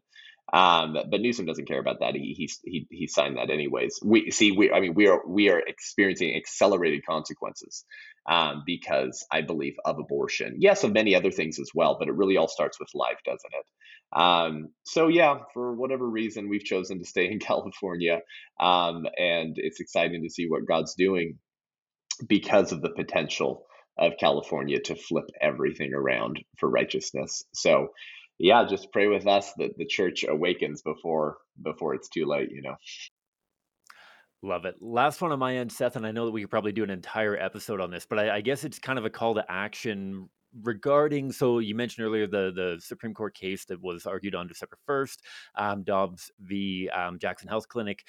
Um, 0.52 0.96
but 1.10 1.20
Newsom 1.20 1.46
doesn't 1.46 1.68
care 1.68 1.80
about 1.80 2.00
that. 2.00 2.14
He, 2.16 2.48
he 2.64 2.86
he 2.90 3.06
signed 3.08 3.36
that 3.38 3.50
anyways. 3.50 4.00
We 4.04 4.30
see 4.30 4.52
we 4.52 4.72
I 4.72 4.80
mean 4.80 4.94
we 4.94 5.08
are 5.08 5.20
we 5.26 5.50
are 5.50 5.60
experiencing 5.60 6.36
accelerated 6.36 7.06
consequences 7.06 7.84
um, 8.28 8.62
because 8.66 9.26
I 9.32 9.42
believe 9.42 9.76
of 9.84 9.98
abortion. 9.98 10.56
Yes, 10.58 10.84
of 10.84 10.92
many 10.92 11.14
other 11.14 11.32
things 11.32 11.58
as 11.60 11.70
well, 11.74 11.96
but 11.98 12.08
it 12.08 12.14
really 12.16 12.36
all 12.36 12.48
starts 12.48 12.80
with 12.80 12.90
life, 12.94 13.18
doesn't 13.24 13.52
it? 13.54 13.66
Um, 14.20 14.68
so 14.84 15.08
yeah, 15.08 15.40
for 15.54 15.74
whatever 15.74 16.08
reason, 16.08 16.48
we've 16.48 16.64
chosen 16.64 16.98
to 17.00 17.04
stay 17.06 17.30
in 17.30 17.38
California, 17.40 18.20
um, 18.60 19.06
and 19.18 19.54
it's 19.58 19.80
exciting 19.80 20.22
to 20.24 20.30
see 20.30 20.46
what 20.48 20.66
God's 20.66 20.94
doing 20.94 21.38
because 22.28 22.72
of 22.72 22.82
the 22.82 22.90
potential 22.90 23.66
of 23.98 24.14
California 24.20 24.80
to 24.80 24.96
flip 24.96 25.26
everything 25.40 25.92
around 25.94 26.40
for 26.58 26.70
righteousness. 26.70 27.44
So 27.54 27.88
yeah, 28.40 28.64
just 28.64 28.90
pray 28.90 29.06
with 29.06 29.26
us 29.26 29.52
that 29.58 29.76
the 29.76 29.84
church 29.84 30.24
awakens 30.26 30.80
before 30.80 31.36
before 31.62 31.94
it's 31.94 32.08
too 32.08 32.24
late, 32.24 32.50
you 32.50 32.62
know. 32.62 32.76
Love 34.42 34.64
it. 34.64 34.76
Last 34.80 35.20
one 35.20 35.32
on 35.32 35.38
my 35.38 35.56
end, 35.56 35.70
Seth, 35.70 35.96
and 35.96 36.06
I 36.06 36.12
know 36.12 36.24
that 36.24 36.32
we 36.32 36.40
could 36.40 36.50
probably 36.50 36.72
do 36.72 36.82
an 36.82 36.88
entire 36.88 37.36
episode 37.36 37.80
on 37.82 37.90
this, 37.90 38.06
but 38.06 38.18
I, 38.18 38.36
I 38.36 38.40
guess 38.40 38.64
it's 38.64 38.78
kind 38.78 38.98
of 38.98 39.04
a 39.04 39.10
call 39.10 39.34
to 39.34 39.44
action 39.50 40.30
regarding 40.62 41.30
so 41.30 41.60
you 41.60 41.76
mentioned 41.76 42.04
earlier 42.04 42.26
the 42.26 42.50
the 42.52 42.76
supreme 42.80 43.14
court 43.14 43.36
case 43.36 43.64
that 43.66 43.80
was 43.80 44.04
argued 44.04 44.34
on 44.34 44.48
december 44.48 44.76
1st 44.88 45.18
um, 45.54 45.84
dobbs 45.84 46.32
v 46.40 46.90
um, 46.92 47.20
jackson 47.20 47.48
health 47.48 47.68
clinic 47.68 48.04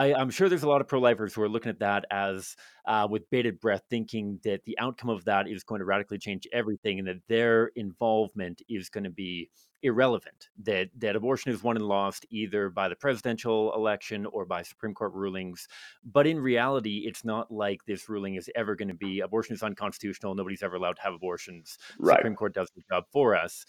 I, 0.00 0.18
am 0.18 0.30
sure 0.30 0.48
there's 0.48 0.62
a 0.62 0.68
lot 0.68 0.80
of 0.80 0.88
pro-lifers 0.88 1.34
who 1.34 1.42
are 1.42 1.48
looking 1.48 1.68
at 1.68 1.80
that 1.80 2.06
as 2.10 2.56
uh, 2.86 3.06
with 3.10 3.28
bated 3.28 3.60
breath, 3.60 3.82
thinking 3.90 4.40
that 4.44 4.64
the 4.64 4.78
outcome 4.78 5.10
of 5.10 5.26
that 5.26 5.46
is 5.46 5.62
going 5.62 5.80
to 5.80 5.84
radically 5.84 6.16
change 6.16 6.48
everything, 6.54 6.98
and 6.98 7.06
that 7.06 7.20
their 7.28 7.66
involvement 7.76 8.62
is 8.66 8.88
going 8.88 9.04
to 9.04 9.10
be 9.10 9.50
irrelevant. 9.82 10.48
That 10.62 10.88
that 10.98 11.16
abortion 11.16 11.52
is 11.52 11.62
won 11.62 11.76
and 11.76 11.84
lost 11.84 12.24
either 12.30 12.70
by 12.70 12.88
the 12.88 12.96
presidential 12.96 13.74
election 13.74 14.24
or 14.24 14.46
by 14.46 14.62
Supreme 14.62 14.94
Court 14.94 15.12
rulings. 15.12 15.68
But 16.02 16.26
in 16.26 16.40
reality, 16.40 17.04
it's 17.06 17.22
not 17.22 17.50
like 17.50 17.84
this 17.84 18.08
ruling 18.08 18.36
is 18.36 18.48
ever 18.56 18.74
going 18.76 18.88
to 18.88 18.94
be 18.94 19.20
abortion 19.20 19.54
is 19.54 19.62
unconstitutional. 19.62 20.34
Nobody's 20.34 20.62
ever 20.62 20.76
allowed 20.76 20.96
to 20.96 21.02
have 21.02 21.12
abortions. 21.12 21.76
Right. 21.98 22.16
Supreme 22.16 22.36
Court 22.36 22.54
does 22.54 22.70
the 22.74 22.82
job 22.90 23.04
for 23.12 23.36
us. 23.36 23.66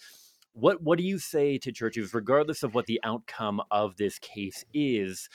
What 0.54 0.82
what 0.82 0.98
do 0.98 1.04
you 1.04 1.18
say 1.18 1.58
to 1.58 1.72
churches, 1.72 2.12
regardless 2.14 2.62
of 2.62 2.74
what 2.74 2.86
the 2.86 3.00
outcome 3.04 3.62
of 3.70 3.96
this 3.96 4.18
case 4.18 4.64
is, 4.74 5.28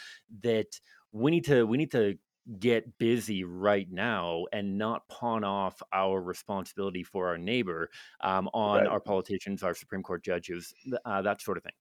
that 0.44 0.80
we 1.12 1.32
need 1.32 1.46
to 1.46 1.64
we 1.66 1.78
need 1.78 1.92
to 1.92 2.18
get 2.60 2.98
busy 2.98 3.44
right 3.44 3.90
now 3.92 4.46
and 4.54 4.78
not 4.78 5.08
pawn 5.10 5.44
off 5.44 5.82
our 5.94 6.22
responsibility 6.22 7.04
for 7.04 7.28
our 7.28 7.38
neighbor 7.38 7.90
um, 8.22 8.48
on 8.54 8.86
Right. 8.86 8.88
our 8.88 9.02
politicians, 9.02 9.64
our 9.64 9.74
Supreme 9.76 10.04
Court 10.04 10.24
judges, 10.24 10.74
uh, 11.06 11.22
that 11.24 11.42
sort 11.42 11.58
of 11.58 11.64
thing. 11.64 11.74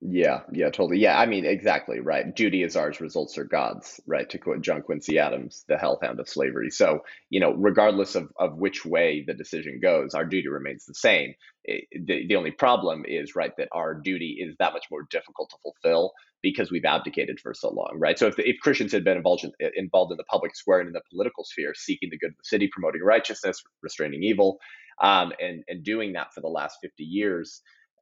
Yeah, 0.00 0.42
yeah, 0.52 0.70
totally. 0.70 1.00
Yeah, 1.00 1.18
I 1.18 1.26
mean, 1.26 1.44
exactly, 1.44 2.00
right. 2.00 2.34
Duty 2.34 2.62
is 2.62 2.76
ours, 2.76 3.00
results 3.00 3.36
are 3.36 3.44
God's, 3.44 4.00
right? 4.06 4.30
To 4.30 4.38
quote 4.38 4.62
John 4.62 4.82
Quincy 4.82 5.18
Adams, 5.18 5.64
the 5.68 5.76
hellhound 5.76 6.20
of 6.20 6.28
slavery. 6.28 6.70
So, 6.70 7.00
you 7.30 7.40
know, 7.40 7.52
regardless 7.54 8.14
of, 8.14 8.30
of 8.38 8.56
which 8.56 8.86
way 8.86 9.24
the 9.26 9.34
decision 9.34 9.80
goes, 9.82 10.14
our 10.14 10.24
duty 10.24 10.48
remains 10.48 10.86
the 10.86 10.94
same. 10.94 11.34
It, 11.64 11.86
the, 12.06 12.28
the 12.28 12.36
only 12.36 12.52
problem 12.52 13.04
is, 13.08 13.34
right, 13.36 13.52
that 13.58 13.68
our 13.72 13.94
duty 13.94 14.38
is 14.40 14.56
that 14.60 14.72
much 14.72 14.86
more 14.90 15.06
difficult 15.10 15.50
to 15.50 15.56
fulfill 15.62 16.12
because 16.42 16.70
we've 16.70 16.86
abdicated 16.86 17.40
for 17.40 17.52
so 17.52 17.70
long, 17.70 17.96
right? 17.98 18.18
So 18.18 18.28
if, 18.28 18.36
if 18.38 18.58
Christians 18.62 18.92
had 18.92 19.04
been 19.04 19.16
involved 19.18 19.44
in, 19.44 19.52
involved 19.76 20.12
in 20.12 20.18
the 20.18 20.24
public 20.24 20.56
square 20.56 20.80
and 20.80 20.86
in 20.88 20.94
the 20.94 21.02
political 21.10 21.44
sphere, 21.44 21.74
seeking 21.74 22.10
the 22.10 22.18
good 22.18 22.30
of 22.30 22.36
the 22.38 22.44
city, 22.44 22.70
promoting 22.72 23.02
righteousness, 23.02 23.62
restraining 23.82 24.22
evil, 24.22 24.60
um, 25.02 25.32
and, 25.40 25.64
and 25.68 25.84
doing 25.84 26.14
that 26.14 26.32
for 26.32 26.40
the 26.42 26.48
last 26.48 26.78
50 26.82 27.02
years, 27.04 27.60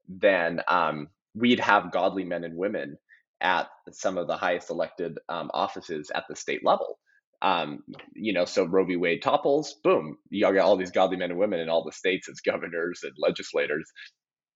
then 0.09 0.61
um, 0.69 1.09
we'd 1.39 1.61
have 1.61 1.93
godly 1.93 2.24
men 2.24 2.45
and 2.45 2.57
women 2.57 2.97
at 3.41 3.68
some 3.93 4.18
of 4.18 4.26
the 4.26 4.36
highest 4.36 4.70
elected 4.70 5.18
um, 5.28 5.51
offices 5.55 6.11
at 6.14 6.24
the 6.28 6.36
state 6.36 6.64
level. 6.64 6.99
Um, 7.41 7.84
you 8.14 8.32
know, 8.32 8.45
so 8.45 8.64
Roe 8.64 8.84
v. 8.84 8.97
Wade 8.97 9.22
topples, 9.22 9.76
boom, 9.84 10.16
you 10.28 10.43
got 10.43 10.59
all 10.59 10.76
these 10.76 10.91
godly 10.91 11.16
men 11.16 11.30
and 11.30 11.39
women 11.39 11.61
in 11.61 11.68
all 11.68 11.84
the 11.84 11.93
states 11.93 12.28
as 12.28 12.41
governors 12.41 13.01
and 13.05 13.12
legislators. 13.16 13.89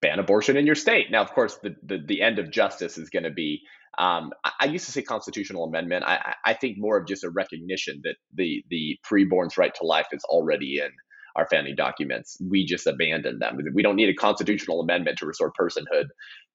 Ban 0.00 0.18
abortion 0.18 0.56
in 0.56 0.66
your 0.66 0.74
state. 0.74 1.12
Now, 1.12 1.22
of 1.22 1.32
course, 1.32 1.58
the 1.62 1.76
the, 1.84 1.98
the 2.04 2.22
end 2.22 2.40
of 2.40 2.50
justice 2.50 2.98
is 2.98 3.08
going 3.08 3.22
to 3.22 3.30
be. 3.30 3.60
Um, 3.98 4.32
I, 4.42 4.50
I, 4.62 4.64
used 4.64 4.86
to 4.86 4.90
say 4.90 5.02
constitutional 5.02 5.62
amendment. 5.62 6.02
I, 6.04 6.34
I 6.44 6.54
think 6.54 6.76
more 6.76 6.96
of 6.96 7.06
just 7.06 7.22
a 7.22 7.30
recognition 7.30 8.00
that 8.02 8.16
the 8.34 8.64
the 8.68 8.98
preborn's 9.08 9.56
right 9.56 9.72
to 9.76 9.86
life 9.86 10.08
is 10.10 10.24
already 10.24 10.78
in 10.78 10.90
our 11.36 11.46
founding 11.48 11.76
documents. 11.76 12.36
We 12.40 12.64
just 12.64 12.86
abandoned 12.86 13.40
them. 13.40 13.58
We 13.74 13.82
don't 13.82 13.96
need 13.96 14.08
a 14.08 14.14
constitutional 14.14 14.80
amendment 14.80 15.18
to 15.18 15.26
restore 15.26 15.52
personhood 15.58 16.06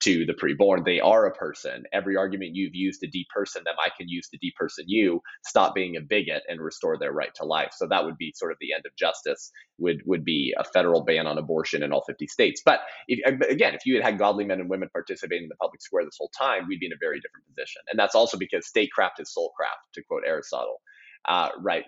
to 0.01 0.25
the 0.25 0.33
preborn. 0.33 0.85
They 0.85 0.99
are 0.99 1.25
a 1.25 1.33
person. 1.33 1.83
Every 1.91 2.15
argument 2.15 2.51
you've 2.55 2.75
used 2.75 3.01
to 3.01 3.07
deperson 3.07 3.63
them, 3.63 3.75
I 3.83 3.89
can 3.97 4.07
use 4.07 4.29
to 4.29 4.37
deperson 4.37 4.83
you. 4.85 5.21
Stop 5.45 5.73
being 5.73 5.95
a 5.95 6.01
bigot 6.01 6.43
and 6.47 6.61
restore 6.61 6.97
their 6.97 7.11
right 7.11 7.33
to 7.35 7.45
life. 7.45 7.71
So 7.75 7.87
that 7.87 8.05
would 8.05 8.17
be 8.17 8.33
sort 8.35 8.51
of 8.51 8.57
the 8.61 8.73
end 8.73 8.83
of 8.85 8.95
justice. 8.97 9.51
Would 9.79 10.01
would 10.05 10.23
be 10.23 10.53
a 10.57 10.63
federal 10.63 11.03
ban 11.03 11.27
on 11.27 11.37
abortion 11.37 11.83
in 11.83 11.91
all 11.91 12.03
50 12.05 12.27
states. 12.27 12.61
But 12.63 12.81
if, 13.07 13.19
uh, 13.25 13.45
again, 13.47 13.73
if 13.73 13.85
you 13.85 13.95
had 13.95 14.03
had 14.03 14.19
godly 14.19 14.45
men 14.45 14.59
and 14.59 14.69
women 14.69 14.89
participating 14.91 15.43
in 15.43 15.49
the 15.49 15.55
public 15.55 15.81
square 15.81 16.05
this 16.05 16.17
whole 16.17 16.31
time, 16.37 16.67
we'd 16.67 16.79
be 16.79 16.87
in 16.87 16.93
a 16.93 16.97
very 16.99 17.19
different 17.19 17.45
position. 17.47 17.81
And 17.89 17.99
that's 17.99 18.15
also 18.15 18.37
because 18.37 18.67
statecraft 18.67 19.19
is 19.19 19.33
soulcraft, 19.37 19.93
to 19.93 20.03
quote 20.03 20.23
Aristotle 20.25 20.81
uh, 21.27 21.49
right, 21.61 21.83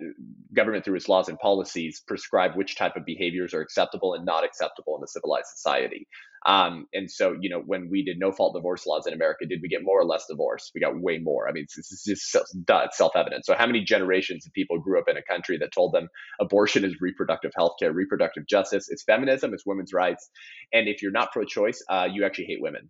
government 0.53 0.83
through 0.83 0.95
its 0.95 1.07
laws 1.07 1.29
and 1.29 1.39
policies 1.39 2.01
prescribe 2.07 2.55
which 2.55 2.75
type 2.75 2.95
of 2.95 3.05
behaviors 3.05 3.53
are 3.53 3.61
acceptable 3.61 4.13
and 4.13 4.25
not 4.25 4.43
acceptable 4.43 4.97
in 4.97 5.03
a 5.03 5.07
civilized 5.07 5.47
society. 5.47 6.07
Um, 6.45 6.85
and 6.93 7.11
so, 7.11 7.35
you 7.39 7.49
know, 7.49 7.61
when 7.65 7.89
we 7.91 8.03
did 8.03 8.17
no 8.17 8.31
fault 8.31 8.55
divorce 8.55 8.85
laws 8.85 9.05
in 9.05 9.13
America, 9.13 9.45
did 9.45 9.59
we 9.61 9.67
get 9.67 9.83
more 9.83 9.99
or 9.99 10.05
less 10.05 10.25
divorce? 10.29 10.71
We 10.73 10.81
got 10.81 10.99
way 10.99 11.17
more. 11.17 11.49
I 11.49 11.51
mean, 11.51 11.63
it's, 11.63 11.77
it's 11.77 12.03
just 12.05 12.65
duh, 12.65 12.83
it's 12.85 12.97
self 12.97 13.13
evident. 13.15 13.45
So, 13.45 13.55
how 13.55 13.65
many 13.65 13.83
generations 13.83 14.45
of 14.45 14.53
people 14.53 14.79
grew 14.79 14.99
up 14.99 15.09
in 15.09 15.17
a 15.17 15.21
country 15.21 15.57
that 15.57 15.73
told 15.73 15.93
them 15.93 16.07
abortion 16.39 16.85
is 16.85 16.95
reproductive 17.01 17.51
health 17.57 17.73
care, 17.79 17.91
reproductive 17.91 18.47
justice, 18.47 18.87
it's 18.89 19.03
feminism, 19.03 19.53
it's 19.53 19.65
women's 19.65 19.93
rights. 19.93 20.29
And 20.71 20.87
if 20.87 21.01
you're 21.01 21.11
not 21.11 21.31
pro 21.31 21.43
choice, 21.43 21.83
uh, 21.89 22.07
you 22.11 22.25
actually 22.25 22.45
hate 22.45 22.61
women. 22.61 22.89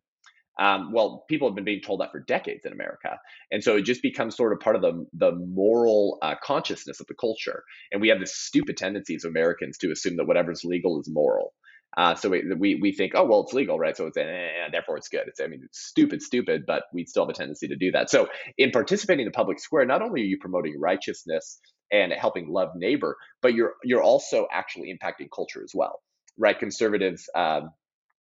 Um, 0.60 0.92
well, 0.92 1.26
people 1.30 1.48
have 1.48 1.56
been 1.56 1.64
being 1.64 1.82
told 1.82 2.02
that 2.02 2.12
for 2.12 2.20
decades 2.20 2.66
in 2.66 2.74
America, 2.74 3.18
and 3.52 3.64
so 3.64 3.78
it 3.78 3.84
just 3.84 4.02
becomes 4.02 4.36
sort 4.36 4.54
of 4.54 4.60
part 4.60 4.76
of 4.76 4.82
the 4.82 5.06
the 5.14 5.32
moral 5.32 6.18
uh, 6.22 6.36
consciousness 6.44 7.00
of 7.00 7.08
the 7.08 7.16
culture. 7.16 7.64
And 7.92 8.02
we 8.02 8.10
have 8.10 8.20
this 8.20 8.36
stupid 8.36 8.78
tendency 8.78 9.16
as 9.16 9.24
Americans 9.24 9.78
to 9.80 9.92
assume 9.92 10.18
that 10.18 10.26
whatever's 10.28 10.66
legal 10.66 11.00
is 11.00 11.10
moral. 11.10 11.54
Uh, 11.98 12.14
so 12.14 12.30
we, 12.30 12.44
we, 12.58 12.76
we 12.82 12.92
think, 12.92 13.14
oh 13.16 13.26
well, 13.26 13.42
it's 13.42 13.54
legal, 13.54 13.80
right? 13.80 13.98
So 13.98 14.06
it's 14.08 14.18
eh, 14.18 14.22
eh, 14.22 14.26
eh, 14.26 14.70
therefore 14.72 14.98
it's 14.98 15.08
good. 15.08 15.24
It's 15.28 15.40
I 15.40 15.48
mean, 15.48 15.62
it's 15.64 15.80
stupid, 15.80 16.22
stupid, 16.22 16.66
but 16.68 16.84
we 16.94 17.06
still 17.06 17.24
have 17.24 17.30
a 17.30 17.34
tendency 17.34 17.68
to 17.70 17.76
do 17.76 17.92
that. 17.92 18.10
So 18.10 18.28
in 18.58 18.72
participating 18.72 19.26
in 19.26 19.32
the 19.32 19.36
public 19.36 19.60
square, 19.60 19.86
not 19.86 20.02
only 20.02 20.22
are 20.22 20.26
you 20.26 20.38
promoting 20.40 20.80
righteousness 20.80 21.60
and 21.92 22.14
helping 22.14 22.48
love 22.50 22.70
neighbor, 22.76 23.18
but 23.42 23.54
you're 23.56 23.74
you're 23.84 24.04
also 24.04 24.48
actually 24.52 24.94
impacting 24.94 25.28
culture 25.34 25.64
as 25.64 25.72
well, 25.74 26.00
right? 26.38 26.58
Conservatives. 26.60 27.28
Um, 27.36 27.72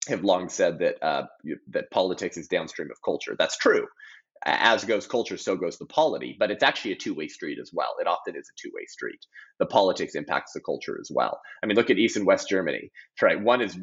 have 0.08 0.24
long 0.24 0.50
said 0.50 0.80
that 0.80 1.02
uh, 1.04 1.24
that 1.70 1.92
politics 1.92 2.38
is 2.38 2.48
downstream 2.48 2.92
of 2.92 3.02
culture. 3.04 3.36
That's 3.38 3.58
true. 3.58 3.88
As 4.48 4.86
goes 4.86 5.08
culture, 5.08 5.38
so 5.38 5.56
goes 5.56 5.78
the 5.80 5.86
polity. 5.88 6.36
But 6.38 6.52
it's 6.52 6.64
actually 6.64 6.92
a 6.92 6.98
two-way 6.98 7.28
street 7.30 7.58
as 7.60 7.72
well. 7.74 7.96
It 8.00 8.08
often 8.08 8.36
is 8.36 8.48
a 8.48 8.62
two-way 8.62 8.86
street. 8.88 9.20
The 9.60 9.66
politics 9.66 10.14
impacts 10.14 10.54
the 10.54 10.62
culture 10.62 10.98
as 11.02 11.10
well. 11.12 11.40
I 11.64 11.66
mean, 11.66 11.76
look 11.76 11.90
at 11.90 11.98
East 11.98 12.18
and 12.18 12.28
West 12.28 12.50
Germany. 12.50 12.92
Right, 13.22 13.42
one 13.42 13.62
is 13.62 13.78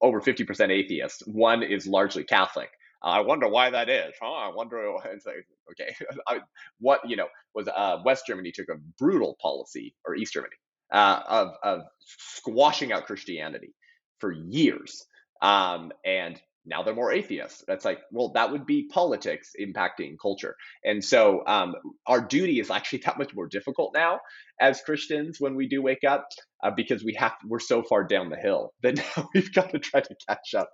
over 0.00 0.20
fifty 0.20 0.44
percent 0.44 0.72
atheist. 0.72 1.24
One 1.26 1.62
is 1.62 1.86
largely 1.86 2.24
Catholic. 2.24 2.70
Uh, 3.04 3.08
I 3.08 3.20
wonder 3.20 3.48
why 3.48 3.70
that 3.70 3.88
is. 3.88 4.14
Huh? 4.20 4.32
I 4.32 4.50
wonder. 4.54 4.94
It's 5.12 5.26
like, 5.26 5.46
okay, 5.72 5.94
I, 6.26 6.40
what 6.80 7.00
you 7.08 7.16
know 7.16 7.28
was 7.54 7.68
uh, 7.68 7.98
West 8.04 8.24
Germany 8.26 8.52
took 8.52 8.68
a 8.68 8.80
brutal 8.98 9.36
policy, 9.42 9.94
or 10.06 10.14
East 10.14 10.32
Germany, 10.32 10.56
uh, 10.92 11.20
of 11.28 11.48
of 11.62 11.80
squashing 12.00 12.92
out 12.92 13.06
Christianity 13.06 13.74
for 14.20 14.32
years 14.32 15.04
um, 15.42 15.92
and 16.04 16.40
now 16.68 16.82
they're 16.82 16.94
more 16.94 17.12
atheists. 17.12 17.64
That's 17.66 17.84
like, 17.84 18.00
well, 18.12 18.30
that 18.34 18.52
would 18.52 18.66
be 18.66 18.88
politics 18.92 19.52
impacting 19.58 20.16
culture. 20.20 20.54
And 20.84 21.02
so 21.02 21.42
um, 21.46 21.74
our 22.06 22.20
duty 22.20 22.60
is 22.60 22.70
actually 22.70 23.00
that 23.06 23.18
much 23.18 23.34
more 23.34 23.46
difficult 23.46 23.92
now 23.94 24.20
as 24.60 24.82
Christians 24.82 25.40
when 25.40 25.54
we 25.54 25.66
do 25.66 25.80
wake 25.80 26.04
up 26.06 26.28
uh, 26.62 26.70
because 26.70 27.02
we 27.02 27.14
have 27.14 27.32
we're 27.46 27.58
so 27.58 27.82
far 27.82 28.04
down 28.04 28.28
the 28.28 28.36
hill 28.36 28.74
that 28.82 28.96
now 28.96 29.28
we've 29.34 29.52
got 29.52 29.70
to 29.70 29.78
try 29.78 30.00
to 30.00 30.14
catch 30.28 30.54
up. 30.54 30.70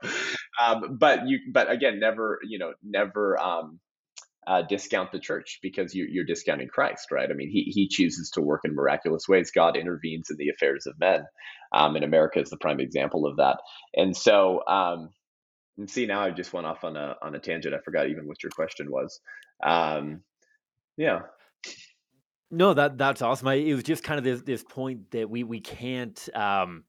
Um, 0.60 0.96
but 0.98 1.28
you, 1.28 1.38
but 1.52 1.70
again, 1.70 2.00
never, 2.00 2.40
you 2.42 2.58
know, 2.58 2.72
never. 2.82 3.38
Um, 3.40 3.78
uh, 4.46 4.62
discount 4.62 5.12
the 5.12 5.18
church 5.18 5.58
because 5.62 5.94
you, 5.94 6.06
you're 6.10 6.24
discounting 6.24 6.68
Christ, 6.68 7.10
right? 7.10 7.30
I 7.30 7.34
mean, 7.34 7.50
he, 7.50 7.62
he 7.64 7.88
chooses 7.88 8.30
to 8.30 8.40
work 8.40 8.62
in 8.64 8.74
miraculous 8.74 9.28
ways. 9.28 9.50
God 9.50 9.76
intervenes 9.76 10.30
in 10.30 10.36
the 10.36 10.50
affairs 10.50 10.86
of 10.86 10.98
men. 10.98 11.24
Um, 11.72 11.96
and 11.96 12.04
America 12.04 12.40
is 12.40 12.50
the 12.50 12.56
prime 12.56 12.80
example 12.80 13.26
of 13.26 13.36
that. 13.38 13.58
And 13.94 14.16
so, 14.16 14.60
um, 14.66 15.10
and 15.76 15.90
see, 15.90 16.06
now 16.06 16.20
I 16.20 16.30
just 16.30 16.52
went 16.52 16.66
off 16.66 16.84
on 16.84 16.96
a 16.96 17.16
on 17.20 17.34
a 17.34 17.40
tangent. 17.40 17.74
I 17.74 17.78
forgot 17.84 18.08
even 18.08 18.28
what 18.28 18.42
your 18.42 18.50
question 18.50 18.90
was. 18.90 19.20
Um, 19.64 20.22
yeah. 20.96 21.22
No, 22.50 22.74
that 22.74 22.96
that's 22.96 23.22
awesome. 23.22 23.48
I, 23.48 23.54
it 23.54 23.74
was 23.74 23.82
just 23.82 24.04
kind 24.04 24.18
of 24.18 24.24
this 24.24 24.42
this 24.42 24.62
point 24.62 25.10
that 25.10 25.28
we 25.28 25.42
we 25.42 25.60
can't 25.60 26.28
um, 26.34 26.84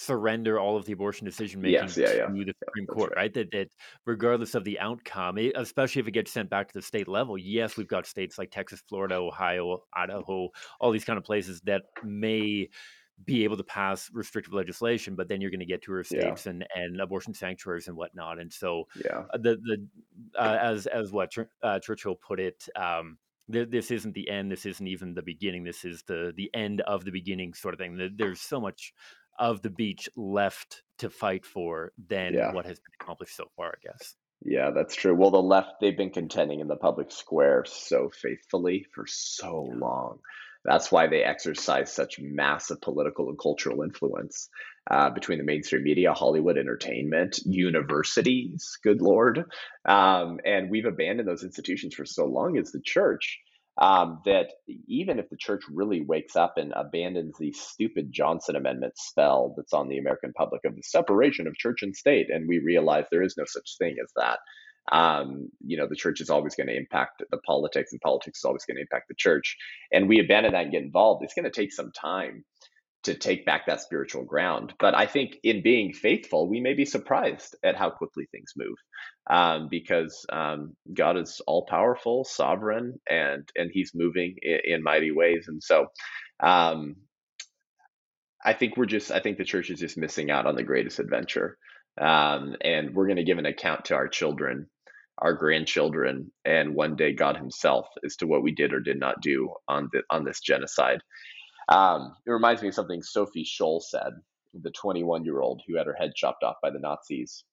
surrender 0.00 0.60
all 0.60 0.76
of 0.76 0.84
the 0.84 0.92
abortion 0.92 1.24
decision 1.24 1.60
making 1.60 1.72
Yes. 1.74 1.96
Yeah. 1.96 2.12
Yeah. 2.12 2.26
to 2.26 2.44
the 2.44 2.54
Supreme 2.64 2.86
That's 2.86 2.96
Court, 2.96 3.10
right. 3.16 3.22
right? 3.22 3.34
That 3.34 3.50
that 3.50 3.68
regardless 4.06 4.54
of 4.54 4.62
the 4.62 4.78
outcome, 4.78 5.38
especially 5.56 6.00
if 6.00 6.06
it 6.06 6.12
gets 6.12 6.30
sent 6.30 6.48
back 6.48 6.68
to 6.68 6.74
the 6.74 6.82
state 6.82 7.08
level, 7.08 7.36
yes, 7.36 7.76
we've 7.76 7.88
got 7.88 8.06
states 8.06 8.38
like 8.38 8.52
Texas, 8.52 8.80
Florida, 8.88 9.16
Ohio, 9.16 9.82
Idaho, 9.92 10.50
all 10.80 10.92
these 10.92 11.04
kind 11.04 11.18
of 11.18 11.24
places 11.24 11.60
that 11.62 11.82
may 12.04 12.68
be 13.24 13.42
able 13.42 13.56
to 13.56 13.64
pass 13.64 14.08
restrictive 14.12 14.52
legislation, 14.54 15.16
but 15.16 15.26
then 15.26 15.40
you're 15.40 15.50
going 15.50 15.58
to 15.58 15.66
get 15.66 15.82
tourist 15.82 16.12
Yeah. 16.12 16.20
states 16.20 16.46
and, 16.46 16.64
and 16.76 17.00
abortion 17.00 17.34
sanctuaries 17.34 17.88
and 17.88 17.96
whatnot. 17.96 18.38
And 18.38 18.52
so 18.52 18.86
Yeah. 19.04 19.24
uh, 19.34 19.38
the 19.38 19.56
the 19.56 19.88
uh, 20.38 20.58
as 20.62 20.86
as 20.86 21.10
what 21.10 21.34
uh, 21.64 21.80
Churchill 21.80 22.14
put 22.14 22.38
it, 22.38 22.68
um, 22.76 23.18
th- 23.50 23.68
this 23.70 23.90
isn't 23.90 24.14
the 24.14 24.28
end. 24.30 24.52
This 24.52 24.64
isn't 24.64 24.86
even 24.86 25.14
the 25.14 25.22
beginning. 25.22 25.64
This 25.64 25.84
is 25.84 26.04
the 26.04 26.32
the 26.36 26.48
end 26.54 26.82
of 26.82 27.04
the 27.04 27.10
beginning, 27.10 27.52
sort 27.54 27.74
of 27.74 27.80
thing. 27.80 28.12
There's 28.16 28.40
so 28.40 28.60
much 28.60 28.94
of 29.38 29.62
the 29.62 29.70
beach 29.70 30.08
left 30.16 30.82
to 30.98 31.10
fight 31.10 31.44
for 31.46 31.92
than 32.08 32.34
Yeah. 32.34 32.52
what 32.52 32.66
has 32.66 32.78
been 32.80 32.92
accomplished 33.00 33.36
so 33.36 33.50
far. 33.56 33.68
I 33.82 33.86
guess. 33.86 34.14
Yeah, 34.44 34.70
that's 34.70 34.94
true. 34.94 35.14
Well, 35.16 35.30
the 35.32 35.38
left, 35.42 35.80
they've 35.80 35.96
been 35.96 36.10
contending 36.10 36.60
in 36.60 36.68
the 36.68 36.76
public 36.76 37.10
square 37.10 37.64
so 37.66 38.08
faithfully 38.10 38.86
for 38.94 39.04
so 39.06 39.62
long. 39.74 40.20
That's 40.64 40.92
why 40.92 41.06
they 41.06 41.22
exercise 41.22 41.92
such 41.92 42.18
massive 42.20 42.80
political 42.80 43.28
and 43.30 43.38
cultural 43.38 43.82
influence 43.82 44.48
uh, 44.90 45.10
between 45.10 45.38
the 45.38 45.44
mainstream 45.44 45.82
media, 45.82 46.12
Hollywood 46.12 46.58
entertainment, 46.58 47.38
universities, 47.46 48.78
good 48.82 49.00
Lord. 49.00 49.44
Um, 49.84 50.38
and 50.44 50.70
we've 50.70 50.84
abandoned 50.84 51.28
those 51.28 51.44
institutions 51.44 51.94
for 51.94 52.04
so 52.04 52.26
long 52.26 52.58
as 52.58 52.70
the 52.70 52.80
church. 52.84 53.40
Um, 53.80 54.20
that 54.24 54.48
even 54.88 55.18
if 55.18 55.30
the 55.30 55.36
church 55.36 55.62
really 55.72 56.04
wakes 56.04 56.34
up 56.34 56.54
and 56.56 56.72
abandons 56.74 57.36
the 57.38 57.52
stupid 57.52 58.12
Johnson 58.12 58.56
Amendment 58.56 58.94
spell 58.96 59.54
that's 59.56 59.72
on 59.72 59.88
the 59.88 59.98
American 59.98 60.32
public 60.32 60.64
of 60.64 60.74
the 60.74 60.82
separation 60.82 61.46
of 61.46 61.56
church 61.56 61.82
and 61.82 61.94
state, 61.94 62.26
and 62.28 62.48
we 62.48 62.58
realize 62.58 63.04
there 63.10 63.22
is 63.22 63.36
no 63.38 63.44
such 63.46 63.76
thing 63.78 63.96
as 64.02 64.10
that, 64.16 64.38
um, 64.90 65.48
you 65.64 65.76
know, 65.76 65.86
the 65.88 65.94
church 65.94 66.20
is 66.20 66.28
always 66.28 66.56
going 66.56 66.66
to 66.66 66.76
impact 66.76 67.22
the 67.30 67.38
politics, 67.46 67.92
and 67.92 68.00
politics 68.00 68.40
is 68.40 68.44
always 68.44 68.64
going 68.64 68.76
to 68.76 68.82
impact 68.82 69.06
the 69.08 69.14
church, 69.16 69.56
and 69.92 70.08
we 70.08 70.18
abandon 70.18 70.52
that 70.52 70.64
and 70.64 70.72
get 70.72 70.82
involved. 70.82 71.22
It's 71.22 71.34
going 71.34 71.44
to 71.44 71.50
take 71.50 71.72
some 71.72 71.92
time 71.92 72.44
to 73.04 73.14
take 73.14 73.46
back 73.46 73.66
that 73.66 73.80
spiritual 73.82 74.24
ground. 74.24 74.74
But 74.78 74.94
I 74.94 75.06
think 75.06 75.36
in 75.42 75.62
being 75.62 75.92
faithful, 75.92 76.48
we 76.48 76.60
may 76.60 76.74
be 76.74 76.84
surprised 76.84 77.56
at 77.64 77.76
how 77.76 77.90
quickly 77.90 78.26
things 78.32 78.52
move, 78.56 78.76
um, 79.30 79.68
because 79.70 80.26
um, 80.32 80.76
God 80.94 81.16
is 81.18 81.40
all 81.46 81.66
powerful, 81.66 82.24
sovereign, 82.24 83.00
and 83.08 83.48
and 83.56 83.70
He's 83.72 83.92
moving 83.94 84.36
in, 84.42 84.60
in 84.64 84.82
mighty 84.82 85.12
ways. 85.12 85.46
And 85.48 85.62
so, 85.62 85.86
um, 86.42 86.96
I 88.44 88.54
think 88.54 88.76
we're 88.76 88.86
just 88.86 89.10
I 89.12 89.20
think 89.20 89.38
the 89.38 89.44
church 89.44 89.70
is 89.70 89.80
just 89.80 89.98
missing 89.98 90.30
out 90.30 90.46
on 90.46 90.56
the 90.56 90.62
greatest 90.64 90.98
adventure, 91.00 91.58
um, 92.00 92.56
and 92.62 92.94
we're 92.94 93.06
going 93.08 93.16
to 93.18 93.24
give 93.24 93.38
an 93.38 93.46
account 93.46 93.86
to 93.86 93.94
our 93.94 94.08
children. 94.08 94.66
Our 95.20 95.34
grandchildren, 95.34 96.32
and 96.44 96.74
one 96.74 96.96
day 96.96 97.12
God 97.12 97.36
Himself, 97.36 97.88
as 98.04 98.16
to 98.16 98.26
what 98.26 98.42
we 98.42 98.52
did 98.54 98.72
or 98.72 98.80
did 98.80 98.98
not 99.00 99.20
do 99.22 99.52
on 99.68 99.88
the 99.92 100.02
on 100.10 100.24
this 100.24 100.40
genocide. 100.40 101.00
Um, 101.68 102.14
it 102.26 102.30
reminds 102.30 102.62
me 102.62 102.68
of 102.68 102.74
something 102.74 103.02
Sophie 103.02 103.44
Scholl 103.44 103.82
said, 103.82 104.12
the 104.54 104.70
21 104.70 105.24
year 105.24 105.40
old 105.40 105.62
who 105.66 105.76
had 105.76 105.86
her 105.86 105.94
head 105.94 106.12
chopped 106.14 106.42
off 106.42 106.56
by 106.62 106.70
the 106.70 106.78
Nazis, 106.78 107.44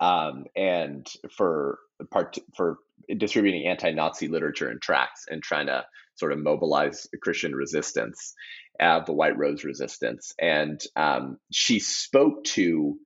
um, 0.00 0.44
and 0.56 1.06
for 1.36 1.78
part 2.10 2.38
for 2.56 2.78
distributing 3.16 3.66
anti-Nazi 3.66 4.28
literature 4.28 4.68
and 4.68 4.80
tracts 4.80 5.26
and 5.28 5.42
trying 5.42 5.66
to 5.66 5.84
sort 6.16 6.32
of 6.32 6.38
mobilize 6.38 7.08
Christian 7.22 7.54
resistance, 7.54 8.34
uh, 8.80 9.00
the 9.04 9.12
White 9.12 9.36
Rose 9.36 9.64
resistance, 9.64 10.32
and 10.40 10.80
um, 10.96 11.38
she 11.50 11.80
spoke 11.80 12.44
to 12.44 12.96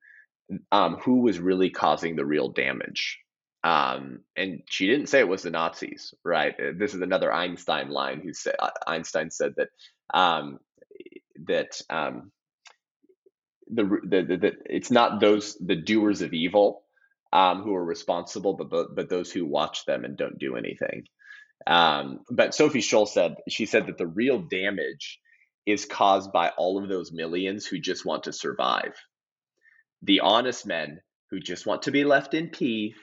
um, 0.72 0.96
who 0.96 1.22
was 1.22 1.38
really 1.38 1.70
causing 1.70 2.16
the 2.16 2.26
real 2.26 2.50
damage. 2.50 3.18
Um, 3.64 4.20
and 4.36 4.62
she 4.68 4.86
didn't 4.86 5.08
say 5.08 5.18
it 5.18 5.28
was 5.28 5.42
the 5.42 5.50
Nazis, 5.50 6.14
right? 6.24 6.54
This 6.78 6.94
is 6.94 7.00
another 7.00 7.32
Einstein 7.32 7.90
line. 7.90 8.20
Who 8.20 8.32
said 8.32 8.54
Einstein 8.86 9.30
said 9.30 9.54
that 9.56 9.68
um, 10.12 10.59
that 11.46 11.80
um, 11.90 12.32
the, 13.68 13.84
the, 14.04 14.22
the, 14.22 14.36
the, 14.36 14.52
it's 14.66 14.90
not 14.90 15.20
those 15.20 15.56
the 15.56 15.76
doers 15.76 16.22
of 16.22 16.32
evil 16.32 16.82
um, 17.32 17.62
who 17.62 17.74
are 17.74 17.84
responsible, 17.84 18.54
but, 18.54 18.70
but 18.70 18.94
but 18.94 19.09
those 19.09 19.30
who 19.30 19.46
watch 19.46 19.84
them 19.84 20.04
and 20.04 20.16
don't 20.16 20.38
do 20.38 20.56
anything. 20.56 21.04
Um, 21.66 22.20
but 22.30 22.54
Sophie 22.54 22.80
Scholl 22.80 23.06
said 23.06 23.36
she 23.48 23.66
said 23.66 23.86
that 23.86 23.98
the 23.98 24.06
real 24.06 24.40
damage 24.40 25.20
is 25.66 25.84
caused 25.84 26.32
by 26.32 26.50
all 26.56 26.82
of 26.82 26.88
those 26.88 27.12
millions 27.12 27.66
who 27.66 27.78
just 27.78 28.06
want 28.06 28.24
to 28.24 28.32
survive. 28.32 28.94
The 30.02 30.20
honest 30.20 30.66
men 30.66 31.00
who 31.30 31.40
just 31.40 31.66
want 31.66 31.82
to 31.82 31.90
be 31.90 32.04
left 32.04 32.34
in 32.34 32.48
peace. 32.48 32.94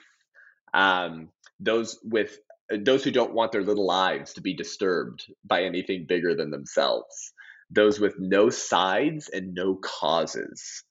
Um, 0.74 1.30
those 1.60 2.00
with 2.04 2.38
Uh, 2.72 2.78
those 2.82 3.04
who 3.04 3.12
don't 3.12 3.34
want 3.34 3.52
their 3.52 3.64
little 3.64 3.86
lives 3.86 4.34
to 4.34 4.42
be 4.42 4.56
disturbed 4.56 5.26
by 5.44 5.64
anything 5.64 6.06
bigger 6.08 6.36
than 6.36 6.52
themselves, 6.52 7.34
those 7.70 8.00
with 8.00 8.16
no 8.20 8.50
sides 8.50 9.30
and 9.30 9.54
no 9.54 9.76
causes, 9.76 10.84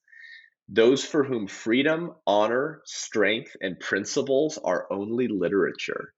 those 0.68 1.05
for 1.05 1.25
whom 1.25 1.47
freedom, 1.47 2.12
honor, 2.27 2.81
strength, 2.85 3.57
and 3.61 3.79
principles 3.81 4.59
are 4.59 4.87
only 4.91 5.29
literature, 5.29 6.14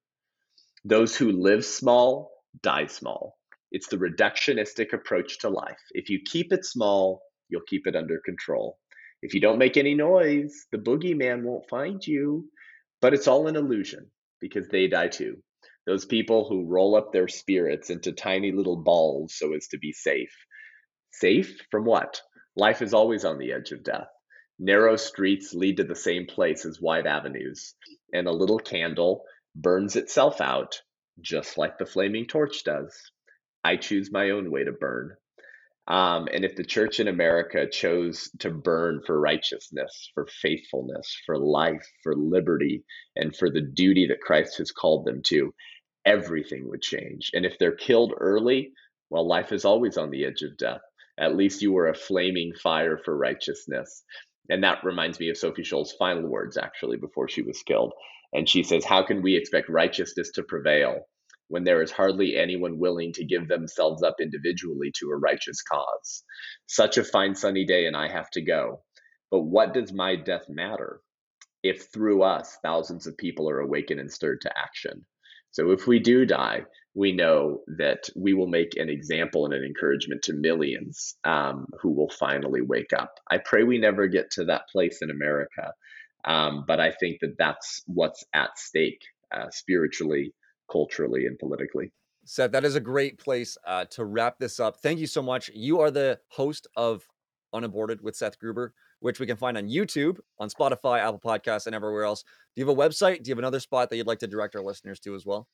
those 0.84 1.16
who 1.16 1.32
live 1.32 1.64
small, 1.64 2.30
die 2.62 2.86
small. 2.86 3.38
It's 3.72 3.88
the 3.88 3.96
reductionistic 3.96 4.92
approach 4.92 5.40
to 5.40 5.48
life. 5.48 5.80
If 5.90 6.08
you 6.08 6.20
keep 6.24 6.52
it 6.52 6.64
small, 6.64 7.22
you'll 7.48 7.62
keep 7.66 7.86
it 7.86 7.96
under 7.96 8.20
control. 8.24 8.78
If 9.22 9.34
you 9.34 9.40
don't 9.40 9.58
make 9.58 9.76
any 9.76 9.94
noise, 9.94 10.66
the 10.70 10.78
boogeyman 10.78 11.42
won't 11.42 11.68
find 11.68 12.06
you. 12.06 12.48
But 13.00 13.12
it's 13.12 13.26
all 13.26 13.46
an 13.48 13.56
illusion 13.56 14.10
because 14.40 14.68
they 14.68 14.86
die 14.86 15.08
too. 15.08 15.42
Those 15.86 16.04
people 16.04 16.48
who 16.48 16.66
roll 16.66 16.96
up 16.96 17.12
their 17.12 17.28
spirits 17.28 17.90
into 17.90 18.12
tiny 18.12 18.52
little 18.52 18.76
balls 18.76 19.34
so 19.36 19.54
as 19.54 19.68
to 19.68 19.78
be 19.78 19.92
safe. 19.92 20.34
Safe 21.12 21.60
from 21.70 21.84
what? 21.84 22.20
Life 22.56 22.82
is 22.82 22.94
always 22.94 23.24
on 23.24 23.38
the 23.38 23.52
edge 23.52 23.72
of 23.72 23.84
death. 23.84 24.08
Narrow 24.58 24.96
streets 24.96 25.54
lead 25.54 25.76
to 25.76 25.84
the 25.84 25.94
same 25.94 26.26
place 26.26 26.64
as 26.64 26.80
wide 26.80 27.06
avenues, 27.06 27.74
and 28.12 28.26
a 28.26 28.32
little 28.32 28.58
candle 28.58 29.24
burns 29.54 29.96
itself 29.96 30.40
out 30.40 30.80
just 31.20 31.56
like 31.56 31.78
the 31.78 31.86
flaming 31.86 32.26
torch 32.26 32.64
does. 32.64 33.10
I 33.64 33.76
choose 33.76 34.12
my 34.12 34.30
own 34.30 34.50
way 34.50 34.64
to 34.64 34.72
burn. 34.72 35.16
Um, 35.88 36.26
and 36.32 36.44
if 36.44 36.56
the 36.56 36.64
church 36.64 36.98
in 36.98 37.06
America 37.08 37.66
chose 37.70 38.28
to 38.40 38.50
burn 38.50 39.02
for 39.06 39.20
righteousness, 39.20 40.10
for 40.14 40.26
faithfulness, 40.26 41.16
for 41.24 41.38
life, 41.38 41.86
for 42.02 42.16
liberty, 42.16 42.84
and 43.14 43.34
for 43.36 43.50
the 43.50 43.60
duty 43.60 44.06
that 44.08 44.20
Christ 44.20 44.58
has 44.58 44.72
called 44.72 45.04
them 45.04 45.22
to, 45.26 45.54
everything 46.04 46.68
would 46.68 46.82
change. 46.82 47.30
And 47.34 47.46
if 47.46 47.58
they're 47.58 47.76
killed 47.76 48.14
early, 48.18 48.72
well, 49.10 49.26
life 49.26 49.52
is 49.52 49.64
always 49.64 49.96
on 49.96 50.10
the 50.10 50.24
edge 50.24 50.42
of 50.42 50.56
death. 50.56 50.80
At 51.18 51.36
least 51.36 51.62
you 51.62 51.72
were 51.72 51.88
a 51.88 51.94
flaming 51.94 52.52
fire 52.60 52.98
for 53.04 53.16
righteousness. 53.16 54.04
And 54.50 54.62
that 54.64 54.84
reminds 54.84 55.20
me 55.20 55.30
of 55.30 55.36
Sophie 55.36 55.62
Scholl's 55.62 55.92
final 55.92 56.28
words, 56.28 56.56
actually, 56.56 56.96
before 56.96 57.28
she 57.28 57.42
was 57.42 57.62
killed. 57.62 57.92
And 58.32 58.48
she 58.48 58.62
says, 58.64 58.84
How 58.84 59.04
can 59.04 59.22
we 59.22 59.36
expect 59.36 59.68
righteousness 59.68 60.30
to 60.32 60.42
prevail 60.42 61.06
when 61.48 61.64
there 61.64 61.82
is 61.82 61.90
hardly 61.90 62.36
anyone 62.36 62.78
willing 62.78 63.12
to 63.14 63.24
give 63.24 63.48
themselves 63.48 64.02
up 64.02 64.16
individually 64.20 64.92
to 64.98 65.10
a 65.10 65.16
righteous 65.16 65.62
cause? 65.62 66.24
Such 66.66 66.98
a 66.98 67.04
fine 67.04 67.34
sunny 67.34 67.64
day, 67.66 67.86
and 67.86 67.96
I 67.96 68.08
have 68.08 68.30
to 68.30 68.42
go. 68.42 68.82
But 69.30 69.42
what 69.42 69.74
does 69.74 69.92
my 69.92 70.16
death 70.16 70.46
matter 70.48 71.00
if 71.62 71.92
through 71.92 72.22
us 72.22 72.56
thousands 72.62 73.06
of 73.06 73.16
people 73.16 73.50
are 73.50 73.60
awakened 73.60 74.00
and 74.00 74.12
stirred 74.12 74.40
to 74.42 74.52
action? 74.56 75.06
So 75.50 75.70
if 75.70 75.86
we 75.86 76.00
do 76.00 76.26
die, 76.26 76.64
we 76.94 77.12
know 77.12 77.62
that 77.78 78.08
we 78.16 78.34
will 78.34 78.46
make 78.46 78.76
an 78.76 78.88
example 78.88 79.44
and 79.44 79.54
an 79.54 79.64
encouragement 79.64 80.22
to 80.22 80.32
millions 80.32 81.16
um, 81.24 81.66
who 81.80 81.92
will 81.92 82.10
finally 82.10 82.62
wake 82.62 82.92
up. 82.92 83.14
I 83.30 83.38
pray 83.38 83.64
we 83.64 83.78
never 83.78 84.06
get 84.06 84.30
to 84.32 84.44
that 84.46 84.68
place 84.72 85.00
in 85.02 85.10
America, 85.10 85.72
um, 86.24 86.64
but 86.66 86.80
I 86.80 86.92
think 86.92 87.18
that 87.20 87.36
that's 87.38 87.82
what's 87.86 88.24
at 88.34 88.58
stake 88.58 89.02
uh, 89.34 89.50
spiritually, 89.50 90.34
culturally, 90.70 91.26
and 91.26 91.38
politically. 91.38 91.92
Seth, 92.24 92.50
that 92.52 92.64
is 92.64 92.74
a 92.74 92.80
great 92.80 93.18
place 93.18 93.56
uh, 93.66 93.84
to 93.86 94.04
wrap 94.04 94.38
this 94.38 94.58
up. 94.58 94.80
Thank 94.80 94.98
you 94.98 95.06
so 95.06 95.22
much. 95.22 95.48
You 95.54 95.80
are 95.80 95.90
the 95.90 96.18
host 96.28 96.66
of 96.76 97.06
Unaborted 97.52 98.02
with 98.02 98.16
Seth 98.16 98.38
Gruber, 98.38 98.74
which 99.00 99.20
we 99.20 99.26
can 99.26 99.36
find 99.36 99.56
on 99.56 99.68
YouTube, 99.68 100.18
on 100.38 100.48
Spotify, 100.50 100.98
Apple 100.98 101.20
Podcasts, 101.24 101.66
and 101.66 101.74
everywhere 101.74 102.02
else. 102.02 102.24
Do 102.54 102.60
you 102.60 102.66
have 102.66 102.76
a 102.76 102.80
website? 102.80 103.22
Do 103.22 103.28
you 103.28 103.32
have 103.32 103.38
another 103.38 103.60
spot 103.60 103.90
that 103.90 103.96
you'd 103.96 104.08
like 104.08 104.18
to 104.20 104.26
direct 104.26 104.56
our 104.56 104.62
listeners 104.62 104.98
to 105.00 105.14
as 105.14 105.24
well? 105.24 105.46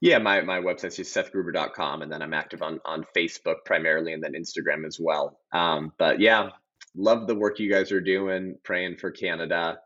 Yeah, 0.00 0.18
my, 0.18 0.40
my 0.40 0.58
website's 0.58 0.96
just 0.96 1.14
sethgruber.com, 1.14 2.02
and 2.02 2.10
then 2.10 2.22
I'm 2.22 2.34
active 2.34 2.62
on, 2.62 2.80
on 2.84 3.06
Facebook 3.16 3.56
primarily 3.64 4.12
and 4.12 4.22
then 4.22 4.32
Instagram 4.32 4.86
as 4.86 4.98
well. 4.98 5.38
Um, 5.52 5.92
but 5.98 6.18
yeah, 6.18 6.50
love 6.96 7.26
the 7.26 7.34
work 7.34 7.58
you 7.58 7.70
guys 7.70 7.92
are 7.92 8.00
doing, 8.00 8.56
praying 8.64 8.96
for 8.96 9.10
Canada 9.10 9.78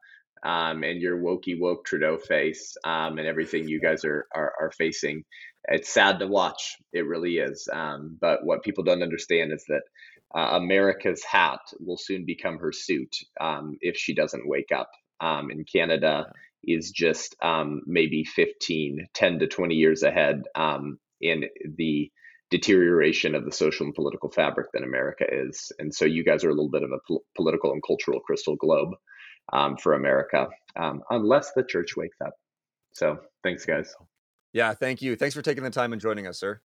um, 0.44 0.82
and 0.84 1.00
your 1.00 1.18
wokey 1.18 1.58
woke 1.58 1.84
Trudeau 1.84 2.18
face 2.18 2.76
um, 2.84 3.18
and 3.18 3.26
everything 3.26 3.68
you 3.68 3.80
guys 3.80 4.04
are, 4.04 4.26
are, 4.34 4.52
are 4.60 4.72
facing. 4.72 5.24
It's 5.68 5.92
sad 5.92 6.20
to 6.20 6.26
watch. 6.26 6.76
It 6.92 7.06
really 7.06 7.38
is. 7.38 7.68
Um, 7.72 8.16
but 8.20 8.44
what 8.44 8.62
people 8.62 8.84
don't 8.84 9.02
understand 9.02 9.52
is 9.52 9.64
that 9.68 9.82
uh, 10.34 10.56
America's 10.56 11.24
hat 11.24 11.60
will 11.80 11.98
soon 11.98 12.24
become 12.24 12.58
her 12.58 12.72
suit 12.72 13.14
um, 13.40 13.76
if 13.80 13.96
she 13.96 14.14
doesn't 14.14 14.48
wake 14.48 14.72
up. 14.74 14.90
Um, 15.20 15.50
and 15.50 15.66
Canada 15.70 16.26
is 16.64 16.90
just 16.90 17.36
um, 17.42 17.82
maybe 17.86 18.24
15, 18.24 19.06
10 19.14 19.38
to 19.40 19.46
20 19.46 19.74
years 19.74 20.02
ahead 20.02 20.42
um, 20.54 20.98
in 21.20 21.44
the 21.76 22.10
deterioration 22.50 23.34
of 23.34 23.44
the 23.44 23.52
social 23.52 23.86
and 23.86 23.94
political 23.94 24.30
fabric 24.30 24.68
than 24.72 24.84
America 24.84 25.24
is. 25.30 25.70
And 25.78 25.94
so 25.94 26.04
you 26.04 26.24
guys 26.24 26.44
are 26.44 26.50
a 26.50 26.54
little 26.54 26.70
bit 26.70 26.82
of 26.82 26.90
a 26.92 26.98
pol- 27.06 27.24
political 27.36 27.72
and 27.72 27.82
cultural 27.86 28.20
crystal 28.20 28.56
globe 28.56 28.90
um, 29.52 29.76
for 29.76 29.94
America, 29.94 30.48
um, 30.76 31.02
unless 31.10 31.52
the 31.52 31.62
church 31.62 31.96
wakes 31.96 32.16
up. 32.24 32.34
So 32.92 33.18
thanks, 33.42 33.64
guys. 33.64 33.94
Yeah, 34.52 34.74
thank 34.74 35.02
you. 35.02 35.16
Thanks 35.16 35.34
for 35.34 35.42
taking 35.42 35.62
the 35.62 35.70
time 35.70 35.92
and 35.92 36.00
joining 36.00 36.26
us, 36.26 36.38
sir. 36.40 36.60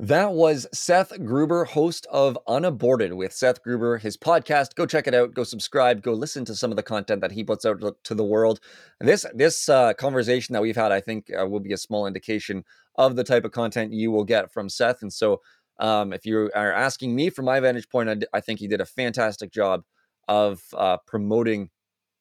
That 0.00 0.32
was 0.32 0.68
Seth 0.72 1.12
Gruber, 1.24 1.64
host 1.64 2.06
of 2.12 2.38
Unaborted 2.46 3.14
with 3.14 3.32
Seth 3.32 3.64
Gruber, 3.64 3.98
his 3.98 4.16
podcast. 4.16 4.76
Go 4.76 4.86
check 4.86 5.08
it 5.08 5.14
out. 5.14 5.34
Go 5.34 5.42
subscribe. 5.42 6.02
Go 6.02 6.12
listen 6.12 6.44
to 6.44 6.54
some 6.54 6.70
of 6.70 6.76
the 6.76 6.84
content 6.84 7.20
that 7.20 7.32
he 7.32 7.42
puts 7.42 7.64
out 7.64 7.82
to 8.04 8.14
the 8.14 8.24
world. 8.24 8.60
this 9.00 9.26
this 9.34 9.68
uh, 9.68 9.94
conversation 9.94 10.52
that 10.52 10.62
we've 10.62 10.76
had, 10.76 10.92
I 10.92 11.00
think, 11.00 11.28
uh, 11.36 11.48
will 11.48 11.58
be 11.58 11.72
a 11.72 11.76
small 11.76 12.06
indication 12.06 12.64
of 12.94 13.16
the 13.16 13.24
type 13.24 13.44
of 13.44 13.50
content 13.50 13.92
you 13.92 14.12
will 14.12 14.22
get 14.22 14.52
from 14.52 14.68
Seth. 14.68 15.02
And 15.02 15.12
so, 15.12 15.40
um, 15.80 16.12
if 16.12 16.24
you 16.24 16.48
are 16.54 16.72
asking 16.72 17.16
me 17.16 17.28
from 17.28 17.46
my 17.46 17.58
vantage 17.58 17.88
point, 17.88 18.08
I, 18.08 18.38
I, 18.38 18.40
think 18.40 18.60
he 18.60 18.68
did 18.68 18.80
a 18.80 18.86
fantastic 18.86 19.50
job 19.50 19.82
of 20.28 20.62
uh, 20.74 20.98
promoting 21.08 21.70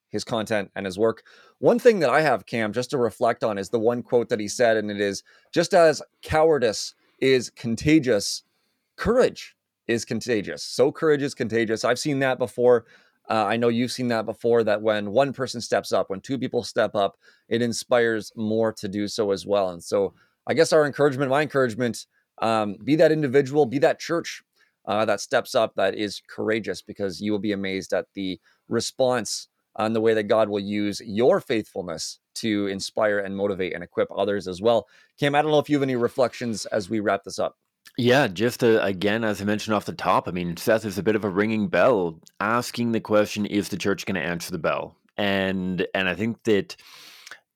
his 0.10 0.24
content 0.24 0.72
and 0.76 0.86
his 0.86 0.98
work. 0.98 1.24
One 1.60 1.80
thing 1.80 2.00
that 2.00 2.10
I 2.10 2.22
have, 2.22 2.46
Cam, 2.46 2.74
just 2.74 2.90
to 2.92 2.98
reflect 2.98 3.44
on 3.44 3.58
is 3.58 3.70
the 3.70 3.80
one 3.80 4.04
quote 4.04 4.30
that 4.30 4.40
he 4.40 4.48
said, 4.48 4.78
and 4.78 4.90
it 4.90 5.02
is 5.02 5.24
just 5.52 5.74
as 5.74 6.02
cowardice 6.22 6.94
is 7.20 7.50
contagious, 7.50 8.44
courage 8.96 9.56
is 9.88 10.06
contagious. 10.06 10.64
So 10.64 10.92
courage 10.92 11.22
is 11.22 11.34
contagious. 11.34 11.84
I've 11.84 12.00
seen 12.00 12.20
that 12.20 12.38
before. 12.38 12.86
Uh, 13.30 13.46
I 13.46 13.58
know 13.58 13.68
you've 13.68 13.92
seen 13.92 14.08
that 14.10 14.26
before 14.26 14.64
that 14.64 14.82
when 14.82 15.12
one 15.12 15.34
person 15.34 15.60
steps 15.60 15.92
up, 15.92 16.10
when 16.10 16.22
two 16.22 16.38
people 16.38 16.64
step 16.64 16.96
up, 16.96 17.18
it 17.50 17.62
inspires 17.62 18.32
more 18.36 18.72
to 18.74 18.88
do 18.88 19.08
so 19.08 19.32
as 19.32 19.46
well. 19.46 19.72
And 19.72 19.84
so 19.84 20.14
I 20.48 20.54
guess 20.54 20.72
our 20.72 20.86
encouragement, 20.86 21.30
my 21.30 21.42
encouragement, 21.42 22.06
um, 22.42 22.78
be 22.84 22.96
that 22.96 23.12
individual, 23.12 23.66
be 23.66 23.80
that 23.80 24.00
church 24.00 24.44
uh, 24.86 25.04
that 25.06 25.20
steps 25.20 25.56
up, 25.56 25.76
that 25.76 25.96
is 25.96 26.22
courageous, 26.30 26.82
because 26.82 27.20
you 27.20 27.32
will 27.32 27.40
be 27.40 27.52
amazed 27.52 27.92
at 27.94 28.06
the 28.14 28.40
response 28.70 29.50
and 29.78 29.96
the 29.96 30.02
way 30.02 30.14
that 30.14 30.24
God 30.24 30.50
will 30.50 30.60
use 30.60 31.02
your 31.06 31.40
faithfulness 31.40 32.20
to 32.36 32.68
inspire 32.68 33.20
and 33.20 33.36
motivate 33.36 33.74
and 33.74 33.84
equip 33.84 34.10
others 34.16 34.48
as 34.48 34.62
well. 34.62 34.88
Cam, 35.20 35.36
I 35.36 35.42
don't 35.42 35.52
know 35.52 35.60
if 35.60 35.70
you 35.70 35.76
have 35.76 35.84
any 35.84 35.96
reflections 35.96 36.66
as 36.68 36.90
we 36.90 37.00
wrap 37.00 37.24
this 37.24 37.40
up. 37.40 37.58
Yeah, 37.98 38.28
just 38.28 38.60
to, 38.60 38.84
again, 38.84 39.24
as 39.24 39.42
I 39.42 39.46
mentioned 39.46 39.74
off 39.74 39.86
the 39.86 39.94
top, 39.94 40.28
I 40.28 40.32
mean, 40.32 40.56
Seth 40.58 40.86
is 40.86 40.98
a 40.98 41.04
bit 41.04 41.16
of 41.16 41.24
a 41.24 41.30
ringing 41.30 41.68
bell, 41.68 42.20
asking 42.40 42.92
the 42.92 43.00
question: 43.00 43.46
Is 43.46 43.70
the 43.70 43.78
church 43.78 44.06
going 44.06 44.16
to 44.16 44.22
answer 44.22 44.52
the 44.52 44.60
bell? 44.60 44.96
And 45.18 45.88
and 45.96 46.08
I 46.08 46.14
think 46.14 46.44
that 46.44 46.76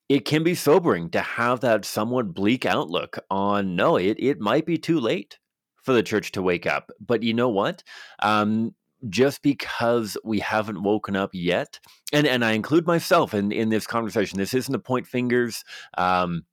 it 0.09 0.25
can 0.25 0.43
be 0.43 0.55
sobering 0.55 1.11
to 1.11 1.21
have 1.21 1.59
that 1.59 1.85
somewhat 1.85 2.33
bleak 2.33 2.65
outlook 2.65 3.19
on 3.29 3.75
no, 3.75 3.97
it 3.97 4.17
it 4.19 4.39
might 4.39 4.65
be 4.65 4.77
too 4.77 4.99
late 4.99 5.37
for 5.83 5.93
the 5.93 6.03
church 6.03 6.31
to 6.31 6.41
wake 6.41 6.65
up. 6.65 6.91
But 6.99 7.23
you 7.23 7.33
know 7.33 7.49
what? 7.49 7.83
Um, 8.19 8.73
just 9.09 9.41
because 9.41 10.17
we 10.23 10.39
haven't 10.39 10.83
woken 10.83 11.15
up 11.15 11.31
yet, 11.33 11.79
and 12.13 12.27
and 12.27 12.43
I 12.45 12.51
include 12.51 12.85
myself 12.85 13.33
in 13.33 13.51
in 13.51 13.69
this 13.69 13.87
conversation. 13.87 14.37
This 14.37 14.53
isn't 14.53 14.75
a 14.75 14.79
point 14.79 15.07
fingers. 15.07 15.63
Um, 15.97 16.45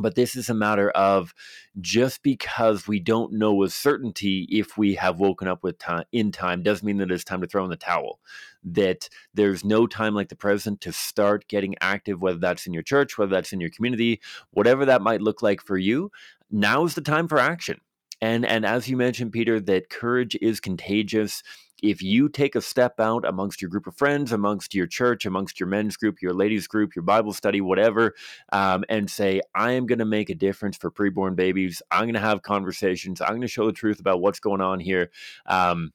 but 0.00 0.14
this 0.14 0.36
is 0.36 0.48
a 0.48 0.54
matter 0.54 0.90
of 0.90 1.34
just 1.80 2.22
because 2.22 2.86
we 2.86 3.00
don't 3.00 3.32
know 3.32 3.54
with 3.54 3.72
certainty 3.72 4.46
if 4.50 4.78
we 4.78 4.94
have 4.94 5.18
woken 5.18 5.48
up 5.48 5.62
with 5.62 5.78
time 5.78 6.04
in 6.12 6.32
time 6.32 6.62
doesn't 6.62 6.86
mean 6.86 6.98
that 6.98 7.10
it's 7.10 7.24
time 7.24 7.40
to 7.40 7.46
throw 7.46 7.64
in 7.64 7.70
the 7.70 7.76
towel. 7.76 8.20
That 8.64 9.08
there's 9.34 9.64
no 9.64 9.86
time 9.86 10.14
like 10.14 10.28
the 10.28 10.36
present 10.36 10.80
to 10.82 10.92
start 10.92 11.48
getting 11.48 11.74
active, 11.80 12.22
whether 12.22 12.38
that's 12.38 12.66
in 12.66 12.72
your 12.72 12.82
church, 12.82 13.18
whether 13.18 13.30
that's 13.30 13.52
in 13.52 13.60
your 13.60 13.70
community, 13.70 14.20
whatever 14.50 14.84
that 14.86 15.02
might 15.02 15.20
look 15.20 15.42
like 15.42 15.60
for 15.60 15.76
you. 15.76 16.10
Now 16.50 16.84
is 16.84 16.94
the 16.94 17.00
time 17.00 17.28
for 17.28 17.38
action. 17.38 17.80
And 18.20 18.44
and 18.44 18.66
as 18.66 18.88
you 18.88 18.96
mentioned, 18.96 19.32
Peter, 19.32 19.60
that 19.60 19.90
courage 19.90 20.36
is 20.40 20.60
contagious 20.60 21.42
if 21.82 22.02
you 22.02 22.28
take 22.28 22.54
a 22.54 22.60
step 22.60 23.00
out 23.00 23.26
amongst 23.26 23.62
your 23.62 23.70
group 23.70 23.86
of 23.86 23.96
friends, 23.96 24.32
amongst 24.32 24.74
your 24.74 24.86
church, 24.86 25.26
amongst 25.26 25.60
your 25.60 25.68
men's 25.68 25.96
group, 25.96 26.20
your 26.20 26.34
ladies 26.34 26.66
group, 26.66 26.94
your 26.94 27.02
Bible 27.02 27.32
study, 27.32 27.60
whatever, 27.60 28.14
um, 28.52 28.84
and 28.88 29.10
say, 29.10 29.40
I 29.54 29.72
am 29.72 29.86
going 29.86 29.98
to 29.98 30.04
make 30.04 30.30
a 30.30 30.34
difference 30.34 30.76
for 30.76 30.90
preborn 30.90 31.36
babies. 31.36 31.82
I'm 31.90 32.04
going 32.04 32.14
to 32.14 32.20
have 32.20 32.42
conversations. 32.42 33.20
I'm 33.20 33.28
going 33.28 33.40
to 33.42 33.48
show 33.48 33.66
the 33.66 33.72
truth 33.72 34.00
about 34.00 34.20
what's 34.20 34.40
going 34.40 34.60
on 34.60 34.80
here. 34.80 35.10
Um, 35.46 35.92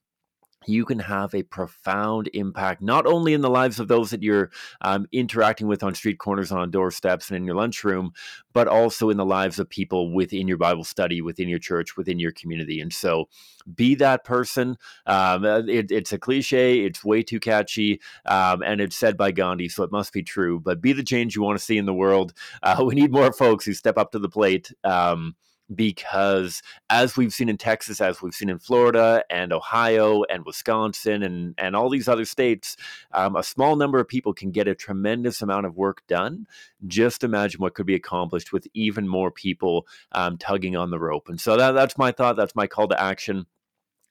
you 0.67 0.85
can 0.85 0.99
have 0.99 1.33
a 1.33 1.43
profound 1.43 2.29
impact 2.33 2.81
not 2.81 3.05
only 3.05 3.33
in 3.33 3.41
the 3.41 3.49
lives 3.49 3.79
of 3.79 3.87
those 3.87 4.09
that 4.09 4.23
you're 4.23 4.51
um, 4.81 5.05
interacting 5.11 5.67
with 5.67 5.83
on 5.83 5.95
street 5.95 6.17
corners 6.17 6.51
on 6.51 6.71
doorsteps 6.71 7.29
and 7.29 7.37
in 7.37 7.45
your 7.45 7.55
lunchroom 7.55 8.11
but 8.53 8.67
also 8.67 9.09
in 9.09 9.17
the 9.17 9.25
lives 9.25 9.59
of 9.59 9.69
people 9.69 10.13
within 10.13 10.47
your 10.47 10.57
bible 10.57 10.83
study 10.83 11.21
within 11.21 11.49
your 11.49 11.59
church 11.59 11.97
within 11.97 12.19
your 12.19 12.31
community. 12.31 12.79
And 12.79 12.93
so 12.93 13.29
be 13.75 13.95
that 13.95 14.23
person 14.23 14.77
um, 15.05 15.45
uh, 15.45 15.61
it, 15.67 15.91
it's 15.91 16.13
a 16.13 16.17
cliche 16.17 16.85
it's 16.85 17.03
way 17.03 17.23
too 17.23 17.39
catchy 17.39 18.01
um, 18.25 18.61
and 18.61 18.81
it's 18.81 18.95
said 18.95 19.17
by 19.17 19.31
gandhi 19.31 19.69
so 19.69 19.83
it 19.83 19.91
must 19.91 20.11
be 20.11 20.23
true 20.23 20.59
but 20.59 20.81
be 20.81 20.93
the 20.93 21.03
change 21.03 21.35
you 21.35 21.41
want 21.41 21.57
to 21.57 21.63
see 21.63 21.77
in 21.77 21.85
the 21.85 21.93
world. 21.93 22.33
Uh, 22.61 22.83
we 22.87 22.95
need 22.95 23.11
more 23.11 23.31
folks 23.31 23.65
who 23.65 23.73
step 23.73 23.97
up 23.97 24.11
to 24.11 24.19
the 24.19 24.29
plate 24.29 24.71
um, 24.83 25.35
because 25.75 26.61
as 26.89 27.17
we've 27.17 27.33
seen 27.33 27.49
in 27.49 27.57
Texas, 27.57 28.01
as 28.01 28.21
we've 28.21 28.33
seen 28.33 28.49
in 28.49 28.59
Florida 28.59 29.23
and 29.29 29.51
Ohio 29.51 30.23
and 30.23 30.45
Wisconsin 30.45 31.23
and, 31.23 31.53
and 31.57 31.75
all 31.75 31.89
these 31.89 32.07
other 32.07 32.25
states, 32.25 32.75
um, 33.11 33.35
a 33.35 33.43
small 33.43 33.75
number 33.75 33.99
of 33.99 34.07
people 34.07 34.33
can 34.33 34.51
get 34.51 34.67
a 34.67 34.75
tremendous 34.75 35.41
amount 35.41 35.65
of 35.65 35.75
work 35.75 36.01
done. 36.07 36.47
Just 36.87 37.23
imagine 37.23 37.61
what 37.61 37.73
could 37.73 37.85
be 37.85 37.95
accomplished 37.95 38.53
with 38.53 38.67
even 38.73 39.07
more 39.07 39.31
people 39.31 39.87
um, 40.11 40.37
tugging 40.37 40.75
on 40.75 40.91
the 40.91 40.99
rope. 40.99 41.29
And 41.29 41.39
so 41.39 41.57
that, 41.57 41.71
that's 41.71 41.97
my 41.97 42.11
thought. 42.11 42.35
That's 42.35 42.55
my 42.55 42.67
call 42.67 42.87
to 42.87 43.01
action. 43.01 43.45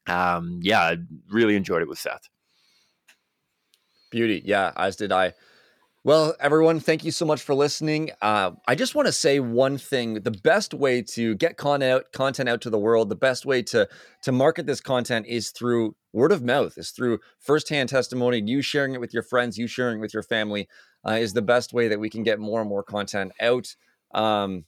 Um, 0.06 0.60
yeah, 0.62 0.80
I 0.80 0.96
really 1.30 1.56
enjoyed 1.56 1.82
it 1.82 1.88
with 1.88 1.98
Seth. 1.98 2.28
Beauty. 4.10 4.42
Yeah, 4.44 4.72
as 4.76 4.96
did 4.96 5.12
I. 5.12 5.34
Well, 6.04 6.34
everyone, 6.40 6.80
thank 6.80 7.04
you 7.04 7.12
so 7.12 7.24
much 7.24 7.42
for 7.42 7.54
listening. 7.54 8.10
Uh, 8.20 8.52
I 8.66 8.74
just 8.74 8.96
want 8.96 9.06
to 9.06 9.12
say 9.12 9.38
one 9.38 9.78
thing: 9.78 10.14
the 10.14 10.32
best 10.32 10.74
way 10.74 11.00
to 11.02 11.36
get 11.36 11.56
content 11.56 11.92
out, 11.92 12.12
content 12.12 12.48
out 12.48 12.60
to 12.62 12.70
the 12.70 12.78
world, 12.78 13.08
the 13.08 13.14
best 13.14 13.46
way 13.46 13.62
to 13.64 13.88
to 14.22 14.32
market 14.32 14.66
this 14.66 14.80
content 14.80 15.26
is 15.28 15.50
through 15.50 15.94
word 16.12 16.32
of 16.32 16.42
mouth, 16.42 16.76
is 16.76 16.90
through 16.90 17.20
firsthand 17.38 17.88
testimony. 17.88 18.42
You 18.44 18.62
sharing 18.62 18.94
it 18.94 19.00
with 19.00 19.14
your 19.14 19.22
friends, 19.22 19.56
you 19.56 19.68
sharing 19.68 19.98
it 19.98 20.00
with 20.00 20.12
your 20.12 20.24
family, 20.24 20.68
uh, 21.06 21.12
is 21.12 21.34
the 21.34 21.42
best 21.42 21.72
way 21.72 21.86
that 21.86 22.00
we 22.00 22.10
can 22.10 22.24
get 22.24 22.40
more 22.40 22.60
and 22.60 22.68
more 22.68 22.82
content 22.82 23.30
out. 23.40 23.72
Um, 24.12 24.64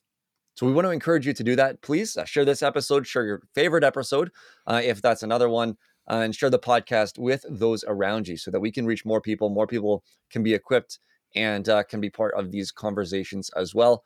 so 0.54 0.66
we 0.66 0.72
want 0.72 0.86
to 0.86 0.90
encourage 0.90 1.26
you 1.26 1.32
to 1.32 1.44
do 1.44 1.56
that. 1.56 1.82
Please 1.82 2.16
uh, 2.16 2.24
share 2.24 2.44
this 2.44 2.62
episode, 2.62 3.06
share 3.06 3.24
your 3.24 3.42
favorite 3.54 3.82
episode, 3.82 4.30
uh, 4.66 4.80
if 4.84 5.02
that's 5.02 5.22
another 5.22 5.48
one. 5.48 5.76
Uh, 6.08 6.16
and 6.16 6.34
share 6.34 6.50
the 6.50 6.58
podcast 6.58 7.18
with 7.18 7.46
those 7.48 7.82
around 7.88 8.28
you 8.28 8.36
so 8.36 8.50
that 8.50 8.60
we 8.60 8.70
can 8.70 8.84
reach 8.84 9.06
more 9.06 9.22
people. 9.22 9.48
More 9.48 9.66
people 9.66 10.04
can 10.30 10.42
be 10.42 10.52
equipped 10.52 10.98
and 11.34 11.68
uh, 11.68 11.82
can 11.82 12.00
be 12.00 12.10
part 12.10 12.34
of 12.34 12.50
these 12.50 12.70
conversations 12.70 13.50
as 13.56 13.74
well. 13.74 14.04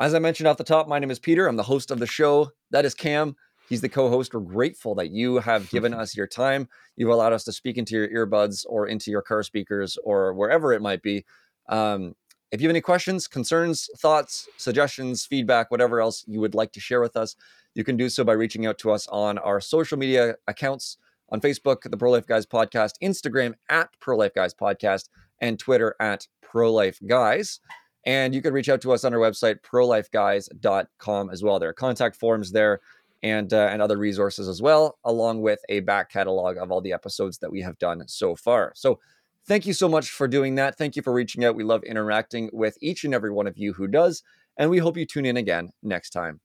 As 0.00 0.14
I 0.14 0.18
mentioned 0.18 0.46
off 0.46 0.56
the 0.56 0.64
top, 0.64 0.88
my 0.88 0.98
name 0.98 1.10
is 1.10 1.18
Peter. 1.18 1.46
I'm 1.46 1.56
the 1.56 1.62
host 1.62 1.90
of 1.90 1.98
the 1.98 2.06
show. 2.06 2.50
That 2.70 2.84
is 2.84 2.94
Cam. 2.94 3.36
He's 3.68 3.80
the 3.80 3.88
co 3.88 4.08
host. 4.08 4.34
We're 4.34 4.40
grateful 4.40 4.94
that 4.96 5.10
you 5.10 5.38
have 5.38 5.70
given 5.70 5.94
us 5.94 6.16
your 6.16 6.26
time. 6.26 6.68
You've 6.96 7.10
allowed 7.10 7.32
us 7.32 7.44
to 7.44 7.52
speak 7.52 7.76
into 7.76 7.94
your 7.94 8.08
earbuds 8.08 8.64
or 8.68 8.86
into 8.86 9.10
your 9.10 9.22
car 9.22 9.42
speakers 9.42 9.98
or 10.04 10.32
wherever 10.34 10.72
it 10.72 10.82
might 10.82 11.02
be. 11.02 11.24
Um, 11.68 12.14
if 12.50 12.60
you 12.60 12.66
have 12.66 12.72
any 12.72 12.80
questions, 12.80 13.28
concerns, 13.28 13.88
thoughts, 13.98 14.48
suggestions, 14.56 15.24
feedback, 15.24 15.70
whatever 15.70 16.00
else 16.00 16.24
you 16.26 16.40
would 16.40 16.54
like 16.54 16.72
to 16.72 16.80
share 16.80 17.00
with 17.00 17.16
us, 17.16 17.36
you 17.74 17.84
can 17.84 17.96
do 17.96 18.08
so 18.08 18.24
by 18.24 18.32
reaching 18.32 18.66
out 18.66 18.78
to 18.78 18.90
us 18.90 19.06
on 19.08 19.38
our 19.38 19.60
social 19.60 19.96
media 19.96 20.34
accounts 20.48 20.96
on 21.28 21.40
Facebook, 21.40 21.88
the 21.88 21.96
Pro 21.96 22.10
Life 22.10 22.26
Guys 22.26 22.46
Podcast, 22.46 22.94
Instagram 23.02 23.54
at 23.68 23.88
Pro 24.00 24.16
Life 24.16 24.34
Guys 24.34 24.52
Podcast, 24.52 25.08
and 25.40 25.58
Twitter 25.58 25.94
at 26.00 26.26
Pro 26.42 26.72
Life 26.72 26.98
Guys. 27.06 27.60
And 28.06 28.34
you 28.34 28.40
can 28.42 28.54
reach 28.54 28.68
out 28.68 28.80
to 28.82 28.92
us 28.92 29.04
on 29.04 29.12
our 29.12 29.20
website, 29.20 29.60
prolifeguys.com 29.60 31.30
as 31.30 31.42
well. 31.42 31.58
There 31.58 31.68
are 31.68 31.74
contact 31.74 32.16
forms 32.16 32.50
there 32.50 32.80
and 33.22 33.52
uh, 33.52 33.68
and 33.70 33.82
other 33.82 33.98
resources 33.98 34.48
as 34.48 34.62
well, 34.62 34.98
along 35.04 35.42
with 35.42 35.60
a 35.68 35.80
back 35.80 36.10
catalog 36.10 36.56
of 36.56 36.70
all 36.70 36.80
the 36.80 36.92
episodes 36.92 37.38
that 37.38 37.52
we 37.52 37.60
have 37.60 37.78
done 37.78 38.02
so 38.08 38.34
far. 38.34 38.72
So 38.74 38.98
thank 39.46 39.66
you 39.66 39.74
so 39.74 39.88
much 39.88 40.10
for 40.10 40.26
doing 40.26 40.54
that. 40.54 40.78
Thank 40.78 40.96
you 40.96 41.02
for 41.02 41.12
reaching 41.12 41.44
out. 41.44 41.54
We 41.54 41.64
love 41.64 41.82
interacting 41.84 42.48
with 42.52 42.78
each 42.80 43.04
and 43.04 43.14
every 43.14 43.30
one 43.30 43.46
of 43.46 43.58
you 43.58 43.74
who 43.74 43.86
does. 43.86 44.22
And 44.56 44.70
we 44.70 44.78
hope 44.78 44.96
you 44.96 45.06
tune 45.06 45.26
in 45.26 45.36
again 45.36 45.70
next 45.82 46.10
time. 46.10 46.40